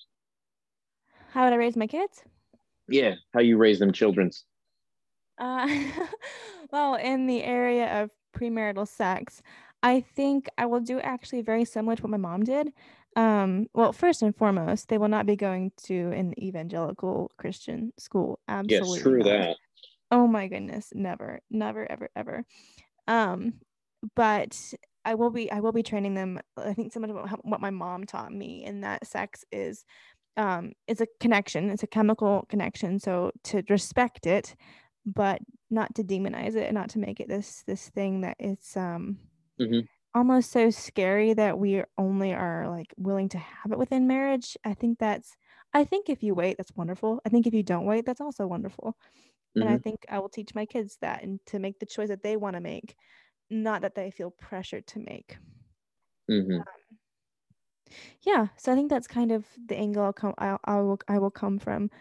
how 1.32 1.44
would 1.44 1.54
i 1.54 1.58
raise 1.58 1.78
my 1.78 1.88
kids 1.88 2.24
yeah 2.88 3.16
how 3.34 3.39
you 3.39 3.58
raise 3.58 3.80
them 3.80 3.92
children's 3.92 4.46
uh, 5.39 5.68
well 6.72 6.96
in 6.96 7.26
the 7.28 7.44
area 7.44 8.02
of 8.02 8.10
premarital 8.38 8.88
sex 8.88 9.42
i 9.84 10.00
think 10.02 10.48
i 10.58 10.66
will 10.66 10.80
do 10.80 11.00
actually 11.00 11.42
very 11.42 11.66
similar 11.66 11.96
to 11.96 12.04
what 12.04 12.12
my 12.12 12.18
mom 12.18 12.44
did 12.44 12.72
um, 13.16 13.68
well, 13.74 13.92
first 13.92 14.22
and 14.22 14.36
foremost, 14.36 14.88
they 14.88 14.98
will 14.98 15.10
not 15.10 15.26
be 15.26 15.36
going 15.36 15.72
to 15.84 16.12
an 16.12 16.34
evangelical 16.42 17.30
Christian 17.38 17.92
school. 17.98 18.39
Absolutely. 18.48 18.96
Yes, 18.96 19.02
true 19.02 19.24
that. 19.24 19.58
Oh 20.12 20.28
my 20.28 20.48
goodness, 20.48 20.92
never, 20.94 21.42
never, 21.50 21.89
ever, 21.89 22.10
ever. 22.16 22.46
Um, 23.08 23.56
but 24.16 24.74
I 25.06 25.16
will 25.16 25.32
be 25.32 25.52
I 25.52 25.60
will 25.60 25.72
be 25.72 25.84
training 25.84 26.14
them. 26.14 26.39
I 26.58 26.74
think 26.74 26.93
some 26.93 27.04
of 27.04 27.12
what 27.41 27.62
my 27.62 27.70
mom 27.70 28.06
taught 28.06 28.32
me 28.32 28.64
in 28.64 28.82
that 28.82 29.08
sex 29.08 29.43
is 29.52 29.86
um 30.38 30.74
it's 30.88 31.02
a 31.02 31.08
connection, 31.20 31.70
it's 31.70 31.84
a 31.84 31.88
chemical 31.88 32.45
connection. 32.49 32.99
So 32.99 33.32
to 33.45 33.64
respect 33.70 34.28
it, 34.28 34.56
but 35.06 35.39
not 35.70 35.95
to 35.95 36.04
demonize 36.04 36.56
it 36.56 36.66
and 36.66 36.76
not 36.76 36.89
to 36.91 36.99
make 36.99 37.20
it 37.20 37.28
this 37.28 37.64
this 37.68 37.89
thing 37.89 38.22
that 38.22 38.38
it's 38.39 38.78
um 38.78 39.18
mm-hmm 39.60 39.82
almost 40.14 40.52
so 40.52 40.70
scary 40.70 41.34
that 41.34 41.58
we 41.58 41.84
only 41.97 42.34
are 42.34 42.68
like 42.70 42.93
willing 42.97 43.30
to 43.30 43.38
have 43.38 43.72
it 43.72 43.78
within 43.78 44.08
marriage. 44.08 44.58
I 44.64 44.74
think 44.74 44.99
that's 44.99 45.36
I 45.74 45.86
think 45.86 46.10
if 46.10 46.22
you 46.22 46.34
wait, 46.34 46.58
that's 46.58 46.76
wonderful. 46.76 47.22
I 47.26 47.30
think 47.30 47.47
if 47.47 47.54
you 47.54 47.64
don't 47.64 47.86
wait, 47.86 48.06
that's 48.06 48.20
also 48.20 48.45
wonderful. 48.45 48.97
Mm-hmm. 49.58 49.62
And 49.62 49.70
I 49.70 49.74
mm-hmm. 49.74 49.84
think 49.84 50.06
I 50.10 50.20
will 50.20 50.30
teach 50.30 50.54
my 50.54 50.66
kids 50.66 50.97
that 51.02 51.24
and 51.24 51.39
to 51.47 51.60
make 51.60 51.80
the 51.80 51.86
choice 51.86 52.10
that 52.10 52.24
they 52.24 52.36
want 52.36 52.56
to 52.56 52.62
make, 52.62 52.95
not 53.52 53.82
that 53.82 53.95
they 53.95 54.12
feel 54.12 54.32
pressured 54.32 54.88
to 54.88 54.99
make. 54.99 55.38
Mm-hmm. 56.30 56.60
Um, 56.60 56.64
yeah, 58.22 58.47
so 58.58 58.72
I 58.72 58.76
think 58.76 58.89
that's 58.89 59.08
kind 59.08 59.32
of 59.32 59.45
the 59.68 59.76
angle 59.76 60.04
I'll 60.04 60.14
come. 60.14 60.34
I, 60.38 60.58
I 60.64 60.80
will. 60.80 60.99
I 61.08 61.20
will 61.20 61.32
come 61.32 61.60
from. 61.60 61.91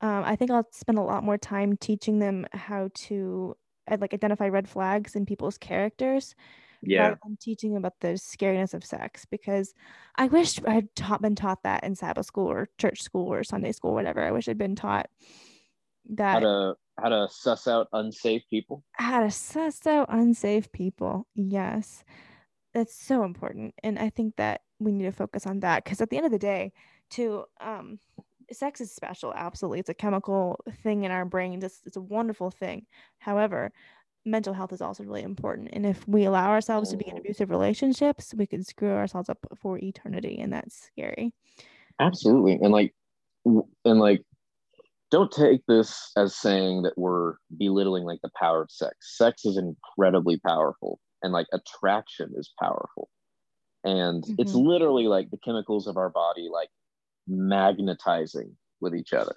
Um, 0.00 0.24
I 0.24 0.36
think 0.36 0.50
I'll 0.50 0.68
spend 0.72 0.98
a 0.98 1.02
lot 1.02 1.24
more 1.24 1.38
time 1.38 1.76
teaching 1.76 2.18
them 2.18 2.46
how 2.52 2.90
to 2.94 3.56
uh, 3.90 3.96
like 4.00 4.14
identify 4.14 4.48
red 4.48 4.68
flags 4.68 5.14
in 5.14 5.26
people's 5.26 5.58
characters 5.58 6.34
yeah 6.82 7.14
i'm 7.24 7.36
teaching 7.40 7.76
about 7.76 7.94
the 8.00 8.08
scariness 8.08 8.74
of 8.74 8.84
sex 8.84 9.24
because 9.24 9.74
i 10.16 10.26
wish 10.26 10.60
i'd 10.66 10.94
taught 10.94 11.22
been 11.22 11.34
taught 11.34 11.62
that 11.62 11.82
in 11.84 11.94
sabbath 11.94 12.26
school 12.26 12.46
or 12.46 12.68
church 12.78 13.02
school 13.02 13.32
or 13.32 13.42
sunday 13.42 13.72
school 13.72 13.94
whatever 13.94 14.22
i 14.22 14.30
wish 14.30 14.48
i'd 14.48 14.58
been 14.58 14.76
taught 14.76 15.08
that 16.08 16.34
how 16.34 16.40
to 16.40 16.74
how 16.98 17.08
to 17.08 17.28
suss 17.30 17.66
out 17.68 17.88
unsafe 17.92 18.42
people 18.50 18.82
how 18.92 19.20
to 19.20 19.30
suss 19.30 19.86
out 19.86 20.06
unsafe 20.10 20.70
people 20.72 21.26
yes 21.34 22.04
that's 22.74 22.94
so 22.94 23.24
important 23.24 23.74
and 23.82 23.98
i 23.98 24.10
think 24.10 24.34
that 24.36 24.62
we 24.78 24.92
need 24.92 25.04
to 25.04 25.12
focus 25.12 25.46
on 25.46 25.60
that 25.60 25.84
because 25.84 26.00
at 26.00 26.10
the 26.10 26.16
end 26.16 26.26
of 26.26 26.32
the 26.32 26.38
day 26.38 26.72
to 27.10 27.44
um 27.60 27.98
sex 28.52 28.80
is 28.80 28.94
special 28.94 29.32
absolutely 29.34 29.80
it's 29.80 29.88
a 29.88 29.94
chemical 29.94 30.60
thing 30.82 31.04
in 31.04 31.10
our 31.10 31.24
brain 31.24 31.60
it's, 31.62 31.80
it's 31.84 31.96
a 31.96 32.00
wonderful 32.00 32.50
thing 32.50 32.86
however 33.18 33.72
mental 34.26 34.52
health 34.52 34.72
is 34.72 34.82
also 34.82 35.04
really 35.04 35.22
important. 35.22 35.70
And 35.72 35.86
if 35.86 36.06
we 36.06 36.24
allow 36.24 36.50
ourselves 36.50 36.90
to 36.90 36.96
be 36.96 37.08
in 37.08 37.14
mm. 37.14 37.20
abusive 37.20 37.48
relationships, 37.48 38.34
we 38.36 38.46
could 38.46 38.66
screw 38.66 38.92
ourselves 38.92 39.28
up 39.28 39.38
for 39.56 39.78
eternity, 39.78 40.38
and 40.40 40.52
that's 40.52 40.88
scary. 40.92 41.32
Absolutely, 41.98 42.58
and 42.60 42.72
like, 42.72 42.92
and 43.44 44.00
like, 44.00 44.22
don't 45.10 45.30
take 45.30 45.62
this 45.66 46.10
as 46.16 46.34
saying 46.34 46.82
that 46.82 46.96
we're 46.96 47.34
belittling 47.56 48.04
like 48.04 48.20
the 48.22 48.30
power 48.38 48.62
of 48.62 48.70
sex. 48.70 48.96
Sex 49.16 49.44
is 49.44 49.56
incredibly 49.56 50.38
powerful, 50.38 50.98
and 51.22 51.32
like 51.32 51.46
attraction 51.52 52.32
is 52.36 52.52
powerful, 52.60 53.08
and 53.84 54.24
mm-hmm. 54.24 54.34
it's 54.38 54.54
literally 54.54 55.06
like 55.06 55.30
the 55.30 55.38
chemicals 55.44 55.86
of 55.86 55.96
our 55.96 56.10
body 56.10 56.48
like 56.52 56.70
magnetizing 57.28 58.56
with 58.80 58.94
each 58.94 59.12
other. 59.12 59.36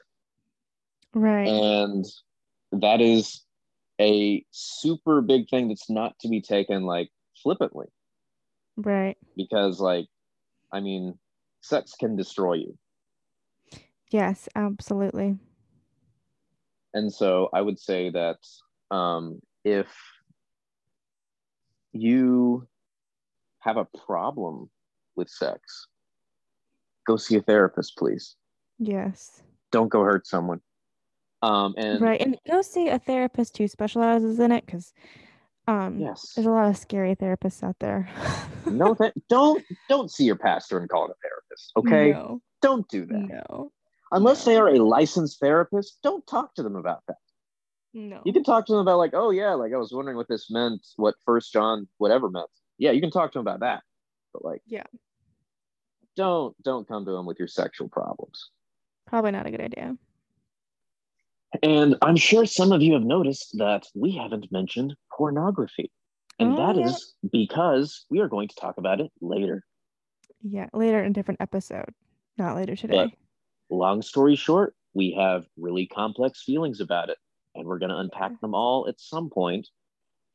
Right. 1.14 1.48
And 1.48 2.06
that 2.72 3.02
is 3.02 3.44
a 4.00 4.46
super 4.52 5.22
big 5.22 5.50
thing 5.50 5.70
that's 5.70 5.90
not 5.90 6.18
to 6.20 6.30
be 6.30 6.42
taken 6.42 6.84
like 6.84 7.10
flippantly. 7.42 7.88
Right. 8.78 9.18
Because 9.36 9.80
like 9.80 10.08
I 10.72 10.80
mean, 10.80 11.18
sex 11.62 11.94
can 12.00 12.16
destroy 12.16 12.54
you. 12.54 12.78
Yes, 14.12 14.50
absolutely. 14.56 15.38
And 16.94 17.14
so 17.14 17.50
I 17.54 17.62
would 17.62 17.80
say 17.80 18.10
that 18.10 18.38
um, 18.92 19.42
if 19.64 19.88
you 21.92 22.68
have 23.60 23.78
a 23.78 23.86
problem 24.06 24.70
with 25.16 25.30
sex, 25.30 25.88
go 27.08 27.18
see 27.18 27.36
a 27.36 27.42
therapist, 27.42 27.98
please. 27.98 28.36
Yes. 28.80 29.44
Don't 29.72 29.90
go 29.90 30.02
hurt 30.02 30.26
someone. 30.26 30.62
Um, 31.42 31.74
and 31.78 32.02
right, 32.02 32.20
and 32.20 32.38
go 32.50 32.62
see 32.62 32.90
a 32.90 33.00
therapist 33.00 33.58
who 33.58 33.68
specializes 33.68 34.40
in 34.40 34.52
it 34.52 34.66
because 34.66 34.94
um, 35.70 36.00
yes, 36.00 36.34
there's 36.36 36.48
a 36.48 36.52
lot 36.52 36.68
of 36.68 36.78
scary 36.78 37.16
therapists 37.16 37.64
out 37.64 37.78
there. 37.80 38.10
no, 38.66 38.94
th- 39.00 39.14
don't 39.30 39.64
don't 39.88 40.12
see 40.12 40.26
your 40.26 40.36
pastor 40.36 40.80
and 40.80 40.90
call 40.90 41.06
it 41.06 41.12
a 41.12 41.16
therapist. 41.24 41.72
Okay, 41.78 42.12
no. 42.12 42.42
don't 42.62 42.90
do 42.90 43.06
that. 43.06 43.44
No, 43.50 43.72
unless 44.12 44.46
they 44.46 44.58
are 44.58 44.70
a 44.70 44.84
licensed 44.84 45.40
therapist, 45.40 46.00
don't 46.04 46.26
talk 46.28 46.56
to 46.56 46.64
them 46.64 46.76
about 46.76 47.04
that. 47.08 47.18
No, 47.94 48.22
you 48.24 48.34
can 48.34 48.44
talk 48.44 48.68
to 48.68 48.74
them 48.74 48.82
about 48.82 48.98
like, 48.98 49.14
oh 49.14 49.32
yeah, 49.32 49.54
like 49.54 49.74
I 49.74 49.78
was 49.78 49.92
wondering 49.92 50.16
what 50.16 50.28
this 50.28 50.52
meant, 50.52 50.86
what 50.98 51.16
First 51.26 51.52
John 51.52 51.88
whatever 51.98 52.30
meant. 52.30 52.50
Yeah, 52.78 52.92
you 52.92 53.02
can 53.02 53.12
talk 53.12 53.32
to 53.32 53.40
them 53.40 53.48
about 53.48 53.62
that, 53.62 53.82
but 54.32 54.46
like, 54.46 54.62
yeah, 54.68 54.84
don't 56.16 56.56
don't 56.64 56.88
come 56.88 57.06
to 57.06 57.12
them 57.12 57.26
with 57.26 57.40
your 57.40 57.48
sexual 57.48 57.90
problems. 57.90 58.52
Probably 59.08 59.32
not 59.32 59.48
a 59.48 59.52
good 59.52 59.62
idea. 59.62 59.98
And 61.64 61.96
I'm 62.04 62.16
sure 62.16 62.46
some 62.46 62.72
of 62.72 62.82
you 62.82 62.94
have 62.94 63.04
noticed 63.04 63.58
that 63.58 63.88
we 63.96 64.12
haven't 64.12 64.52
mentioned 64.52 64.96
pornography. 65.12 65.92
And 66.38 66.54
oh, 66.54 66.68
that 66.68 66.76
yeah. 66.80 66.86
is 66.86 67.16
because 67.32 68.06
we 68.10 68.20
are 68.20 68.28
going 68.28 68.48
to 68.50 68.56
talk 68.56 68.78
about 68.78 69.02
it 69.02 69.12
later. 69.20 69.64
Yeah, 70.42 70.68
later 70.74 71.02
in 71.02 71.12
a 71.12 71.14
different 71.14 71.42
episode, 71.42 71.94
not 72.38 72.56
later 72.56 72.76
today. 72.76 72.96
But 72.96 73.10
long 73.70 74.02
story 74.02 74.36
short, 74.36 74.76
we 74.94 75.12
have 75.18 75.46
really 75.58 75.88
complex 75.88 76.44
feelings 76.44 76.82
about 76.82 77.10
it. 77.10 77.18
And 77.56 77.66
we're 77.66 77.80
going 77.80 77.90
to 77.90 77.98
unpack 77.98 78.40
them 78.42 78.54
all 78.54 78.88
at 78.88 79.00
some 79.00 79.30
point. 79.30 79.68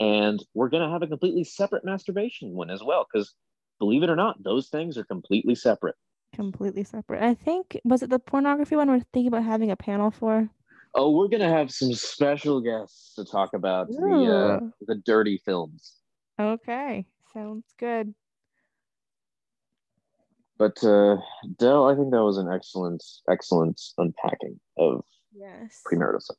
And 0.01 0.45
we're 0.55 0.69
going 0.69 0.83
to 0.83 0.91
have 0.91 1.03
a 1.03 1.07
completely 1.07 1.45
separate 1.45 1.85
masturbation 1.85 2.51
one 2.51 2.71
as 2.71 2.83
well. 2.83 3.07
Because 3.13 3.35
believe 3.79 4.03
it 4.03 4.11
or 4.11 4.17
not, 4.17 4.43
those 4.43 4.69
things 4.69 4.99
are 4.99 5.05
completely 5.05 5.55
separate. 5.55 5.95
Completely 6.35 6.83
separate. 6.83 7.23
I 7.23 7.35
think, 7.35 7.81
was 7.85 8.03
it 8.03 8.11
the 8.11 8.19
pornography 8.19 8.75
one 8.75 8.89
we're 8.89 9.01
thinking 9.13 9.29
about 9.29 9.45
having 9.45 9.71
a 9.71 9.77
panel 9.77 10.11
for? 10.11 10.51
Oh, 10.97 11.11
we're 11.11 11.29
gonna 11.29 11.49
have 11.49 11.73
some 11.73 11.93
special 11.93 12.61
guests 12.61 13.15
to 13.15 13.25
talk 13.25 13.55
about 13.55 13.89
Ooh. 13.91 13.97
the 13.97 14.33
uh, 14.33 14.61
the 14.87 14.95
dirty 14.95 15.41
films. 15.45 15.97
Okay, 16.41 17.07
sounds 17.33 17.67
good. 17.79 18.15
But 20.59 20.83
uh, 20.85 21.17
Del, 21.59 21.87
I 21.87 21.95
think 21.95 22.13
that 22.13 22.23
was 22.23 22.39
an 22.39 22.49
excellent, 22.53 23.03
excellent 23.29 23.81
unpacking 23.99 24.61
of 24.79 25.05
yes 25.33 25.83
premarital 25.87 26.23
sex. 26.23 26.39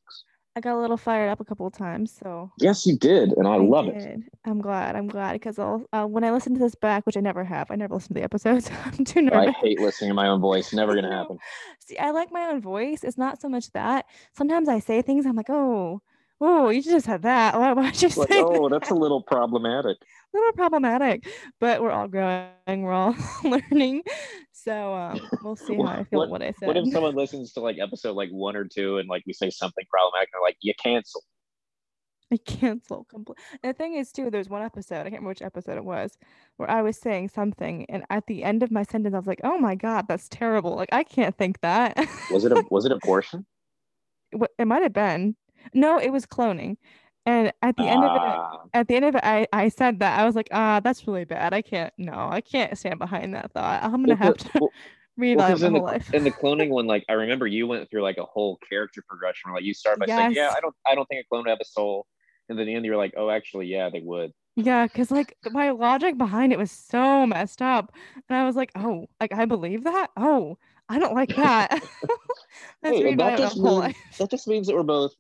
I 0.57 0.61
got 0.61 0.78
a 0.78 0.80
little 0.80 0.95
fired 0.95 1.30
up 1.30 1.41
a 1.41 1.45
couple 1.45 1.68
of 1.68 1.74
times. 1.74 2.13
So 2.18 2.49
yes, 2.59 2.86
you 2.86 2.97
did, 2.97 3.34
and 3.34 3.45
I, 3.45 3.55
I 3.55 3.57
love 3.57 3.88
did. 3.88 3.95
it. 3.95 4.20
I'm 4.45 4.61
glad. 4.61 4.95
I'm 4.95 5.07
glad 5.07 5.34
because 5.34 5.59
I'll 5.59 5.86
uh, 5.91 6.05
when 6.05 6.24
I 6.24 6.32
listen 6.32 6.53
to 6.53 6.59
this 6.59 6.76
back, 6.76 7.05
which 7.05 7.18
I 7.18 7.20
never 7.20 7.43
have. 7.43 7.70
I 7.72 7.76
never 7.76 7.93
listen 7.95 8.09
to 8.09 8.13
the 8.13 8.24
episodes. 8.24 8.72
I'm 8.86 9.03
too 9.03 9.24
nervous. 9.24 9.49
I 9.49 9.51
hate 9.51 9.82
listening 9.82 10.11
to 10.11 10.13
my 10.13 10.28
own 10.28 10.39
voice. 10.39 10.72
Never 10.72 10.95
gonna 10.95 11.11
happen. 11.16 11.38
See, 11.80 11.97
I 11.97 12.11
like 12.11 12.32
my 12.32 12.45
own 12.45 12.61
voice. 12.61 13.03
It's 13.03 13.18
not 13.18 13.41
so 13.41 13.49
much 13.49 13.72
that. 13.74 14.05
Sometimes 14.32 14.70
I 14.70 14.80
say 14.80 15.01
things. 15.01 15.26
I'm 15.26 15.36
like, 15.36 15.49
oh, 15.49 16.01
oh, 16.41 16.69
you 16.69 16.81
just 16.81 17.05
had 17.05 17.21
that. 17.23 17.57
Why, 17.57 17.73
why'd 17.73 18.01
you 18.01 18.09
like, 18.09 18.29
say? 18.29 18.41
Oh, 18.41 18.69
that? 18.69 18.79
that's 18.79 18.91
a 18.91 18.95
little 18.95 19.21
problematic. 19.21 19.97
a 19.97 20.05
little 20.38 20.53
problematic, 20.53 21.27
but 21.59 21.81
we're 21.81 21.91
all 21.91 22.07
growing. 22.07 22.49
We're 22.67 22.91
all 22.91 23.15
learning. 23.43 24.03
So 24.51 24.93
um, 24.93 25.21
we'll 25.43 25.55
see 25.55 25.75
how 25.75 25.83
I 25.83 26.03
feel 26.05 26.19
what, 26.19 26.29
what 26.29 26.41
I 26.41 26.53
said. 26.59 26.67
What 26.67 26.77
if 26.77 26.91
someone 26.91 27.15
listens 27.15 27.53
to 27.53 27.59
like 27.59 27.77
episode 27.79 28.15
like 28.15 28.29
one 28.29 28.55
or 28.55 28.65
two 28.65 28.97
and 28.97 29.07
like 29.07 29.23
we 29.27 29.33
say 29.33 29.49
something 29.49 29.86
problematic 29.89 30.29
and 30.29 30.39
they're 30.39 30.47
like, 30.47 30.57
you 30.61 30.73
cancel? 30.81 31.23
I 32.33 32.38
cancel 32.38 33.05
complete. 33.05 33.38
The 33.61 33.73
thing 33.73 33.95
is, 33.95 34.11
too, 34.11 34.31
there's 34.31 34.49
one 34.49 34.63
episode, 34.63 34.95
I 34.95 35.03
can't 35.03 35.13
remember 35.13 35.29
which 35.29 35.41
episode 35.43 35.77
it 35.77 35.86
was, 35.86 36.17
where 36.57 36.69
I 36.69 36.81
was 36.81 36.97
saying 36.97 37.29
something, 37.29 37.86
and 37.88 38.03
at 38.09 38.25
the 38.25 38.43
end 38.43 38.63
of 38.63 38.71
my 38.71 38.83
sentence, 38.83 39.13
I 39.13 39.19
was 39.19 39.27
like, 39.27 39.41
oh 39.43 39.59
my 39.59 39.75
God, 39.75 40.07
that's 40.07 40.27
terrible. 40.27 40.75
Like, 40.75 40.89
I 40.91 41.03
can't 41.03 41.38
think 41.38 41.61
that. 41.61 41.95
Was 42.31 42.43
it 42.43 42.51
a 42.51 42.63
was 42.71 42.86
it 42.86 42.91
abortion? 42.91 43.45
What- 44.31 44.51
it 44.57 44.65
might 44.65 44.81
have 44.81 44.93
been. 44.93 45.36
No, 45.74 45.99
it 45.99 46.09
was 46.11 46.26
cloning. 46.26 46.78
And 47.26 47.51
at 47.63 47.76
the 47.76 47.84
end 47.84 48.03
of 48.03 48.11
it, 48.16 48.22
Ah, 48.22 48.61
at 48.76 48.88
the 48.88 48.95
end 48.95 49.05
of 49.05 49.16
it, 49.16 49.22
I, 49.24 49.47
I 49.51 49.70
said 49.70 49.99
that. 49.99 50.20
I 50.20 50.26
was 50.26 50.36
like, 50.36 50.47
ah, 50.51 50.80
that's 50.80 51.07
really 51.07 51.26
bad. 51.26 51.53
I 51.53 51.63
can't, 51.63 51.91
no, 51.97 52.13
I 52.13 52.41
can't 52.41 52.78
stand 52.78 52.99
behind 52.99 53.34
that 53.34 53.51
thought. 53.51 53.84
I'm 53.84 54.05
to 54.05 54.09
well, 54.09 54.18
have 54.18 54.38
to 54.38 54.49
well, 54.59 54.70
reevaluate 55.20 55.36
well, 55.38 55.57
my 55.57 55.68
in 55.68 55.74
the 55.74 55.80
life. 55.80 56.13
in 56.13 56.24
the 56.24 56.32
cloning 56.43 56.70
one, 56.70 56.86
like 56.86 57.03
I 57.09 57.13
remember 57.13 57.47
you 57.47 57.66
went 57.66 57.89
through 57.89 58.03
like 58.03 58.18
a 58.18 58.26
whole 58.26 58.59
character 58.70 59.03
progression 59.07 59.49
where 59.49 59.55
like 59.55 59.63
you 59.66 59.74
start 59.74 59.99
by 59.99 60.05
saying, 60.05 60.34
Yeah, 60.34 60.53
I 60.55 60.59
don't 60.59 60.76
I 60.86 60.93
don't 60.93 61.07
think 61.07 61.26
a 61.26 61.28
clone 61.28 61.43
would 61.43 61.49
have 61.49 61.59
a 61.61 61.66
soul. 61.66 62.05
And 62.47 62.59
then 62.59 62.68
in 62.68 62.74
the 62.74 62.76
end 62.76 62.86
you're 62.86 62.97
like, 62.97 63.13
Oh 63.18 63.32
actually, 63.32 63.68
yeah, 63.68 63.89
they 63.89 64.01
would. 64.01 64.32
Yeah, 64.55 64.86
because 64.86 65.09
like 65.09 65.36
my 65.51 65.72
logic 65.72 66.18
behind 66.18 66.53
it 66.53 66.59
was 66.59 66.72
so 66.72 67.26
messed 67.26 67.61
up. 67.61 67.91
And 68.30 68.38
I 68.38 68.45
was 68.45 68.55
like, 68.55 68.72
oh, 68.76 69.07
like 69.20 69.34
I 69.34 69.45
believe 69.45 69.84
that? 69.86 70.11
Oh, 70.16 70.57
I 70.89 70.99
don't 70.99 71.16
like 71.16 71.36
that. 71.36 71.82
Hey, 72.82 73.16
that 73.16 73.38
just 73.38 73.57
means 73.57 73.78
life. 73.78 73.97
that 74.20 74.30
just 74.30 74.47
means 74.47 74.68
that 74.68 74.76
we're 74.76 74.84
both 74.84 75.13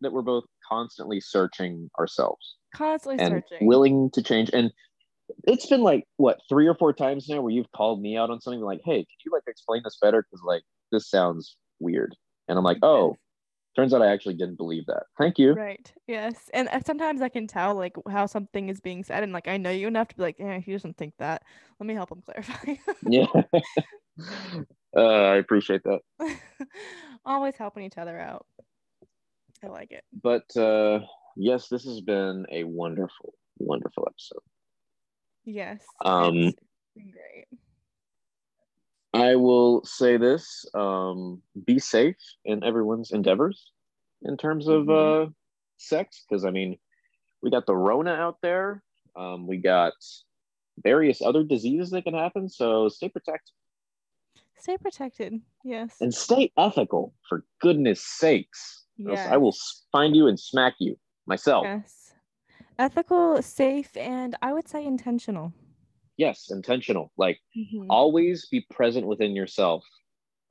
that 0.00 0.12
we're 0.12 0.22
both 0.22 0.44
constantly 0.68 1.20
searching 1.20 1.90
ourselves 1.98 2.56
Constantly 2.74 3.24
and 3.24 3.42
searching. 3.50 3.66
willing 3.66 4.10
to 4.12 4.22
change. 4.22 4.50
And 4.52 4.72
it's 5.46 5.66
been 5.66 5.82
like 5.82 6.04
what 6.16 6.40
three 6.48 6.66
or 6.66 6.74
four 6.74 6.92
times 6.92 7.28
now 7.28 7.40
where 7.40 7.52
you've 7.52 7.70
called 7.72 8.00
me 8.00 8.16
out 8.16 8.30
on 8.30 8.40
something 8.40 8.60
like, 8.60 8.80
"Hey, 8.84 8.98
can 8.98 9.06
you 9.24 9.32
like 9.32 9.42
explain 9.46 9.82
this 9.84 9.98
better? 10.00 10.22
Because 10.22 10.42
like 10.44 10.62
this 10.92 11.10
sounds 11.10 11.56
weird." 11.80 12.14
And 12.48 12.56
I'm 12.56 12.64
like, 12.64 12.78
"Oh, 12.82 13.16
turns 13.74 13.92
out 13.92 14.02
I 14.02 14.12
actually 14.12 14.34
didn't 14.34 14.56
believe 14.56 14.86
that." 14.86 15.04
Thank 15.18 15.38
you. 15.38 15.54
Right. 15.54 15.92
Yes. 16.06 16.48
And 16.54 16.68
uh, 16.68 16.80
sometimes 16.86 17.22
I 17.22 17.28
can 17.28 17.46
tell 17.46 17.74
like 17.74 17.96
how 18.08 18.26
something 18.26 18.68
is 18.68 18.80
being 18.80 19.02
said, 19.02 19.22
and 19.22 19.32
like 19.32 19.48
I 19.48 19.56
know 19.56 19.70
you 19.70 19.88
enough 19.88 20.08
to 20.08 20.16
be 20.16 20.22
like, 20.22 20.36
yeah, 20.38 20.58
he 20.58 20.72
doesn't 20.72 20.96
think 20.96 21.14
that. 21.18 21.42
Let 21.80 21.86
me 21.86 21.94
help 21.94 22.12
him 22.12 22.22
clarify. 22.22 22.74
Yeah, 23.02 23.26
uh, 24.96 25.00
I 25.00 25.36
appreciate 25.36 25.82
that. 25.84 26.00
Always 27.24 27.56
helping 27.56 27.82
each 27.84 27.98
other 27.98 28.18
out. 28.18 28.46
I 29.64 29.68
like 29.68 29.92
it. 29.92 30.04
But 30.22 30.54
uh, 30.56 31.00
yes, 31.36 31.68
this 31.68 31.84
has 31.84 32.00
been 32.00 32.46
a 32.50 32.64
wonderful, 32.64 33.34
wonderful 33.58 34.06
episode. 34.08 34.42
Yes. 35.44 35.82
Um, 36.04 36.36
it's 36.36 36.60
been 36.94 37.10
great. 37.12 37.46
I 39.14 39.36
will 39.36 39.84
say 39.84 40.16
this: 40.16 40.66
um, 40.74 41.42
be 41.64 41.78
safe 41.78 42.16
in 42.44 42.62
everyone's 42.64 43.12
endeavors 43.12 43.72
in 44.22 44.36
terms 44.36 44.68
of 44.68 44.84
Mhm. 44.86 45.26
uh, 45.26 45.30
sex, 45.78 46.24
because 46.28 46.44
I 46.44 46.50
mean, 46.50 46.78
we 47.42 47.50
got 47.50 47.66
the 47.66 47.76
Rona 47.76 48.12
out 48.12 48.40
there. 48.42 48.82
Um, 49.14 49.46
we 49.46 49.56
got 49.58 49.94
various 50.82 51.22
other 51.22 51.42
diseases 51.42 51.90
that 51.90 52.02
can 52.04 52.14
happen. 52.14 52.48
So 52.48 52.88
stay 52.88 53.08
protected 53.08 53.54
Stay 54.58 54.76
protected. 54.78 55.40
Yes. 55.64 55.96
and 56.00 56.12
stay 56.14 56.52
ethical, 56.58 57.14
for 57.28 57.44
goodness 57.60 58.02
sakes. 58.04 58.85
Yes. 58.98 59.28
I 59.30 59.36
will 59.36 59.54
find 59.92 60.16
you 60.16 60.26
and 60.26 60.38
smack 60.38 60.74
you 60.78 60.96
myself. 61.26 61.64
Yes. 61.64 62.14
Ethical, 62.78 63.42
safe, 63.42 63.96
and 63.96 64.36
I 64.42 64.52
would 64.52 64.68
say 64.68 64.84
intentional. 64.84 65.52
Yes, 66.16 66.50
intentional. 66.50 67.12
Like 67.16 67.40
Mhm. 67.56 67.86
always 67.90 68.46
be 68.46 68.62
present 68.70 69.06
within 69.06 69.34
yourself, 69.36 69.84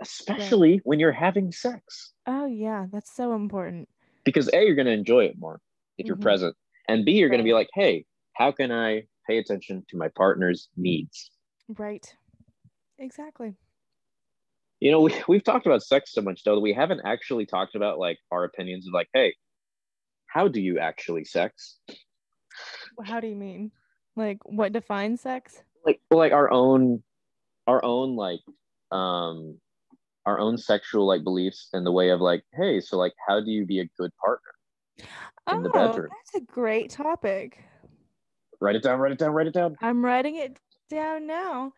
especially 0.02 0.82
when 0.84 1.00
you're 1.00 1.12
having 1.12 1.52
sex. 1.52 2.14
Oh 2.28 2.46
yeah, 2.46 2.88
that's 2.92 3.12
so 3.12 3.34
important. 3.34 3.90
Because 4.24 4.50
A, 4.54 4.64
you're 4.66 4.76
going 4.76 4.88
to 4.88 4.92
enjoy 4.92 5.26
it 5.26 5.38
more 5.38 5.62
if 5.98 6.08
you're 6.08 6.18
Mhm. 6.18 6.22
present. 6.22 6.56
And 6.88 7.06
B, 7.06 7.14
you're 7.14 7.30
going 7.30 7.40
to 7.40 7.44
be 7.44 7.54
like, 7.54 7.70
hey, 7.74 8.06
how 8.34 8.52
can 8.52 8.72
I 8.72 9.08
pay 9.28 9.38
attention 9.38 9.86
to 9.90 9.98
my 9.98 10.10
partner's 10.10 10.70
needs? 10.76 11.32
Right. 11.68 12.16
Exactly. 12.98 13.56
You 14.80 14.92
know, 14.92 15.02
we, 15.02 15.14
we've 15.28 15.44
talked 15.44 15.66
about 15.66 15.84
sex 15.84 16.12
so 16.14 16.22
much, 16.22 16.44
though, 16.44 16.56
that 16.56 16.62
we 16.62 16.74
haven't 16.74 17.02
actually 17.06 17.46
talked 17.46 17.76
about 17.76 18.00
like 18.00 18.18
our 18.32 18.44
opinions 18.44 18.88
of 18.88 18.94
like, 18.94 19.10
hey, 19.14 19.36
how 20.28 20.48
do 20.48 20.62
you 20.62 20.80
actually 20.80 21.26
sex? 21.26 21.78
How 23.04 23.20
do 23.20 23.28
you 23.28 23.36
mean? 23.36 23.72
Like 24.16 24.38
what 24.44 24.74
defines 24.74 25.22
sex? 25.22 25.62
Like, 25.86 26.02
like 26.12 26.32
our 26.32 26.52
own, 26.52 27.04
our 27.68 27.84
own 27.84 28.16
like, 28.16 28.40
um, 28.92 29.60
our 30.26 30.40
own 30.40 30.58
sexual 30.58 31.06
like 31.06 31.24
beliefs 31.24 31.70
in 31.74 31.84
the 31.84 31.92
way 31.92 32.10
of 32.10 32.20
like, 32.20 32.44
hey, 32.54 32.82
so 32.82 32.98
like, 32.98 33.14
how 33.28 33.40
do 33.40 33.52
you 33.52 33.66
be 33.66 33.80
a 33.80 33.90
good 33.98 34.12
partner? 34.24 35.08
In 35.52 35.62
the 35.62 35.70
oh, 35.70 35.74
bedroom. 35.74 36.10
that's 36.10 36.44
a 36.44 36.46
great 36.52 36.90
topic. 36.90 37.64
Write 38.60 38.76
it 38.76 38.84
down, 38.84 39.00
write 39.00 39.12
it 39.12 39.20
down, 39.20 39.32
write 39.32 39.48
it 39.48 39.54
down. 39.54 39.76
I'm 39.82 40.04
writing 40.04 40.38
it 40.38 40.60
down 40.90 41.28
now. 41.28 41.74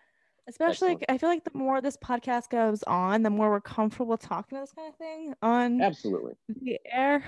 Especially, 0.47 0.91
Excellent. 0.91 1.05
I 1.09 1.17
feel 1.17 1.29
like 1.29 1.43
the 1.43 1.51
more 1.53 1.81
this 1.81 1.97
podcast 1.97 2.49
goes 2.49 2.81
on, 2.83 3.23
the 3.23 3.29
more 3.29 3.49
we're 3.49 3.59
comfortable 3.59 4.17
talking 4.17 4.57
about 4.57 4.67
this 4.67 4.73
kind 4.73 4.87
of 4.87 4.95
thing 4.95 5.33
on 5.41 5.81
Absolutely. 5.81 6.33
the 6.47 6.79
air. 6.91 7.23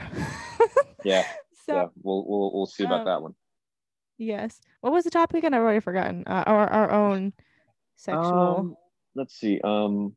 Yeah. 1.03 1.26
So 1.65 1.76
yeah. 1.76 1.86
We'll, 2.01 2.26
we'll, 2.28 2.51
we'll 2.51 2.65
see 2.65 2.84
about 2.84 3.01
um, 3.01 3.05
that 3.05 3.22
one. 3.22 3.36
yes. 4.17 4.59
What 4.82 4.91
was 4.91 5.03
the 5.03 5.11
topic 5.11 5.38
again? 5.38 5.53
I've 5.53 5.61
already 5.61 5.82
forgotten. 5.82 6.24
Uh, 6.26 6.43
our 6.47 6.67
our 6.67 6.89
own 6.89 7.32
sexual. 7.95 8.57
Um, 8.57 8.76
let's 9.13 9.36
see. 9.39 9.61
Um, 9.63 10.15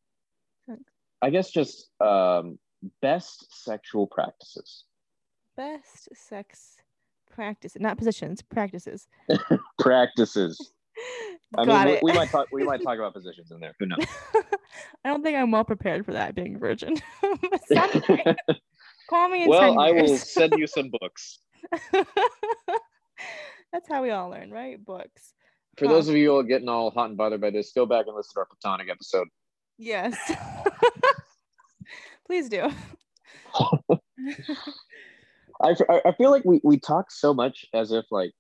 I 1.20 1.28
guess 1.28 1.50
just 1.50 1.90
um, 2.00 2.59
best 3.03 3.64
sexual 3.64 4.07
practices. 4.07 4.84
best 5.55 6.09
sex 6.14 6.76
practice, 7.30 7.76
not 7.78 7.98
positions, 7.98 8.40
practices. 8.40 9.09
Practices. 9.78 10.72
I 11.59 11.64
Got 11.64 11.86
mean, 11.86 11.97
it. 11.97 12.03
we, 12.03 12.12
we 12.12 12.18
might 12.18 12.30
talk. 12.30 12.49
We 12.53 12.64
might 12.64 12.82
talk 12.82 12.99
about 12.99 13.14
positions 13.14 13.51
in 13.51 13.61
there. 13.61 13.74
Who 13.80 13.86
knows? 13.86 14.05
I 15.05 15.09
don't 15.09 15.22
think 15.22 15.36
I'm 15.36 15.51
well 15.51 15.64
prepared 15.64 16.05
for 16.05 16.12
that 16.12 16.34
being 16.34 16.57
a 16.57 16.59
virgin. 16.59 16.97
Call 19.11 19.28
me 19.28 19.45
in 19.45 19.51
well, 19.51 19.74
10 19.74 19.78
I 19.78 19.93
will 19.93 20.16
send 20.16 20.55
you 20.57 20.66
some 20.66 20.90
books. 20.90 21.38
That's 23.72 23.88
how 23.88 24.03
we 24.03 24.11
all 24.11 24.30
learn, 24.30 24.51
right? 24.51 24.82
Books. 24.84 25.34
For 25.78 25.86
Huh. 25.86 25.95
those 25.95 26.09
um, 26.09 26.14
of 26.14 26.18
you 26.18 26.32
all 26.32 26.43
getting 26.43 26.68
all 26.68 26.90
hot 26.90 27.09
and 27.09 27.16
bothered 27.16 27.40
by 27.40 27.51
this, 27.51 27.72
go 27.72 27.86
back 27.86 28.07
and 28.07 28.14
listen 28.14 28.34
to 28.34 28.40
our 28.40 28.47
platonic 28.47 28.90
episode. 28.90 29.28
Yes. 29.78 30.16
Please 32.26 32.49
do. 32.49 32.70
I, 33.55 33.68
I- 35.88 36.03
I 36.07 36.12
feel 36.18 36.30
like 36.30 36.45
we, 36.45 36.61
we 36.62 36.78
talk 36.78 37.11
so 37.11 37.32
much 37.34 37.64
as 37.74 37.93
if 37.93 38.05
like 38.11 38.32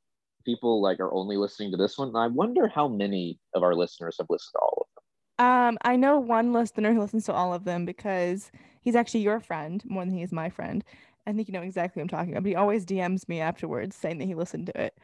people 0.44 0.80
like 0.82 1.00
are 1.00 1.12
only 1.12 1.36
listening 1.36 1.70
to 1.72 1.76
this 1.76 1.98
one. 1.98 2.08
And 2.08 2.16
I 2.18 2.26
wonder 2.26 2.68
how 2.68 2.88
many 2.88 3.38
of 3.54 3.62
our 3.62 3.74
listeners 3.74 4.16
have 4.18 4.26
listened 4.30 4.52
to 4.54 4.58
all 4.60 4.86
of 4.86 4.86
them. 4.94 5.46
Um, 5.46 5.78
I 5.82 5.96
know 5.96 6.18
one 6.18 6.52
listener 6.52 6.92
who 6.92 7.00
listens 7.00 7.24
to 7.26 7.32
all 7.32 7.52
of 7.54 7.64
them 7.64 7.84
because 7.84 8.50
he's 8.80 8.94
actually 8.96 9.20
your 9.20 9.40
friend 9.40 9.82
more 9.86 10.04
than 10.04 10.14
he 10.14 10.22
is 10.22 10.32
my 10.32 10.50
friend. 10.50 10.84
I 11.26 11.32
think 11.32 11.48
you 11.48 11.52
know 11.54 11.62
exactly 11.62 12.00
what 12.00 12.04
I'm 12.04 12.18
talking 12.18 12.32
about. 12.32 12.42
But 12.42 12.50
he 12.50 12.56
always 12.56 12.84
DMs 12.84 13.28
me 13.28 13.40
afterwards 13.40 13.96
saying 13.96 14.18
that 14.18 14.26
he 14.26 14.34
listened 14.34 14.66
to 14.66 14.80
it. 14.80 14.98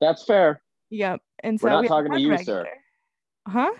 That's 0.00 0.24
fair. 0.24 0.62
Yep. 0.90 1.20
And 1.42 1.60
so 1.60 1.64
We're 1.66 1.70
not 1.70 1.82
we 1.82 1.88
talking 1.88 2.12
to 2.12 2.20
you, 2.20 2.30
regular. 2.30 2.64
sir. 2.64 2.70
Huh? 3.46 3.70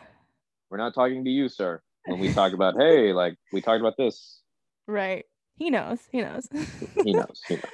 We're 0.70 0.78
not 0.78 0.95
talking 0.95 1.24
to 1.24 1.30
you, 1.30 1.49
sir. 1.49 1.80
When 2.07 2.18
we 2.18 2.32
talk 2.32 2.53
about, 2.53 2.74
hey, 2.78 3.12
like 3.12 3.36
we 3.53 3.61
talked 3.61 3.80
about 3.80 3.97
this, 3.97 4.41
Right. 4.86 5.26
He 5.57 5.70
knows. 5.70 5.99
He 6.11 6.20
knows. 6.22 6.49
he 7.05 7.12
knows. 7.12 7.41
He 7.47 7.55
knows. 7.57 7.64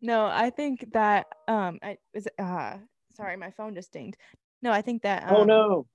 No, 0.00 0.26
I 0.26 0.50
think 0.50 0.92
that 0.92 1.26
um 1.48 1.78
I 1.82 1.98
is 2.14 2.28
uh 2.38 2.76
sorry, 3.14 3.36
my 3.36 3.50
phone 3.50 3.74
just 3.74 3.92
dinged. 3.92 4.16
No, 4.62 4.72
I 4.72 4.82
think 4.82 5.02
that 5.02 5.28
um, 5.28 5.36
oh 5.36 5.44
no. 5.44 5.86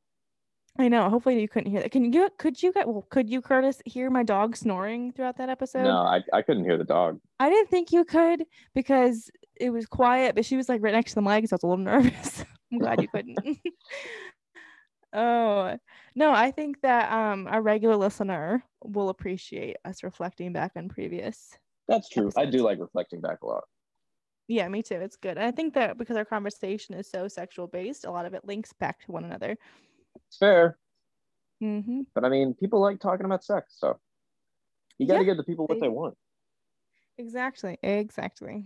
I 0.78 0.90
know. 0.90 1.10
Hopefully 1.10 1.40
you 1.40 1.48
couldn't 1.48 1.72
hear 1.72 1.82
that. 1.82 1.92
Can 1.92 2.12
you 2.12 2.30
could 2.38 2.62
you 2.62 2.74
get 2.74 2.88
well, 2.88 3.08
could 3.10 3.30
you 3.30 3.42
Curtis 3.42 3.82
hear 3.86 4.10
my 4.10 4.24
dog 4.24 4.58
snoring 4.58 5.14
throughout 5.14 5.38
that 5.38 5.50
episode? 5.50 5.84
No, 5.84 6.00
I, 6.00 6.22
I 6.34 6.42
couldn't 6.42 6.66
hear 6.66 6.78
the 6.78 6.84
dog. 6.84 7.20
I 7.40 7.50
didn't 7.50 7.70
think 7.70 7.94
you 7.94 8.04
could 8.04 8.44
because 8.74 9.30
it 9.56 9.70
was 9.70 9.86
quiet, 9.86 10.36
but 10.36 10.44
she 10.44 10.58
was 10.58 10.68
like 10.68 10.82
right 10.84 10.94
next 10.94 11.12
to 11.12 11.16
the 11.16 11.22
mic, 11.22 11.48
so 11.48 11.54
I 11.54 11.56
was 11.56 11.64
a 11.64 11.68
little 11.68 11.78
nervous. 11.86 12.44
I'm 12.74 12.80
glad 12.80 13.02
you 13.02 13.08
couldn't. 13.08 13.40
oh 15.14 15.78
no, 16.14 16.32
I 16.34 16.52
think 16.52 16.82
that 16.82 17.10
um 17.10 17.48
a 17.50 17.62
regular 17.62 17.96
listener 17.96 18.62
will 18.84 19.08
appreciate 19.08 19.78
us 19.86 20.04
reflecting 20.04 20.52
back 20.52 20.74
on 20.76 20.90
previous. 20.90 21.58
That's 21.88 22.10
true. 22.10 22.32
I 22.36 22.46
do 22.46 22.64
like 22.64 22.80
reflecting 22.80 23.22
back 23.22 23.44
a 23.44 23.46
lot. 23.46 23.64
Yeah, 24.48 24.68
me 24.68 24.84
too. 24.84 24.96
It's 24.96 25.16
good. 25.16 25.38
I 25.38 25.52
think 25.52 25.74
that 25.74 25.98
because 25.98 26.18
our 26.18 26.26
conversation 26.26 26.94
is 26.96 27.10
so 27.10 27.28
sexual 27.28 27.68
based, 27.68 28.06
a 28.06 28.12
lot 28.12 28.26
of 28.26 28.34
it 28.34 28.46
links 28.46 28.74
back 28.74 29.04
to 29.06 29.12
one 29.12 29.24
another. 29.26 29.58
It's 30.28 30.38
fair. 30.38 30.78
Mm-hmm. 31.64 32.02
But 32.14 32.26
I 32.26 32.30
mean, 32.30 32.54
people 32.54 32.80
like 32.82 33.00
talking 33.00 33.26
about 33.26 33.44
sex, 33.44 33.76
so 33.78 34.00
you 34.98 35.08
got 35.08 35.16
to 35.16 35.20
Yeah, 35.22 35.26
give 35.26 35.38
the 35.38 35.44
people 35.44 35.66
what 35.66 35.80
they 35.80 35.88
they 35.88 35.90
want. 35.90 36.16
Exactly. 37.18 37.78
Exactly. 37.82 38.66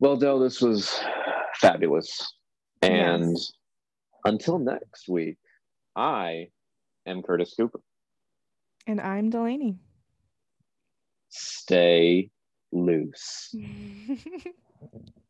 Well, 0.00 0.16
Del, 0.16 0.38
this 0.38 0.60
was 0.60 1.00
fabulous. 1.56 2.32
And 2.82 3.32
Yes. 3.32 3.52
until 4.24 4.58
next 4.58 5.08
week, 5.08 5.38
I 5.96 6.48
am 7.04 7.22
Curtis 7.22 7.54
Cooper. 7.56 7.80
And 8.86 9.00
I'm 9.00 9.28
Delaney. 9.28 9.76
Stay 11.30 12.30
loose. 12.72 13.54